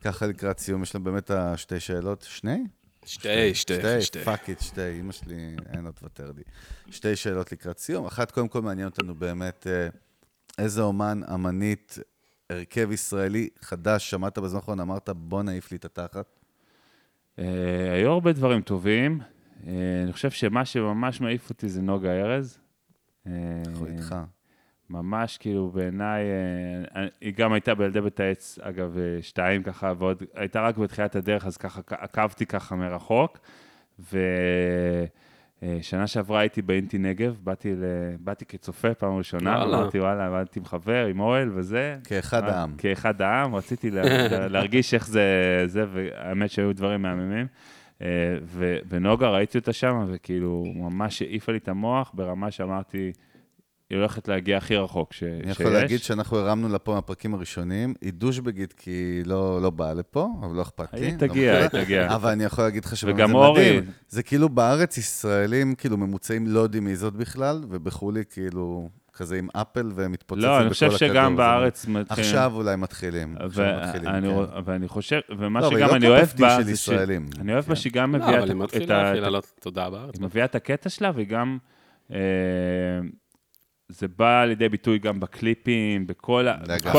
[0.00, 2.64] ככה לקראת סיום, יש לנו באמת השתי שאלות, שני?
[3.04, 4.18] שתי, שתי, שתי.
[4.18, 6.42] fuck it, שתי, אמא שלי, אין עוד תוותר לי.
[6.90, 8.06] שתי שאלות לקראת סיום.
[8.06, 9.88] אחת, קודם כל מעניין אותנו באמת אה,
[10.60, 11.98] איזה אומן, אמנית,
[12.50, 16.26] הרכב ישראלי חדש, שמעת בזמן האחרון, אמרת, בואנה, העיף לי את התחת.
[17.38, 19.20] אה, היו הרבה דברים טובים.
[19.66, 19.72] אה,
[20.04, 22.58] אני חושב שמה שממש מעיף אותי זה נוגה ארז.
[23.26, 23.32] אה,
[23.66, 24.16] אנחנו איתך.
[24.90, 26.24] ממש כאילו בעיניי,
[27.20, 31.56] היא גם הייתה בילדי בית העץ, אגב, שתיים ככה, ועוד הייתה רק בתחילת הדרך, אז
[31.56, 33.38] ככה עקבתי ככה מרחוק.
[35.62, 37.84] ושנה שעברה הייתי באינטי נגב, באתי, ל...
[38.20, 39.62] באתי כצופה פעם ראשונה.
[39.62, 41.96] אמרתי, וואלה, באתי עם חבר, עם אוהל וזה.
[42.04, 42.74] כאחד אה, העם.
[42.78, 44.02] כאחד העם, רציתי לה,
[44.48, 45.22] להרגיש איך זה,
[45.66, 47.46] זה, והאמת שהיו דברים מהממים.
[48.02, 48.06] אה,
[48.42, 53.12] ו- ונוגה, ראיתי אותה שם, וכאילו, ממש העיפה לי את המוח ברמה שאמרתי,
[53.90, 55.42] היא הולכת להגיע הכי רחוק ש- שיש.
[55.42, 59.70] אני יכול להגיד שאנחנו הרמנו לה פה מהפרקים הראשונים, היא דושבגית כי היא לא, לא
[59.70, 61.00] באה לפה, אבל לא אכפת לי.
[61.06, 61.58] היא לא תגיע.
[61.58, 62.14] היא תגיע.
[62.14, 63.78] אבל אני יכול להגיד לך שבאמת וגם זה אורי.
[63.78, 63.90] מדהים.
[64.08, 69.38] זה כאילו בארץ ישראלים, כאילו ממוצעים לא יודעים מי זאת בכלל, ובחו"ל היא כאילו כזה
[69.38, 70.60] עם אפל ומתפוצצת בכל לא, הכדור.
[70.66, 72.06] אני חושב שגם זה- בארץ מתחילים.
[72.24, 73.36] עכשיו אולי מתחילים.
[73.38, 74.60] עכשיו ו- מתחילים, אני כן.
[74.64, 77.26] ואני חושב, ומה לא, אבל היא שגם לא אני אוהב בה, של זה ישראלים.
[77.40, 79.02] אני אוהב בה שהיא גם לא, מביאה אבל היא את ה- את מתחילה ה...
[79.02, 80.14] להתחיל לעלות תודעה בארץ.
[80.14, 81.58] היא מביאה את הקטע שלה, והיא גם...
[83.90, 86.46] אה, זה בא לידי ביטוי גם בקליפים, בכל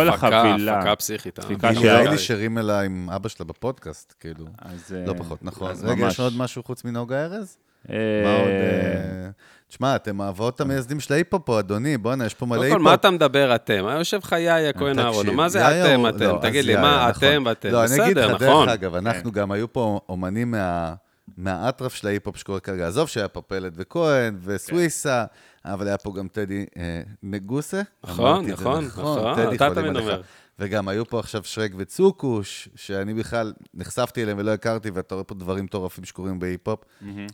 [0.10, 0.78] החבילה.
[0.78, 1.39] הפקה פסיכית.
[1.39, 1.76] אה.
[1.76, 1.98] שלה.
[1.98, 4.46] ראילי שרים אליי עם אבא שלה בפודקאסט, כאילו.
[4.60, 5.72] אז, אה, לא פחות, נכון.
[5.72, 6.08] אז רגע.
[6.08, 7.58] יש עוד משהו חוץ מנוגה ארז?
[7.89, 8.48] אה, מה עוד?
[8.48, 9.30] אה,
[9.68, 12.80] תשמע, אתם האבות המייסדים של ההיפ-הופ פה, אדוני, בואנה, יש פה מלא קודם כל.
[12.80, 13.86] מה אתה מדבר אתם?
[13.88, 16.20] היה יושב לך יאיה כהן תקשיב, אהרון, מה זה אתם אתם?
[16.20, 17.30] לא, תגיד לי, מה נכון.
[17.30, 17.70] אתם ואתם?
[17.70, 18.66] לא, אני אגיד בסדר, לך, נכון.
[18.66, 20.94] דרך אגב, אנחנו גם היו פה אומנים מה...
[21.38, 22.88] מהאטרף של ההיפ-הופ שקורה כרגע.
[22.88, 25.26] עזוב שהיה פה פלד וכהן וסוויסה,
[25.66, 27.82] אבל היה פה גם טדי אה, נגוסה.
[28.04, 30.08] נכון, זה נכון, נכון, טדי אתה חולים תמיד עליך.
[30.10, 30.22] אומר.
[30.60, 35.36] וגם היו פה עכשיו שרק וצוקוש, שאני בכלל נחשפתי אליהם ולא הכרתי, ואתה רואה פה
[35.36, 36.80] דברים מטורפים שקורים בהיפ-הופ.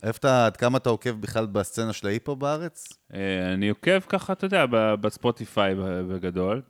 [0.04, 2.88] איפה אתה, עד כמה אתה עוקב בכלל בסצנה של ההיפ-הופ בארץ?
[3.14, 4.66] אה, אני עוקב ככה, אתה יודע,
[5.02, 5.76] בספוטיפיי
[6.10, 6.62] בגדול.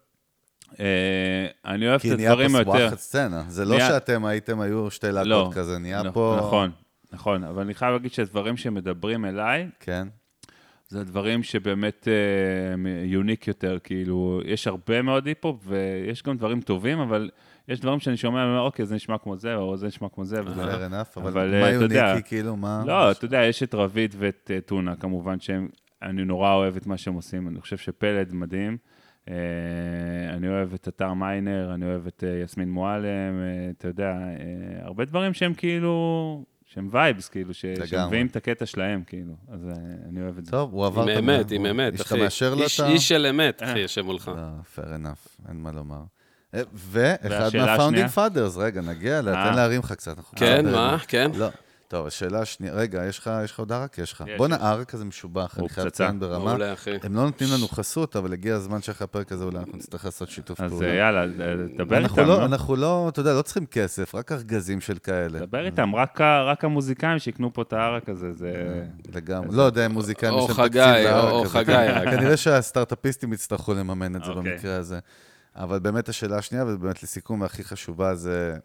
[0.80, 0.86] אה,
[1.66, 2.72] אני אוהב כי את נהיה הדברים פה היותר...
[2.78, 3.44] סוואחת סצנה.
[3.48, 6.36] זה לא נהיה- שאתם הייתם, היו שתי לא, להקות כזה, נהיה נכ- פה...
[6.40, 6.72] נכון,
[7.12, 10.08] נכון, אבל אני חייב להגיד שהדברים שמדברים אליי, כן.
[10.90, 12.08] זה הדברים שבאמת
[13.04, 17.30] יוניק יותר, כאילו, יש הרבה מאוד היפ-הופ ויש גם דברים טובים, אבל
[17.68, 20.42] יש דברים שאני שומע, ואומר, אוקיי, זה נשמע כמו זה, או זה נשמע כמו זה,
[20.46, 20.64] וזה...
[20.64, 22.84] fair enough, אבל מה אה, יוניקי, כאילו, מה...
[22.86, 25.68] לא, אתה יודע, יש את רביד ואת אה, טונה, כמובן, שהם,
[26.02, 28.78] אני נורא אוהב את מה שהם עושים, אני חושב שפלד מדהים.
[29.30, 29.34] אה,
[30.30, 34.86] אני אוהב את עתר מיינר, אני אוהב את אה, יסמין מועלם, אה, אתה יודע, אה,
[34.86, 37.54] הרבה דברים שהם כאילו, שהם vibes, כאילו.
[37.54, 39.74] שמביאים את הקטע שלהם, כאילו, אז אה,
[40.10, 40.52] אני אוהב את זה.
[40.52, 42.16] טוב, הוא עבר עם את אמת, ה- עם הוא- אמת, איש אחי.
[42.16, 42.90] אתה מאשר לו איש- את ה...
[42.90, 44.28] איש של אמת, אחי, יושב מולך.
[44.36, 44.42] לא,
[44.76, 46.02] fair enough, אין מה לומר.
[46.54, 48.08] אה, ואחד מה founding?
[48.08, 49.22] fathers, רגע, נגיע אה.
[49.22, 50.18] תן להרים לך קצת.
[50.36, 50.98] כן, מה?
[51.08, 51.32] כן?
[51.90, 53.98] טוב, השאלה השנייה, רגע, יש לך יש לך עוד ערק?
[53.98, 54.24] יש לך.
[54.28, 54.62] יש, בואנה, יש.
[54.62, 55.88] הערק הזה משובח, אני חייב.
[55.88, 56.46] לציין ברמה.
[56.46, 56.92] מעולה, אחי.
[57.04, 60.30] הם לא נותנים לנו חסות, אבל הגיע הזמן שאחרי הפרק הזה אולי אנחנו נצטרך לעשות
[60.30, 60.88] שיתוף אז פעולה.
[60.88, 62.46] אה, יאללה, אה, דבר איתם, לא, לא?
[62.46, 65.40] אנחנו לא, אתה יודע, לא צריכים כסף, רק ארגזים של כאלה.
[65.40, 68.84] דבר איתם, רק רק המוזיקאים שיקנו פה את הערק הזה, זה...
[69.16, 69.58] לגמרי.
[69.58, 71.46] לא יודע, מוזיקאים או יש להם תקציב חגי, לערק או.
[71.46, 72.12] חגי.
[72.12, 74.54] כנראה שהסטארט-אפיסטים יצטרכו לממן את זה אוקיי.
[74.54, 75.00] במקרה הזה.
[75.56, 78.60] אבל באמת השאלה השנייה, ובאמת לסיכום, והכי חשובה זה, אה,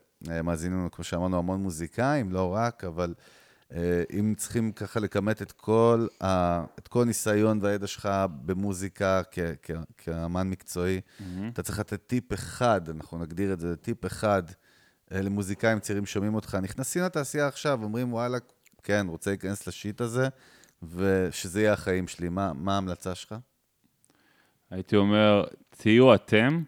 [0.44, 3.14] מאזינים לנו, כמו שאמרנו, המון מוזיקאים, לא רק, אבל
[3.72, 8.08] אה, אם צריכים ככה לכמת את כל, ה, את כל הניסיון והידע שלך
[8.44, 11.00] במוזיקה כ, כ, כאמן מקצועי,
[11.52, 14.42] אתה צריך לתת טיפ אחד, אנחנו נגדיר את זה, טיפ אחד
[15.12, 18.38] אה, למוזיקאים צעירים שומעים אותך, נכנסים לתעשייה עכשיו, אומרים, וואלה,
[18.82, 20.28] כן, רוצה להיכנס לשיט הזה,
[20.82, 22.28] ושזה יהיה החיים שלי.
[22.28, 23.34] מה, מה ההמלצה שלך?
[24.70, 26.62] הייתי אומר, תהיו אתם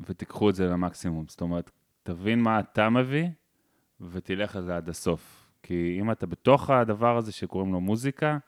[0.00, 1.24] ותיקחו את זה למקסימום.
[1.28, 1.70] זאת אומרת,
[2.08, 3.28] תבין מה אתה מביא
[4.00, 5.50] ותלך על זה עד הסוף.
[5.62, 8.38] כי אם אתה בתוך הדבר הזה שקוראים לו מוזיקה,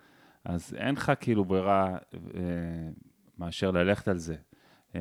[0.45, 2.41] אז אין לך כאילו ברירה אה,
[3.39, 4.37] מאשר ללכת על זה.
[4.95, 5.01] אה,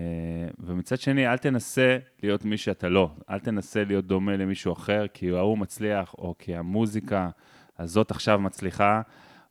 [0.59, 3.11] ומצד שני, אל תנסה להיות מי שאתה לא.
[3.29, 7.29] אל תנסה להיות דומה למישהו אחר, כי ההוא מצליח, או כי המוזיקה
[7.77, 9.01] הזאת עכשיו מצליחה,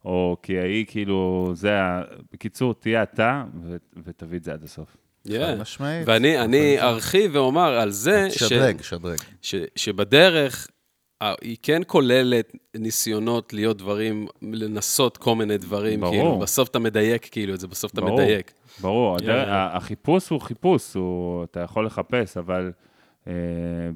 [0.05, 2.01] או כי ההיא כאילו, זה ה...
[2.33, 4.97] בקיצור, תהיה אתה ו- ותביא את זה עד הסוף.
[5.27, 5.31] Yeah.
[5.61, 6.07] משמעית.
[6.07, 9.17] ואני אני ארחיב ואומר על זה, ש- שדרג, שדרג.
[9.41, 10.67] ש- שבדרך
[11.41, 16.13] היא כן כוללת ניסיונות להיות דברים, לנסות כל מיני דברים, ברור.
[16.13, 18.51] כאילו, בסוף אתה מדייק כאילו את זה, בסוף אתה ברור, מדייק.
[18.81, 19.23] ברור, Yeah.
[19.23, 22.71] הדרך, ה- החיפוש הוא חיפוש, הוא, אתה יכול לחפש, אבל
[23.27, 23.33] אה,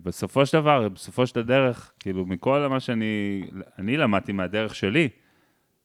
[0.03, 3.43] בסופו של דבר, בסופו של הדרך, כאילו, מכל מה שאני
[3.79, 5.09] אני למדתי מהדרך שלי,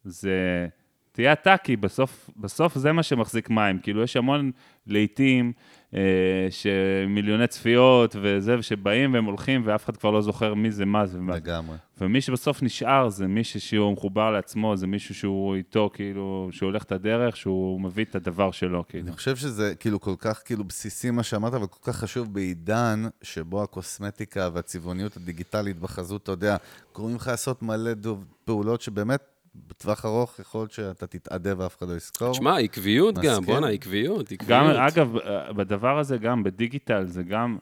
[0.05, 0.67] זה
[1.13, 3.79] תהיה אתה, כי בסוף, בסוף זה מה שמחזיק מים.
[3.79, 4.51] כאילו, יש המון
[4.89, 5.53] לעיתים
[5.95, 6.01] אה,
[6.51, 11.19] שמיליוני צפיות וזה, שבאים והם הולכים, ואף אחד כבר לא זוכר מי זה מה זה.
[11.29, 11.77] לגמרי.
[12.01, 16.83] ומי שבסוף נשאר זה מישהו שהוא מחובר לעצמו, זה מישהו שהוא איתו, כאילו, שהוא הולך
[16.83, 19.07] את הדרך, שהוא מביא את הדבר שלו, כאילו.
[19.07, 23.05] אני חושב שזה כאילו כל כך כאילו בסיסי מה שאמרת, אבל כל כך חשוב בעידן
[23.23, 26.57] שבו הקוסמטיקה והצבעוניות הדיגיטלית בחזות, אתה יודע,
[26.95, 29.21] גורמים לך לעשות מלא דוב, פעולות שבאמת
[29.55, 32.33] בטווח ארוך יכול להיות שאתה תתאדה ואף אחד לא יזכור.
[32.33, 33.45] תשמע, עקביות גם.
[33.45, 34.51] בואנה, עקביות, עקביות.
[34.51, 35.17] גם, אגב,
[35.57, 37.59] בדבר הזה, גם בדיגיטל, זה גם,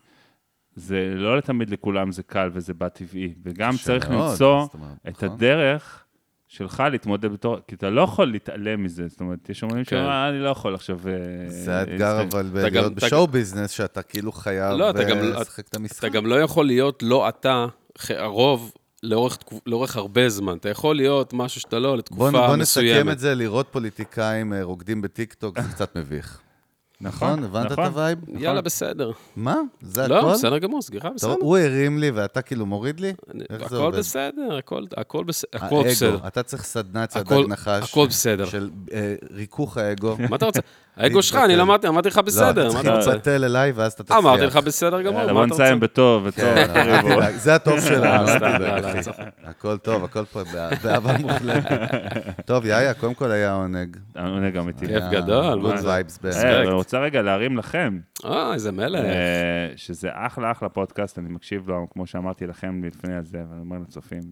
[0.74, 5.22] זה לא לתמיד לכולם זה קל וזה בא טבעי, וגם צריך מאוד, למצוא אומרת, את
[5.24, 5.28] נכון.
[5.28, 6.02] הדרך
[6.48, 9.90] שלך להתמודד בתור, כי אתה לא יכול להתעלם מזה, זאת אומרת, יש אומרים כן.
[9.90, 10.98] שאומרים, "אה, אני לא יכול עכשיו...
[11.08, 11.12] אה,
[11.50, 15.40] זה האתגר, לשחק." אבל אתה להיות אתה- בשואו ביזנס, שאתה כאילו חייב לא, אתה אה,
[15.40, 15.98] לשחק את המשחק.
[15.98, 17.66] אתה גם לא יכול להיות לא אתה,
[18.08, 18.72] הרוב,
[19.06, 20.56] לאורך, לאורך הרבה זמן.
[20.56, 22.96] אתה יכול להיות משהו שאתה לא, בוא, לתקופה בוא מסוימת.
[22.96, 26.40] נסכם את זה, לראות פוליטיקאים אה, רוקדים בטיקטוק זה קצת מביך.
[27.00, 27.44] נכון?
[27.44, 27.84] הבנת את נכון.
[27.84, 28.18] ה vibe?
[28.38, 29.10] יאללה, בסדר.
[29.36, 29.56] מה?
[29.80, 30.14] זה הכל?
[30.14, 31.34] לא, בסדר גמור, סגירה, בסדר.
[31.40, 33.12] הוא הרים לי ואתה כאילו מוריד לי?
[33.50, 33.90] איך זה הכל?
[33.98, 36.18] בסדר, הכל- הכל בס- הכל האגו, בסדר.
[36.26, 37.90] אתה צריך סדנה אצל הכל- דג נחש.
[37.90, 38.44] הכל בסדר.
[38.44, 40.16] של אה, ריכוך האגו.
[40.30, 40.60] מה אתה רוצה?
[40.96, 41.56] האגו שלך, אני.
[41.56, 43.10] למדתי, אמרתי לך לא, בסדר, אתה צריך אתה רוצה?
[43.10, 44.18] להתבטל אליי ואז אתה תצליח.
[44.18, 45.62] אמרתי לך בסדר גמור, יאללה, מה אתה רוצה?
[45.64, 46.44] נסיים בטוב, בטוב.
[46.44, 48.28] כן, זה הטוב שלנו.
[49.44, 51.80] הכל טוב, הכל פה בא- באהבה מוחלטת.
[52.44, 53.96] טוב, יאיה, קודם כל היה עונג.
[54.18, 54.86] עונג אמיתי.
[54.86, 55.74] כיף גדול, good?
[55.84, 59.04] vibes אה, רוצה רגע להרים לכם, אה, איזה מלך.
[59.04, 63.78] אה, שזה אחלה אחלה פודקאסט, אני מקשיב לו, כמו שאמרתי לכם לפני הזה, ואני אומר
[63.78, 64.22] לצופים.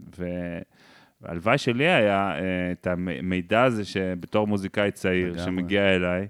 [1.23, 5.39] והלוואי שלי היה אה, את המידע הזה שבתור מוזיקאי צעיר.
[5.45, 6.29] שמגיע אליי,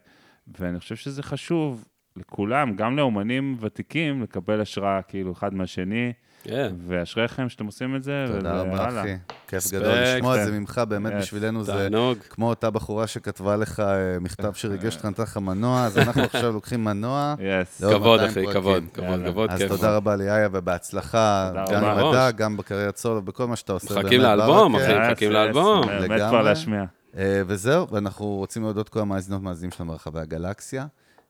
[0.59, 1.85] ואני חושב שזה חשוב
[2.17, 6.13] לכולם, גם לאומנים ותיקים, לקבל השראה כאילו אחד מהשני,
[6.45, 6.75] כן.
[6.87, 8.89] ואשריכם שאתם עושים את זה, תודה רבה.
[8.89, 9.17] אחי.
[9.49, 10.45] כיף גדול לשמוע את.
[10.47, 12.19] זה ממך, באמת בשבילנו זה תענוג.
[12.31, 16.53] כמו אותה בחורה שכתבה לך אה, מכתב שריגש אותך, נתן לך מנוע, אז אנחנו עכשיו
[16.53, 17.35] לוקחים מנוע.
[17.79, 18.55] כבוד, 200 אחי.
[18.55, 19.21] כבוד, כבוד.
[19.27, 19.69] כבוד, אז כיף.
[19.69, 22.09] תודה רבה ליאיה ובהצלחה, תודה גם רבה.
[22.09, 22.33] עם הדג.
[22.37, 23.95] גם בקריירת סולו, בכל מה שאתה עושה.
[23.95, 24.77] מחכים באמת, לאלבום.
[24.77, 24.93] אחי.
[25.11, 25.81] מחכים לאלבום.
[25.89, 26.29] מת לגמרי.
[26.29, 26.85] כבר להשמיע.
[27.17, 30.87] אה, וזהו, ואנחנו רוצים להודות כל המאזינות והמאזינים שלנו ברחבי הגלקסיה.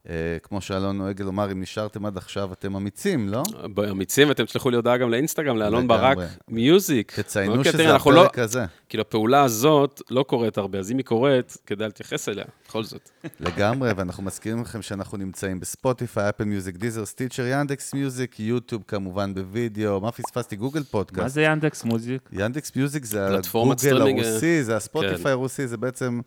[0.08, 3.42] אה, כמו שאלון נוהג לומר, אם נשארתם עד עכשיו, אתם אמיצים, לא?
[3.90, 5.88] אמיצים, אתם תשלחו לי הודעה גם לאינסטגרם, לאלון.
[5.88, 6.18] ברק
[6.48, 7.12] music.
[7.20, 8.64] תציינו אוקיי, שזה אנחנו לא- הפרק הזה.
[8.88, 13.10] כאילו, הפעולה הזאת לא קורית הרבה, אז אם היא קורית, כדאי להתייחס אליה, בכל זאת.
[13.40, 19.34] לגמרי, ואנחנו מזכירים לכם שאנחנו נמצאים בספוטיפיי, Apple Music, Deezer, Stitcher, Yandex Music, יוטיוב כמובן
[19.34, 20.56] בווידאו, מה פספסתי?
[20.56, 21.34] גוגל מה פודקאסט.
[21.34, 22.28] זה Yandex Music?
[22.32, 24.76] Yandex Music זה הגוגל הרוסי, זה כן.
[24.76, 26.20] הספוטיפיי הרוסי, זה בעצם,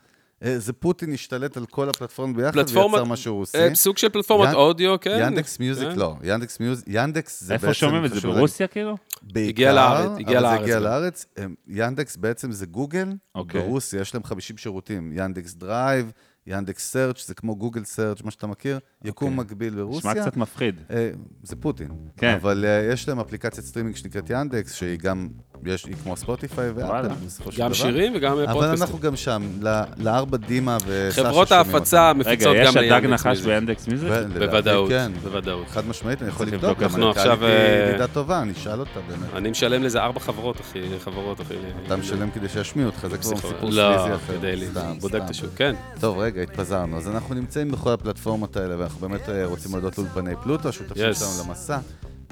[0.58, 3.58] זה פוטין השתלט על כל הפלטפורמות ביחד פלטפורמת- ויצר משהו רוסי.
[3.58, 5.18] אה, סוג של פלטפורמת ינ- אודיו, כן.
[5.22, 6.00] Yandex Music כן.
[6.00, 7.66] לא, Yandex Music, Yandex זה בעצם...
[7.68, 8.20] איפה שומעים את זה?
[8.22, 8.98] ברוסיה כאילו?
[9.22, 10.84] בעיקר, הגיע לארץ, הגיע אבל לארץ זה הגיע גם.
[10.84, 11.26] לארץ.
[11.68, 13.62] Yandex בעצם זה גוגל, אוקיי.
[13.62, 16.12] ברוסיה יש להם 50 שירותים, Yandex Drive,
[16.48, 19.98] Yandex Search זה כמו Google Search, מה שאתה מכיר, יקום מקביל ברוסיה.
[20.10, 20.12] אוקיי.
[20.22, 20.76] נשמע קצת מפחיד.
[20.92, 21.10] אה,
[21.44, 21.88] זה פוטין.
[22.18, 22.34] כן.
[22.42, 25.30] אבל אה, יש להם אפליקציית סטרימינג שנקראת Yandex, שהיא גם,
[25.66, 26.72] יש, היא כמו ספוטיפיי.
[26.72, 27.74] ואפל בסופו של גם דבר.
[27.76, 28.82] שירים וגם אבל פודקאסטים.
[28.82, 32.22] אנחנו גם שם, ל- לארבע דימה וסשה חברות שומעים ההפצה אותנו.
[32.26, 33.46] רגע, מפיצות יש גם הדג ליאנדקס נחש מיוזיק.
[33.46, 34.10] ביאנדקס מיוזיק?
[34.12, 35.12] ולדעתי בוודאות, כן.
[35.24, 35.68] בוודאות.
[35.70, 36.78] חד משמעית, אני יכול לבדוק.
[36.78, 39.34] גם אנחנו המנכ"לית עכשיו, אה, ידידה טובה, אני אשאל אותה באמת.
[39.36, 41.54] אני משלם לזה ארבע חברות, אחי, חברות, אחי.
[41.86, 44.18] אתה משלם כדי שישמיעו אותך, זה כבר סיפור פיזי לא, אחר.
[44.40, 44.68] כדי לי,
[45.02, 45.30] בודק את.
[45.30, 45.76] השוק, כן.
[46.00, 46.98] טוב, רגע, התפזרנו.
[46.98, 51.14] אז אנחנו נמצאים בכל הפלטפורמות האלה, ואנחנו באמת אה, רוצים להודות לאולפני פלוטו, השותפים.
[51.14, 51.78] שלנו למסע,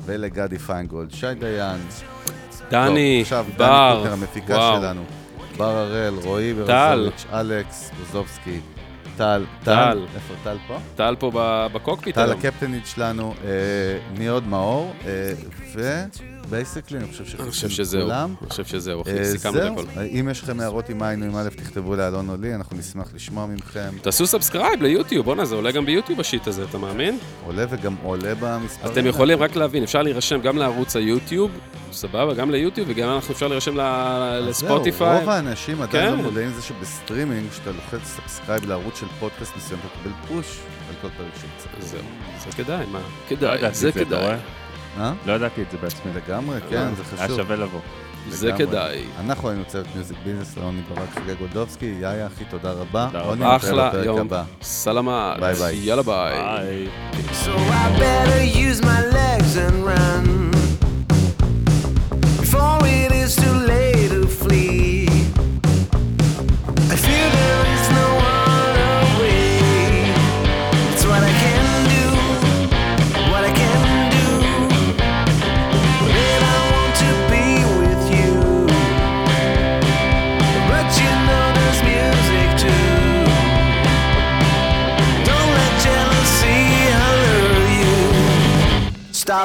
[0.06, 1.80] ולגדי פיינגולד, שי דיין.
[2.70, 4.82] דני, עכשיו, בר, דני קוטנר, המפיקה וואו.
[4.82, 5.02] שלנו.
[5.58, 6.54] בר הראל, רועי.
[6.54, 8.60] ברזוביץ', אלכס בוזובסקי,
[9.18, 9.46] טל.
[9.64, 10.06] טל.
[10.16, 10.78] איפה טל פה?
[10.96, 11.32] טל פה
[11.74, 12.32] בקוקפיט טל.
[12.32, 13.50] הקפטנית שלנו, אה,
[14.18, 15.32] מי עוד מאור, אה,
[16.48, 18.12] ו basically, אני חושב אני שזהו.
[18.12, 20.00] אני חושב שזהו, אה, אחי, סיכמנו את הכל.
[20.02, 23.46] אם יש לכם הערות עם היינו עם א', תכתבו לאלון או לי, אנחנו נשמח לשמוע
[23.46, 23.90] מכם.
[24.02, 27.18] תעשו subscribe ליוטיוב, בואנה, זה עולה גם ביוטיוב ה shit הזה, אתה מאמין?
[27.46, 28.92] עולה וגם עולה במספרים.
[28.94, 31.52] אתם יכולים רק להבין, אפשר להירשם גם לערוץ היוטיוב,
[31.92, 33.78] סבבה, גם ליוטיוב, וגם אנחנו אפשר להירשם
[34.42, 35.10] לספוטיפיי.
[35.10, 36.18] זהו, רוב האנשים עדיין כן.
[36.18, 40.60] לא מודעים לזה שבסטרימינג, כשאתה לוחץ subscribe לערוץ של פודקאסט מסוים, אתה תקבל push
[40.90, 41.88] על כל פרק שיוצא.
[41.88, 42.00] זהו,
[42.46, 43.00] זה כדאי, מה?
[43.00, 44.38] לא כדאי, זה כדאי?
[45.00, 45.14] אה?
[45.26, 46.12] לא ידעתי את זה בעצמי.
[46.14, 47.38] לגמרי, כן, זה היה חשוב.
[47.38, 47.80] שווה לבוא.
[48.30, 48.52] זה.
[48.58, 49.04] כדאי.
[49.20, 53.08] אנחנו היינו צוות Music Business, רוני ברק, חגי גולדובסקי, יאיה, אחי, תודה רבה.
[53.12, 53.56] תודה רבה.
[53.56, 54.28] אחלה יום.
[54.62, 55.36] סלמה.
[55.40, 55.76] ביי ביי.
[55.76, 56.34] יאללה ביי.
[56.34, 56.88] ביי.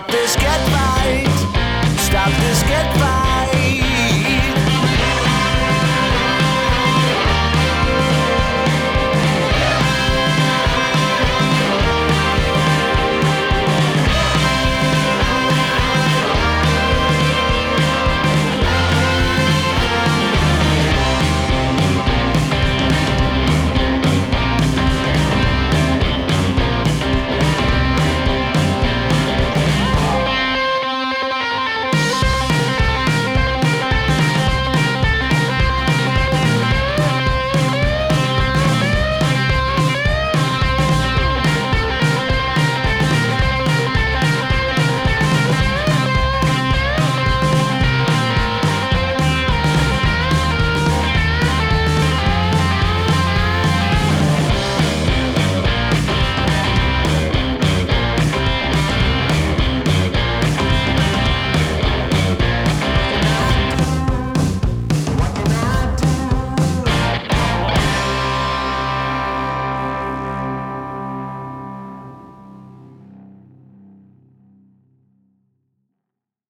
[0.01, 0.70] Stop this, get